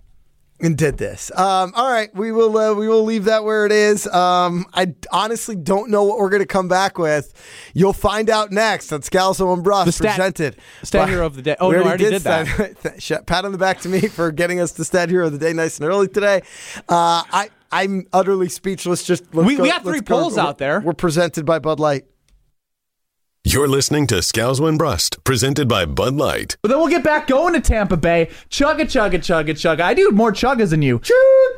and 0.63 0.77
did 0.77 0.99
this. 0.99 1.31
Um, 1.37 1.73
all 1.75 1.91
right, 1.91 2.15
we 2.15 2.33
will 2.33 2.57
uh, 2.57 2.75
we 2.75 2.89
will 2.89 3.05
leave 3.05 3.25
that 3.25 3.45
where 3.45 3.67
it 3.67 3.73
is. 3.73 4.07
Um, 4.07 4.67
I 4.75 4.95
honestly 5.13 5.57
don't 5.57 5.91
know 5.91 6.05
what 6.05 6.19
we're 6.19 6.31
going 6.31 6.43
to 6.43 6.47
come 6.47 6.69
back 6.69 6.99
with. 6.99 7.33
You'll 7.75 7.93
find 7.93 8.29
out 8.31 8.51
next 8.51 8.93
on 8.93 9.01
Scalzo 9.03 9.53
and 9.55 9.63
Brust 9.65 9.87
The 9.87 9.93
stat- 9.93 10.17
presented. 10.17 10.57
stat 10.83 11.09
hero 11.09 11.27
of 11.27 11.35
the 11.37 11.43
day. 11.43 11.57
Oh, 11.61 11.69
We 11.69 11.77
no, 11.77 11.83
I 11.83 11.85
already 11.87 12.11
did 12.11 12.23
that. 12.23 12.95
Sh- 12.99 13.13
Pat 13.27 13.45
on 13.45 13.53
the 13.53 13.59
back 13.59 13.81
to 13.81 13.89
me 13.89 14.01
for 14.09 14.31
getting 14.33 14.61
us 14.61 14.73
the 14.73 14.85
stat 14.85 15.09
hero 15.11 15.27
of 15.27 15.33
the 15.33 15.39
day 15.39 15.53
nice 15.53 15.79
and 15.79 15.87
early 15.89 16.09
today. 16.09 16.43
Uh, 16.89 17.23
I 17.33 17.51
I'm 17.73 18.07
utterly 18.13 18.49
speechless. 18.49 19.05
Just 19.05 19.33
We- 19.33 19.57
go- 19.57 19.63
we 19.63 19.69
got 19.69 19.83
three 19.83 19.93
let's 19.99 20.09
go. 20.09 20.19
polls 20.21 20.37
out 20.39 20.59
there. 20.59 20.81
We're 20.81 20.93
presented 20.93 21.47
by 21.47 21.59
Bud 21.59 21.79
Light. 21.81 22.05
You're 23.53 23.67
listening 23.67 24.07
to 24.07 24.19
Scalzo 24.19 24.79
Brust, 24.79 25.25
presented 25.25 25.67
by 25.67 25.85
Bud 25.85 26.15
Light. 26.15 26.57
But 26.63 26.69
then 26.69 26.79
we'll 26.79 26.87
get 26.87 27.03
back 27.03 27.27
going 27.27 27.53
to 27.55 27.61
Tampa 27.61 27.97
Bay. 27.97 28.29
Chugga, 28.49 28.83
chugga, 28.83 29.15
chugga, 29.15 29.51
chugga. 29.51 29.81
I 29.81 29.93
do 29.93 30.13
more 30.13 30.31
chuggas 30.31 30.71
than 30.71 30.83
you. 30.83 31.01
Choo. 31.01 31.51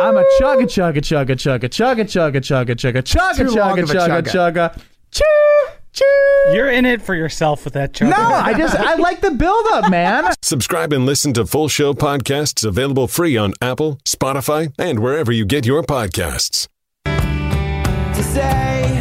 I'm 0.00 0.16
a 0.16 0.24
chugga, 0.40 0.62
chugga, 0.64 0.96
chugga, 0.96 1.36
chugga, 1.36 1.68
chugga, 1.68 2.04
chugga, 2.04 2.40
chugga, 2.40 2.74
chugga, 2.74 3.02
chugga, 3.04 3.36
Too 3.36 3.44
long 3.56 3.76
chugga, 3.78 3.82
of 3.84 3.90
a 3.90 3.94
chugga, 3.94 4.22
chugga. 4.22 4.74
chugga. 4.74 4.82
Choo, 5.12 5.72
choo. 5.92 6.54
You're 6.56 6.70
in 6.72 6.84
it 6.84 7.00
for 7.00 7.14
yourself 7.14 7.64
with 7.64 7.74
that 7.74 7.92
chugga. 7.92 8.10
No, 8.10 8.16
I 8.16 8.54
just 8.54 8.74
I 8.74 8.96
like 8.96 9.20
the 9.20 9.30
build 9.30 9.66
up, 9.70 9.92
man. 9.92 10.34
Subscribe 10.42 10.92
and 10.92 11.06
listen 11.06 11.32
to 11.34 11.46
full 11.46 11.68
show 11.68 11.94
podcasts 11.94 12.66
available 12.66 13.06
free 13.06 13.36
on 13.36 13.52
Apple, 13.62 14.00
Spotify, 14.04 14.72
and 14.76 14.98
wherever 14.98 15.30
you 15.30 15.44
get 15.44 15.64
your 15.64 15.84
podcasts. 15.84 16.66
to 17.04 18.22
say 18.24 18.70
Put 18.80 18.94
the 18.94 18.99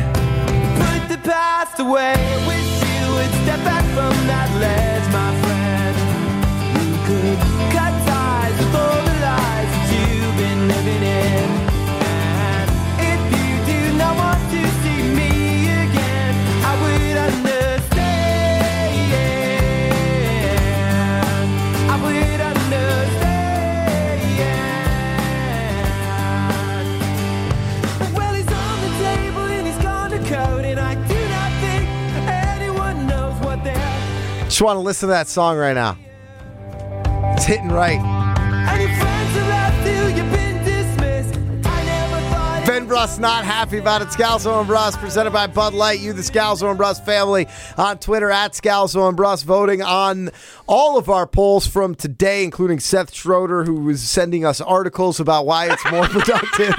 the 1.80 1.86
way 1.86 2.14
we 2.46 2.69
Just 34.60 34.66
want 34.66 34.76
to 34.76 34.82
listen 34.82 35.08
to 35.08 35.14
that 35.14 35.30
song 35.30 35.56
right 35.56 35.72
now. 35.72 35.98
It's 37.34 37.46
hitting 37.46 37.70
right. 37.70 37.98
And 37.98 38.82
your 38.82 38.90
friends 39.00 39.38
are 39.38 39.48
left 39.48 39.86
till 39.86 40.10
you've 40.10 40.34
been 40.34 40.66
dismissed. 40.66 41.66
I 41.66 41.86
never 41.86 42.30
thought. 42.30 42.66
Ben 42.68 42.86
Brust 42.86 43.22
not 43.22 43.46
happy 43.46 43.78
about 43.78 44.02
it. 44.02 44.10
Scalzo 44.10 44.60
and 44.60 44.68
Brust 44.68 44.98
presented 44.98 45.32
by 45.32 45.48
Bud 45.48 45.74
Light. 45.74 46.02
You, 46.02 46.12
the 46.12 46.24
Scalzo 46.24 46.68
and 46.68 46.78
Brust 46.78 47.06
family, 47.06 47.48
on 47.78 48.00
Twitter 48.00 48.30
at 48.30 48.52
Scalzo 48.52 49.08
and 49.08 49.16
Brust, 49.16 49.46
voting 49.46 49.82
on 49.82 50.30
all 50.68 50.98
of 50.98 51.10
our 51.10 51.26
polls 51.26 51.66
from 51.66 51.96
today, 51.96 52.44
including 52.44 52.82
Seth 52.82 53.14
Schroeder, 53.14 53.64
who 53.64 53.76
was 53.76 54.02
sending 54.02 54.44
us 54.44 54.60
articles 54.60 55.22
about 55.22 55.46
why 55.46 55.72
it's 55.72 55.90
more 55.90 56.04
productive. 56.10 56.76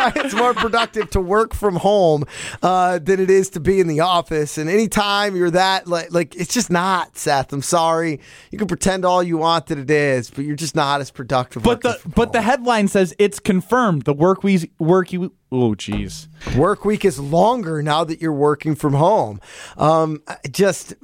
Why 0.00 0.12
it's 0.16 0.34
more 0.34 0.54
productive 0.54 1.10
to 1.10 1.20
work 1.20 1.54
from 1.54 1.76
home 1.76 2.24
uh, 2.62 2.98
than 2.98 3.20
it 3.20 3.30
is 3.30 3.50
to 3.50 3.60
be 3.60 3.80
in 3.80 3.86
the 3.86 4.00
office. 4.00 4.58
And 4.58 4.68
anytime 4.70 5.36
you're 5.36 5.50
that, 5.50 5.86
like, 5.86 6.12
like 6.12 6.34
it's 6.36 6.52
just 6.52 6.70
not, 6.70 7.16
Seth. 7.16 7.52
I'm 7.52 7.62
sorry. 7.62 8.20
You 8.50 8.58
can 8.58 8.68
pretend 8.68 9.04
all 9.04 9.22
you 9.22 9.36
want 9.38 9.66
that 9.66 9.78
it 9.78 9.90
is, 9.90 10.30
but 10.30 10.44
you're 10.44 10.56
just 10.56 10.74
not 10.74 11.00
as 11.00 11.10
productive. 11.10 11.62
But 11.62 11.82
the 11.82 11.98
but 12.14 12.32
the 12.32 12.42
headline 12.42 12.88
says 12.88 13.14
it's 13.18 13.38
confirmed. 13.38 14.02
The 14.04 14.14
work 14.14 14.42
we 14.42 14.70
work 14.78 15.12
you. 15.12 15.32
Oh, 15.52 15.74
jeez. 15.74 16.28
Work 16.56 16.84
week 16.84 17.04
is 17.04 17.18
longer 17.18 17.82
now 17.82 18.04
that 18.04 18.20
you're 18.22 18.32
working 18.32 18.76
from 18.76 18.94
home. 18.94 19.40
Um, 19.76 20.22
just 20.50 20.94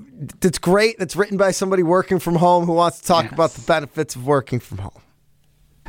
it's 0.41 0.59
great. 0.59 0.99
That's 0.99 1.17
written 1.17 1.37
by 1.37 1.51
somebody 1.51 1.83
working 1.83 2.21
from 2.21 2.37
home 2.37 2.65
who 2.67 2.73
wants 2.75 3.01
to 3.01 3.07
talk 3.07 3.25
Yes. 3.25 3.33
about 3.33 3.51
the 3.53 3.63
benefits 3.63 4.15
of 4.15 4.25
working 4.25 4.61
from 4.61 4.79
home. 4.79 5.03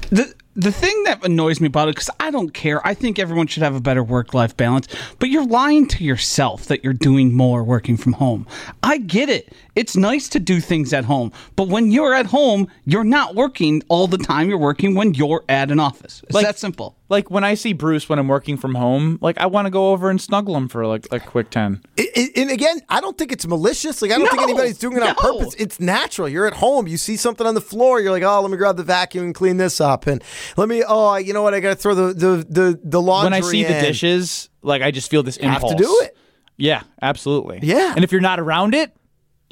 The 0.10 0.34
the 0.58 0.72
thing 0.72 1.04
that 1.04 1.24
annoys 1.24 1.62
me 1.62 1.68
about 1.68 1.88
it 1.88 1.96
because 1.96 2.10
I 2.20 2.32
don't 2.32 2.54
care. 2.54 2.86
I 2.86 2.94
think 2.94 3.20
everyone 3.20 3.48
should 3.48 3.64
have 3.64 3.76
a 3.76 3.80
better 3.80 4.04
work 4.04 4.34
life 4.34 4.58
balance. 4.58 4.88
But 5.20 5.30
you're 5.30 5.46
lying 5.46 5.88
to 5.90 6.04
yourself 6.04 6.66
that 6.66 6.84
you're 6.84 6.94
doing 6.94 7.32
more 7.34 7.64
working 7.64 7.96
from 7.96 8.14
home. 8.14 8.48
I 8.84 8.98
get 8.98 9.30
it. 9.30 9.54
It's 9.76 9.96
nice 9.96 10.28
to 10.30 10.40
do 10.40 10.60
things 10.60 10.92
at 10.92 11.06
home, 11.06 11.32
but 11.56 11.68
when 11.68 11.92
you're 11.92 12.12
at 12.16 12.26
home, 12.26 12.68
you're 12.86 13.04
not 13.04 13.36
working 13.36 13.84
all 13.90 14.08
the 14.08 14.18
time. 14.18 14.50
You're 14.50 14.58
working 14.58 14.96
when 14.96 15.14
you're 15.14 15.44
at 15.48 15.70
an 15.70 15.80
office. 15.80 16.24
It's 16.24 16.34
that 16.42 16.58
simple. 16.58 16.96
Like 17.10 17.30
when 17.30 17.44
I 17.44 17.54
see 17.54 17.74
Bruce 17.74 18.10
when 18.10 18.18
I'm 18.18 18.28
working 18.28 18.58
from 18.58 18.74
home, 18.74 19.20
like 19.22 19.38
I 19.38 19.46
want 19.46 19.68
to 19.68 19.70
go 19.70 19.92
over 19.92 20.10
and 20.10 20.20
snuggle 20.20 20.58
him 20.58 20.68
for 20.68 20.88
like 20.88 21.08
a 21.12 21.20
quick 21.20 21.52
ten. 21.52 21.82
It, 21.96 22.10
it- 22.16 22.38
and 22.38 22.50
again, 22.52 22.82
I 22.90 23.00
don't 23.02 23.18
think 23.18 23.32
it's 23.32 23.46
malicious. 23.48 24.02
Like 24.02 24.12
I 24.12 24.18
don't 24.18 24.28
think 24.30 24.42
anybody's 24.42 24.78
doing 24.80 24.98
it 24.98 25.04
on 25.04 25.16
purpose. 25.16 25.54
It's 25.60 25.80
natural. 25.80 26.28
You're 26.28 26.48
at 26.48 26.54
home. 26.56 26.88
You 26.88 26.98
see 26.98 27.16
something 27.16 27.46
on 27.48 27.54
the 27.56 27.62
floor. 27.62 28.00
You're 28.02 28.12
like, 28.12 28.24
oh, 28.24 28.42
let 28.42 28.50
me 28.52 28.58
grab 28.58 28.78
the 28.78 28.84
vacuum 28.84 29.26
and 29.26 29.36
clean 29.36 29.58
this 29.58 29.80
up. 29.80 30.06
And 30.08 30.24
let 30.56 30.70
me. 30.70 30.84
Oh, 30.88 31.16
you 31.16 31.34
know 31.34 31.42
what? 31.42 31.54
I 31.54 31.60
got 31.60 31.70
to 31.70 31.76
throw 31.76 31.96
the 31.96 32.14
the 32.14 32.46
the, 32.48 32.80
the 32.84 33.02
laundry. 33.02 33.32
when 33.32 33.34
I 33.34 33.42
see 33.42 33.64
the 33.64 33.80
dishes, 33.80 34.50
like 34.62 34.82
I 34.82 34.92
just 34.92 35.10
feel 35.10 35.24
this 35.24 35.38
You 35.42 35.50
have 35.50 35.68
to 35.68 35.76
do 35.76 36.00
it. 36.04 36.16
Yeah, 36.58 36.84
absolutely. 37.02 37.60
Yeah. 37.62 37.94
And 37.96 38.04
if 38.04 38.12
you're 38.12 38.22
not 38.22 38.40
around 38.40 38.74
it, 38.74 38.92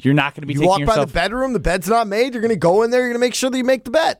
you're 0.02 0.14
not 0.14 0.34
going 0.34 0.42
to 0.42 0.46
be 0.46 0.54
You 0.54 0.60
taking 0.60 0.86
walk 0.86 0.96
by 0.96 1.04
the 1.04 1.10
bedroom. 1.10 1.52
The 1.52 1.60
bed's 1.60 1.88
not 1.88 2.06
made. 2.06 2.34
You're 2.34 2.42
going 2.42 2.50
to 2.50 2.56
go 2.56 2.82
in 2.82 2.90
there. 2.90 3.00
You're 3.00 3.10
going 3.10 3.20
to 3.20 3.26
make 3.26 3.34
sure 3.34 3.48
that 3.50 3.56
you 3.56 3.64
make 3.64 3.84
the 3.84 3.90
bed. 3.90 4.18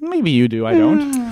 Maybe 0.00 0.30
you 0.30 0.46
do. 0.46 0.66
I 0.66 0.74
don't. 0.74 1.12
Mm. 1.12 1.27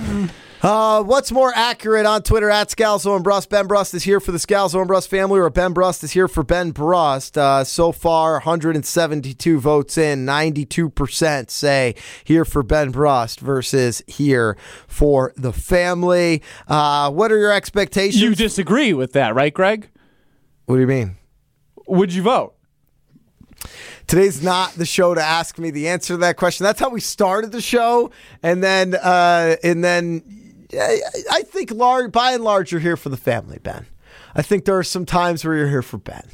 Uh, 0.61 1.03
what's 1.03 1.31
more 1.31 1.51
accurate 1.53 2.07
on 2.07 2.23
Twitter 2.23 2.49
at 2.49 2.69
Scalzo 2.69 3.15
and 3.15 3.23
Brust? 3.23 3.49
Ben 3.49 3.67
Brust 3.67 3.93
is 3.93 4.03
here 4.03 4.19
for 4.19 4.31
the 4.31 4.39
Scalzo 4.39 4.79
and 4.79 4.87
Brust 4.87 5.07
family, 5.07 5.39
or 5.39 5.49
Ben 5.51 5.71
Brust 5.71 6.03
is 6.03 6.11
here 6.11 6.27
for 6.27 6.43
Ben 6.43 6.71
Brust. 6.71 7.37
Uh, 7.37 7.63
so 7.63 7.91
far, 7.91 8.33
172 8.33 9.59
votes 9.59 9.97
in, 9.99 10.25
92% 10.25 11.51
say 11.51 11.93
here 12.23 12.43
for 12.43 12.63
Ben 12.63 12.89
Brust 12.89 13.39
versus 13.39 14.01
here 14.07 14.57
for 14.87 15.31
the 15.37 15.53
family. 15.53 16.41
Uh, 16.67 17.11
what 17.11 17.31
are 17.31 17.37
your 17.37 17.51
expectations? 17.51 18.21
You 18.21 18.33
disagree 18.33 18.93
with 18.93 19.13
that, 19.13 19.35
right, 19.35 19.53
Greg? 19.53 19.89
What 20.65 20.75
do 20.75 20.81
you 20.81 20.87
mean? 20.87 21.17
Would 21.87 22.13
you 22.13 22.23
vote? 22.23 22.55
Today's 24.07 24.41
not 24.41 24.71
the 24.73 24.85
show 24.85 25.13
to 25.13 25.21
ask 25.21 25.59
me 25.59 25.69
the 25.69 25.89
answer 25.89 26.13
to 26.13 26.17
that 26.17 26.37
question. 26.37 26.63
That's 26.63 26.79
how 26.79 26.89
we 26.89 27.01
started 27.01 27.51
the 27.51 27.61
show, 27.61 28.11
and 28.41 28.63
then 28.63 28.95
uh, 28.95 29.57
and 29.63 29.83
then 29.83 30.46
I, 30.73 31.43
think 31.43 31.71
large, 31.71 32.11
by 32.11 32.33
and 32.33 32.43
large, 32.43 32.71
you're 32.71 32.81
here 32.81 32.97
for 32.97 33.09
the 33.09 33.17
family, 33.17 33.59
Ben. 33.61 33.85
I 34.35 34.41
think 34.41 34.65
there 34.65 34.77
are 34.77 34.83
some 34.83 35.05
times 35.05 35.43
where 35.43 35.55
you're 35.55 35.69
here 35.69 35.81
for 35.81 35.97
Ben. 35.97 36.27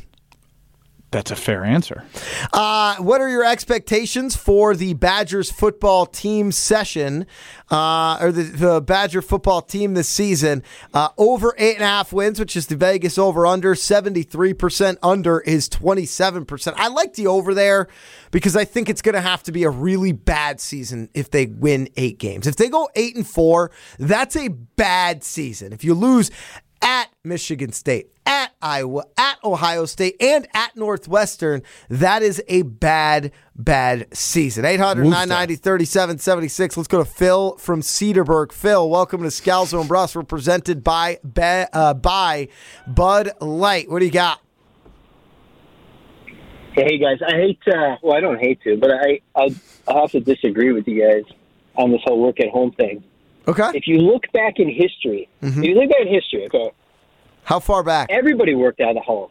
That's 1.14 1.30
a 1.30 1.36
fair 1.36 1.64
answer. 1.64 2.04
Uh, 2.52 2.96
what 2.96 3.22
are 3.22 3.30
your 3.30 3.46
expectations 3.46 4.36
for 4.36 4.76
the 4.76 4.96
Badgers 4.96 5.52
football 5.52 6.08
team 6.08 6.52
session, 6.52 7.28
uh, 7.70 8.18
or 8.20 8.32
the, 8.32 8.42
the 8.42 8.82
Badger 8.82 9.22
football 9.22 9.62
team 9.62 9.94
this 9.94 10.10
season? 10.10 10.64
Uh, 10.92 11.10
over 11.20 11.54
eight 11.60 11.76
and 11.76 11.84
a 11.84 11.88
half 11.88 12.12
wins, 12.14 12.40
which 12.40 12.56
is 12.56 12.66
the 12.66 12.76
Vegas 12.76 13.20
over 13.20 13.46
under. 13.46 13.76
73% 13.76 14.98
under 15.04 15.40
is 15.42 15.70
27%. 15.70 16.74
I 16.78 16.88
like 16.88 17.14
the 17.14 17.28
over 17.28 17.54
there 17.54 17.90
because 18.32 18.56
I 18.56 18.66
think 18.66 18.90
it's 18.90 19.04
going 19.04 19.14
to 19.14 19.22
have 19.22 19.44
to 19.44 19.52
be 19.52 19.66
a 19.66 19.70
really 19.70 20.14
bad 20.14 20.60
season 20.60 21.10
if 21.14 21.30
they 21.30 21.46
win 21.46 21.90
eight 21.96 22.18
games. 22.18 22.48
If 22.48 22.56
they 22.56 22.70
go 22.70 22.90
eight 22.96 23.16
and 23.16 23.28
four, 23.28 23.70
that's 24.00 24.36
a 24.36 24.48
bad 24.48 25.24
season. 25.24 25.74
If 25.74 25.84
you 25.84 25.94
lose 25.94 26.32
at 26.84 27.10
Michigan 27.24 27.72
State, 27.72 28.12
at 28.26 28.52
Iowa, 28.62 29.06
at 29.18 29.38
Ohio 29.44 29.86
State, 29.86 30.18
and 30.22 30.48
at 30.54 30.76
Northwestern. 30.76 31.64
That 31.90 32.22
is 32.22 32.44
a 32.48 32.64
bad, 32.64 33.32
bad 33.56 34.16
season. 34.16 34.66
800 34.66 35.04
990 35.04 35.56
3776. 35.56 36.78
Let's 36.78 36.88
go 36.88 37.00
to 37.00 37.06
Phil 37.06 37.58
from 37.58 37.82
Cedarburg. 37.82 38.52
Phil, 38.52 38.90
welcome 38.90 39.22
to 39.22 39.30
Scalzo 39.30 39.80
and 39.80 39.88
Brust. 39.88 40.16
We're 40.16 40.24
presented 40.24 40.84
by, 40.84 41.20
uh, 41.74 41.94
by 41.94 42.50
Bud 42.86 43.32
Light. 43.42 43.90
What 43.90 44.00
do 44.00 44.06
you 44.06 44.12
got? 44.12 44.42
Hey 46.74 46.98
guys, 46.98 47.20
I 47.22 47.36
hate. 47.36 47.60
Uh, 47.68 47.98
well, 48.02 48.18
I 48.18 48.20
don't 48.20 48.40
hate 48.40 48.60
to, 48.64 48.76
but 48.78 48.90
I, 48.90 49.22
I 49.36 49.56
I 49.88 50.02
have 50.02 50.12
to 50.12 50.20
disagree 50.20 50.72
with 50.72 50.88
you 50.88 51.04
guys 51.08 51.24
on 51.76 51.92
this 51.92 52.02
whole 52.04 52.20
work 52.20 52.40
at 52.40 52.50
home 52.50 52.72
thing. 52.72 53.04
Okay. 53.48 53.72
If 53.74 53.88
you 53.88 53.98
look 53.98 54.24
back 54.32 54.60
in 54.60 54.70
history, 54.70 55.28
mm-hmm. 55.42 55.60
if 55.62 55.70
you 55.70 55.76
look 55.76 55.90
back 55.90 56.02
in 56.02 56.08
history, 56.08 56.46
okay, 56.46 56.72
How 57.44 57.60
far 57.60 57.84
back? 57.84 58.10
everybody 58.10 58.56
worked 58.56 58.80
out 58.80 58.90
of 58.90 58.96
the 58.96 59.02
home. 59.02 59.30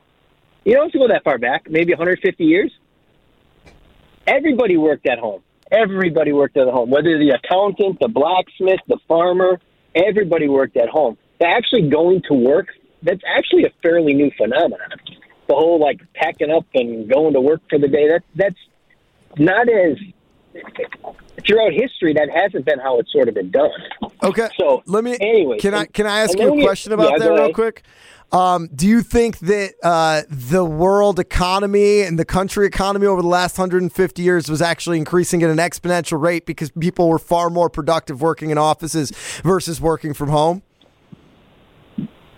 You 0.64 0.74
don't 0.74 0.84
have 0.84 0.92
to 0.92 0.98
go 0.98 1.08
that 1.08 1.24
far 1.24 1.38
back, 1.38 1.68
maybe 1.68 1.92
150 1.92 2.44
years. 2.44 2.72
Everybody 4.26 4.76
worked 4.76 5.06
at 5.06 5.18
home. 5.18 5.42
Everybody 5.70 6.32
worked 6.32 6.56
at 6.56 6.68
home, 6.68 6.90
whether 6.90 7.18
the 7.18 7.30
accountant, 7.30 7.98
the 7.98 8.08
blacksmith, 8.08 8.80
the 8.86 8.98
farmer, 9.08 9.58
everybody 9.94 10.46
worked 10.46 10.76
at 10.76 10.88
home. 10.88 11.16
They're 11.40 11.50
actually 11.50 11.88
going 11.88 12.22
to 12.28 12.34
work, 12.34 12.68
that's 13.02 13.22
actually 13.26 13.64
a 13.64 13.70
fairly 13.82 14.12
new 14.12 14.30
phenomenon. 14.36 14.90
The 15.48 15.54
whole 15.54 15.80
like 15.80 16.00
packing 16.14 16.50
up 16.50 16.66
and 16.74 17.10
going 17.10 17.32
to 17.32 17.40
work 17.40 17.62
for 17.70 17.78
the 17.78 17.88
day, 17.88 18.08
that, 18.08 18.22
that's 18.36 18.56
not 19.38 19.68
as, 19.68 19.96
throughout 21.46 21.72
history, 21.72 22.14
that 22.14 22.30
hasn't 22.30 22.64
been 22.64 22.78
how 22.78 22.98
it's 22.98 23.12
sort 23.12 23.28
of 23.28 23.34
been 23.34 23.50
done. 23.50 23.70
Okay. 24.22 24.48
So 24.58 24.82
let 24.86 25.04
me. 25.04 25.16
Anyway, 25.20 25.58
can 25.58 25.74
I 25.74 25.86
can 25.86 26.06
I 26.06 26.20
ask 26.20 26.38
you 26.38 26.58
a 26.58 26.62
question 26.62 26.92
about 26.92 27.12
yeah, 27.12 27.18
that 27.18 27.30
real 27.32 27.52
quick? 27.52 27.82
Um, 28.32 28.70
do 28.74 28.88
you 28.88 29.02
think 29.02 29.40
that 29.40 29.74
uh, 29.82 30.22
the 30.30 30.64
world 30.64 31.18
economy 31.18 32.00
and 32.00 32.18
the 32.18 32.24
country 32.24 32.66
economy 32.66 33.06
over 33.06 33.20
the 33.20 33.28
last 33.28 33.58
150 33.58 34.22
years 34.22 34.48
was 34.48 34.62
actually 34.62 34.96
increasing 34.96 35.42
at 35.42 35.50
an 35.50 35.58
exponential 35.58 36.18
rate 36.18 36.46
because 36.46 36.70
people 36.70 37.10
were 37.10 37.18
far 37.18 37.50
more 37.50 37.68
productive 37.68 38.22
working 38.22 38.48
in 38.48 38.56
offices 38.56 39.10
versus 39.42 39.82
working 39.82 40.14
from 40.14 40.30
home? 40.30 40.62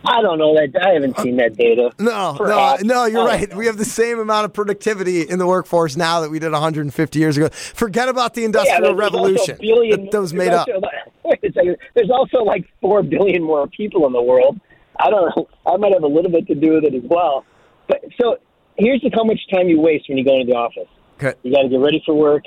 I 0.07 0.21
don't 0.23 0.39
know 0.39 0.55
that. 0.55 0.71
I 0.85 0.91
haven't 0.95 1.19
seen 1.21 1.37
that 1.37 1.57
data. 1.57 1.91
No, 1.99 2.35
Perhaps. 2.37 2.83
no, 2.85 2.95
no, 2.95 3.05
you're 3.07 3.25
right. 3.25 3.55
We 3.55 3.67
have 3.67 3.79
the 3.79 3.85
same 3.85 4.19
amount 4.19 4.45
of 4.45 4.53
productivity 4.53 5.23
in 5.23 5.39
the 5.39 5.47
workforce 5.47 5.97
now 5.97 6.21
that 6.21 6.31
we 6.31 6.39
did 6.39 6.53
150 6.53 7.19
years 7.19 7.37
ago. 7.37 7.49
Forget 7.49 8.09
about 8.09 8.35
the 8.35 8.45
Industrial 8.45 8.83
also 8.85 8.95
Revolution. 8.95 9.57
billion- 9.61 10.05
that, 10.05 10.11
that 10.13 10.21
was 10.21 10.35
made 10.35 10.49
there's 10.49 10.61
up. 10.61 10.69
also 10.69 10.81
like- 10.81 10.93
wait 11.25 11.51
a 11.51 11.53
second. 11.53 11.77
There's 11.95 12.11
also 12.11 12.45
like 12.45 12.67
four 12.81 13.03
billion 13.03 13.43
more 13.43 13.67
people 13.69 14.07
in 14.07 14.13
the 14.13 14.23
world. 14.23 14.61
I 15.01 15.11
don't 15.11 15.35
know. 15.37 15.49
I 15.67 15.77
might 15.77 15.93
have 15.93 16.03
a 16.03 16.07
little 16.09 16.31
bit 16.31 16.47
to 16.49 16.55
do 16.55 16.75
with 16.75 16.85
it 16.85 16.95
as 16.95 17.03
well. 17.05 17.45
But 17.89 18.05
so 18.21 18.37
here's 18.77 19.01
just 19.01 19.15
how 19.15 19.25
much 19.25 19.41
time 19.53 19.69
you 19.69 19.81
waste 19.81 20.09
when 20.09 20.19
you 20.19 20.25
go 20.25 20.35
into 20.35 20.53
the 20.53 20.59
office. 20.59 20.89
Okay. 21.17 21.35
You 21.43 21.55
got 21.55 21.63
to 21.63 21.69
get 21.69 21.81
ready 21.81 22.03
for 22.05 22.15
work. 22.15 22.45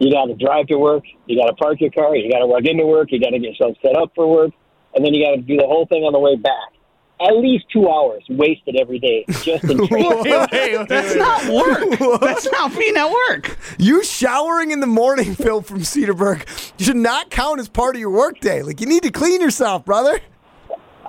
You 0.00 0.10
got 0.12 0.26
to 0.26 0.34
drive 0.34 0.66
to 0.66 0.76
work. 0.76 1.04
You 1.26 1.38
got 1.40 1.46
to 1.46 1.54
park 1.54 1.80
your 1.80 1.90
car. 1.92 2.14
You 2.16 2.30
got 2.30 2.40
to 2.40 2.46
walk 2.46 2.62
into 2.64 2.84
work. 2.84 3.12
You 3.12 3.20
got 3.20 3.30
to 3.30 3.38
get 3.38 3.50
yourself 3.50 3.76
set 3.80 3.96
up 3.96 4.10
for 4.16 4.26
work, 4.30 4.50
and 4.94 5.04
then 5.04 5.14
you 5.14 5.24
got 5.24 5.36
to 5.36 5.40
do 5.40 5.56
the 5.56 5.66
whole 5.66 5.86
thing 5.86 6.02
on 6.02 6.12
the 6.12 6.18
way 6.18 6.34
back. 6.36 6.73
At 7.20 7.36
least 7.36 7.66
two 7.72 7.88
hours 7.88 8.24
wasted 8.28 8.76
every 8.76 8.98
day 8.98 9.24
just 9.42 9.64
in 9.64 9.86
training. 9.88 10.86
That's 10.88 11.14
not 11.14 11.44
work. 11.46 12.20
That's 12.20 12.50
not 12.50 12.76
being 12.76 12.96
at 12.96 13.08
work. 13.08 13.56
You 13.78 14.02
showering 14.02 14.72
in 14.72 14.80
the 14.80 14.86
morning, 14.86 15.34
Phil 15.36 15.62
from 15.62 15.80
Cedarburg, 15.80 16.46
should 16.80 16.96
not 16.96 17.30
count 17.30 17.60
as 17.60 17.68
part 17.68 17.94
of 17.94 18.00
your 18.00 18.10
workday. 18.10 18.62
Like 18.62 18.80
you 18.80 18.86
need 18.86 19.04
to 19.04 19.10
clean 19.10 19.40
yourself, 19.40 19.84
brother. 19.84 20.20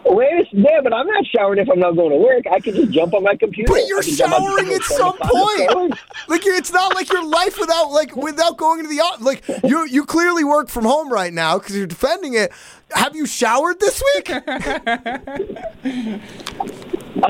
Wait 0.07 0.33
a 0.33 0.45
yeah, 0.51 0.81
but 0.83 0.93
I'm 0.93 1.07
not 1.07 1.25
showering 1.25 1.57
if 1.59 1.67
I'm 1.69 1.79
not 1.79 1.95
going 1.95 2.11
to 2.11 2.17
work. 2.17 2.43
I 2.51 2.59
can 2.59 2.75
just 2.75 2.91
jump 2.91 3.13
on 3.15 3.23
my 3.23 3.35
computer. 3.35 3.73
But 3.73 3.87
you're 3.87 3.99
I 3.99 4.03
can 4.03 4.15
jump 4.15 4.33
on 4.33 4.41
showering 4.41 4.73
at 4.73 4.83
some 4.83 5.17
turn 5.17 5.27
the 5.27 5.33
phone. 5.33 5.67
point. 5.73 5.99
Like 6.27 6.45
it's 6.45 6.71
not 6.71 6.93
like 6.93 7.11
your 7.11 7.25
life 7.25 7.57
without 7.59 7.89
like 7.89 8.15
without 8.15 8.55
going 8.57 8.83
to 8.83 8.89
the 8.89 8.99
office. 9.01 9.25
Like 9.25 9.43
you 9.63 9.85
you 9.87 10.05
clearly 10.05 10.43
work 10.43 10.69
from 10.69 10.85
home 10.85 11.11
right 11.11 11.33
now 11.33 11.57
because 11.57 11.75
you're 11.75 11.87
defending 11.87 12.35
it. 12.35 12.51
Have 12.91 13.15
you 13.15 13.25
showered 13.25 13.79
this 13.79 14.01
week? 14.15 14.29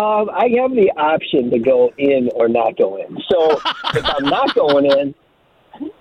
Um, 0.02 0.32
I 0.34 0.48
have 0.60 0.72
the 0.72 0.92
option 0.98 1.52
to 1.52 1.60
go 1.60 1.94
in 2.00 2.30
or 2.34 2.50
not 2.50 2.76
go 2.76 2.98
in. 2.98 3.18
So 3.30 3.52
if 3.94 4.04
I'm 4.04 4.26
not 4.26 4.54
going 4.56 4.86
in, 4.86 5.14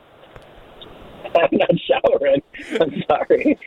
I'm 1.36 1.48
not 1.52 1.70
showering. 1.86 2.42
I'm 2.80 3.02
sorry. 3.06 3.58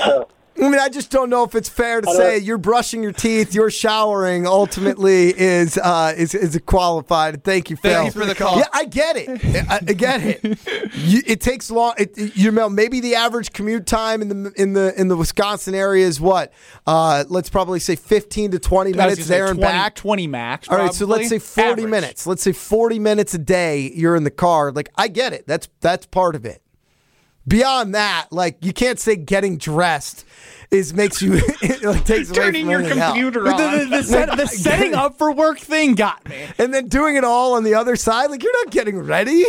Uh, 0.00 0.24
I 0.56 0.68
mean, 0.68 0.78
I 0.78 0.88
just 0.88 1.10
don't 1.10 1.30
know 1.30 1.42
if 1.44 1.54
it's 1.54 1.68
fair 1.68 2.00
to 2.00 2.10
say 2.12 2.34
don't- 2.38 2.44
you're 2.44 2.58
brushing 2.58 3.02
your 3.02 3.12
teeth, 3.12 3.54
you're 3.54 3.70
showering. 3.70 4.46
Ultimately, 4.46 5.30
is 5.36 5.76
uh, 5.78 6.14
is 6.16 6.34
is 6.34 6.58
qualified. 6.64 7.42
Thank 7.44 7.70
you, 7.70 7.76
Phil. 7.76 7.92
Thank 7.92 8.14
you 8.14 8.20
for 8.20 8.26
the 8.26 8.34
call. 8.34 8.58
Yeah, 8.58 8.64
I 8.72 8.84
get 8.84 9.16
it. 9.16 9.28
I, 9.68 9.76
I 9.76 9.92
get 9.92 10.20
it. 10.22 10.42
You, 10.94 11.22
it 11.26 11.40
takes 11.40 11.70
long. 11.70 11.94
It, 11.98 12.36
you 12.36 12.50
know, 12.50 12.68
maybe 12.68 13.00
the 13.00 13.16
average 13.16 13.52
commute 13.52 13.86
time 13.86 14.22
in 14.22 14.28
the 14.28 14.52
in 14.56 14.72
the 14.74 14.98
in 15.00 15.08
the 15.08 15.16
Wisconsin 15.16 15.74
area 15.74 16.06
is 16.06 16.20
what? 16.20 16.52
Uh, 16.86 17.24
let's 17.28 17.50
probably 17.50 17.80
say 17.80 17.96
15 17.96 18.52
to 18.52 18.58
20 18.58 18.92
minutes 18.92 19.14
gonna 19.16 19.16
say 19.26 19.34
there 19.34 19.46
and 19.46 19.58
20 19.58 19.72
back. 19.72 19.94
20 19.94 20.26
max. 20.28 20.68
All 20.68 20.78
right, 20.78 20.92
so 20.94 21.06
let's 21.06 21.28
say 21.28 21.38
40 21.38 21.70
Average. 21.70 21.86
minutes. 21.86 22.26
Let's 22.26 22.42
say 22.42 22.52
40 22.52 22.98
minutes 22.98 23.34
a 23.34 23.38
day 23.38 23.90
you're 23.94 24.16
in 24.16 24.24
the 24.24 24.30
car. 24.30 24.72
Like 24.72 24.88
I 24.96 25.08
get 25.08 25.32
it. 25.32 25.46
That's 25.46 25.68
that's 25.80 26.06
part 26.06 26.34
of 26.36 26.44
it. 26.44 26.62
Beyond 27.46 27.94
that, 27.94 28.28
like 28.30 28.64
you 28.64 28.72
can't 28.72 28.98
say 28.98 29.16
getting 29.16 29.58
dressed 29.58 30.24
is 30.70 30.94
makes 30.94 31.20
you 31.20 31.34
it 31.62 31.82
like 31.82 32.04
takes 32.04 32.30
away 32.30 32.36
Turning 32.38 32.62
from 32.64 32.70
your 32.70 32.80
anything 32.80 32.98
else. 33.00 33.12
computer 33.12 33.42
The, 33.42 33.50
the, 33.50 33.64
on. 33.84 33.90
the, 33.90 34.02
set- 34.02 34.36
the 34.36 34.46
setting 34.48 34.94
up 34.94 35.18
for 35.18 35.30
work 35.32 35.58
thing 35.58 35.94
got 35.94 36.26
me. 36.28 36.46
and 36.58 36.72
then 36.72 36.88
doing 36.88 37.16
it 37.16 37.24
all 37.24 37.54
on 37.54 37.62
the 37.64 37.74
other 37.74 37.96
side. 37.96 38.30
Like 38.30 38.42
you're 38.42 38.64
not 38.64 38.72
getting 38.72 38.98
ready. 38.98 39.44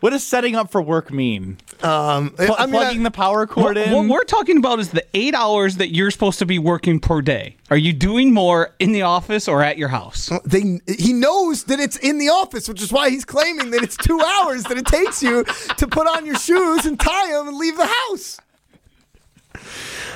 What 0.00 0.10
does 0.10 0.24
setting 0.24 0.56
up 0.56 0.70
for 0.70 0.80
work 0.80 1.12
mean? 1.12 1.58
Um, 1.82 2.30
Pl- 2.30 2.54
I 2.58 2.66
mean, 2.66 2.72
plugging 2.74 3.00
I- 3.00 3.04
the 3.04 3.10
power 3.10 3.46
cord 3.46 3.64
What, 3.64 3.76
in. 3.76 3.92
what 3.92 4.06
we're 4.08 4.24
talking 4.24 4.56
about 4.56 4.78
is 4.80 4.90
the 4.90 5.04
eight 5.14 5.34
hours 5.34 5.76
that 5.76 5.94
you're 5.94 6.10
supposed 6.10 6.38
to 6.40 6.46
be 6.46 6.58
working 6.58 7.00
per 7.00 7.20
day. 7.22 7.56
Are 7.70 7.76
you 7.76 7.92
doing 7.92 8.32
more 8.34 8.74
in 8.78 8.92
the 8.92 9.02
office 9.02 9.46
or 9.46 9.62
at 9.62 9.76
your 9.78 9.88
house? 9.88 10.30
they 10.44 10.80
he 10.88 11.12
knows 11.12 11.64
that 11.64 11.80
it's 11.80 11.96
in 11.98 12.18
the 12.18 12.28
office, 12.28 12.68
which 12.68 12.82
is 12.82 12.92
why 12.92 13.10
he's 13.10 13.24
claiming 13.24 13.70
that 13.70 13.82
it's 13.82 13.96
two 13.96 14.20
hours 14.20 14.64
that 14.64 14.76
it 14.78 14.86
takes 14.86 15.22
you 15.22 15.44
to 15.76 15.86
put 15.86 16.06
on 16.06 16.24
your 16.26 16.36
shoes 16.36 16.84
and 16.86 16.98
tie 16.98 17.32
them 17.32 17.48
and 17.48 17.56
leave 17.56 17.76
the 17.76 17.86
house. 17.86 18.38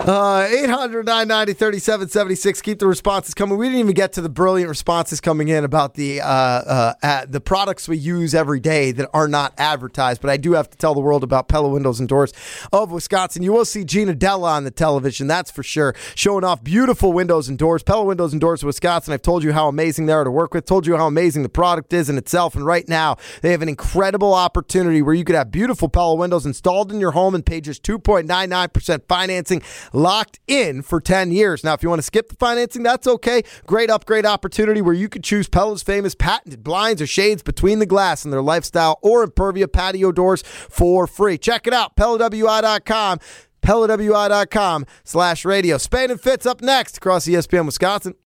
Uh, 0.01 0.47
800 0.51 1.07
990 1.07 1.53
3776. 1.53 2.63
Keep 2.63 2.81
the 2.81 2.87
responses 2.87 3.33
coming. 3.33 3.57
We 3.57 3.67
didn't 3.67 3.79
even 3.79 3.95
get 3.95 4.13
to 4.15 4.21
the 4.21 4.29
brilliant 4.29 4.69
responses 4.69 5.21
coming 5.21 5.49
in 5.49 5.65
about 5.65 5.95
the 5.95 6.21
uh, 6.21 6.27
uh, 6.27 6.95
uh, 7.03 7.27
the 7.29 7.41
products 7.41 7.89
we 7.89 7.97
use 7.97 8.35
every 8.35 8.59
day 8.59 8.91
that 8.91 9.09
are 9.15 9.29
not 9.29 9.55
advertised. 9.57 10.21
But 10.21 10.31
I 10.31 10.37
do 10.37 10.53
have 10.55 10.69
to 10.71 10.77
tell 10.77 10.95
the 10.95 11.01
world 11.01 11.23
about 11.23 11.49
Pella 11.49 11.69
Windows 11.69 12.01
and 12.01 12.09
Doors 12.09 12.33
of 12.73 12.91
Wisconsin. 12.91 13.43
You 13.43 13.53
will 13.53 13.65
see 13.65 13.85
Gina 13.85 14.15
Della 14.15 14.53
on 14.53 14.65
the 14.65 14.73
television, 14.73 15.29
that's 15.29 15.51
for 15.51 15.63
sure, 15.63 15.95
showing 16.17 16.45
off 16.45 16.65
beautiful 16.65 17.13
windows 17.13 17.49
and 17.49 17.57
doors. 17.57 17.83
Pella 17.85 18.05
Windows 18.05 18.33
and 18.33 18.41
Doors 18.41 18.63
of 18.63 18.67
Wisconsin. 18.67 19.15
I've 19.15 19.23
told 19.23 19.45
you 19.45 19.53
how 19.53 19.69
amazing 19.69 20.07
they 20.07 20.13
are 20.13 20.25
to 20.25 20.31
work 20.31 20.55
with, 20.55 20.67
told 20.67 20.87
you 20.87 20.97
how 20.97 21.07
amazing 21.07 21.45
the 21.45 21.49
product 21.49 21.93
is 21.93 22.11
in 22.11 22.19
itself. 22.19 22.57
And 22.57 22.67
right 22.67 22.89
now, 22.89 23.17
they 23.43 23.53
have 23.53 23.63
an 23.63 23.69
incredible 23.69 24.35
opportunity 24.35 25.03
where 25.03 25.15
you 25.15 25.25
could 25.25 25.37
have 25.37 25.53
beautiful 25.53 25.89
Pella 25.89 26.17
windows 26.17 26.45
installed 26.45 26.93
in 26.93 26.99
your 26.99 27.13
home 27.13 27.35
and 27.35 27.47
pay 27.47 27.61
just 27.61 27.85
2.99% 27.85 29.03
financing 29.09 29.63
locked 29.93 30.41
in 30.47 30.83
for 30.83 31.01
10 31.01 31.33
years. 31.33 31.65
Now, 31.65 31.75
if 31.75 31.83
you 31.83 31.89
want 31.89 31.99
to 31.99 32.05
skip 32.05 32.29
the 32.29 32.37
financing, 32.37 32.83
that's 32.83 33.07
okay. 33.07 33.43
Great 33.67 33.91
upgrade 33.91 34.27
opportunity 34.27 34.81
where 34.81 34.95
you 34.95 35.09
could 35.09 35.25
choose 35.25 35.49
Pella's 35.49 35.83
famous 35.83 36.15
patented 36.15 36.65
blinds 36.65 37.03
or 37.03 37.07
shades 37.07 37.43
between 37.43 37.79
the 37.79 37.87
glass 37.87 38.25
in 38.25 38.31
their 38.31 38.43
lifestyle 38.43 38.99
or 39.03 39.27
Impervia 39.27 39.71
patio 39.71 40.13
doors 40.13 40.43
for 40.43 41.07
free. 41.07 41.39
Check 41.39 41.67
it 41.67 41.73
out, 41.73 41.97
PellaWI.com. 41.97 43.19
PellaWI.com 43.63 44.87
slash 45.05 45.45
radio. 45.45 45.79
Spain 45.79 46.11
and 46.11 46.21
Fitz 46.21 46.45
up 46.45 46.61
next 46.61 46.99
across 46.99 47.27
ESPN 47.27 47.65
Wisconsin. 47.65 48.15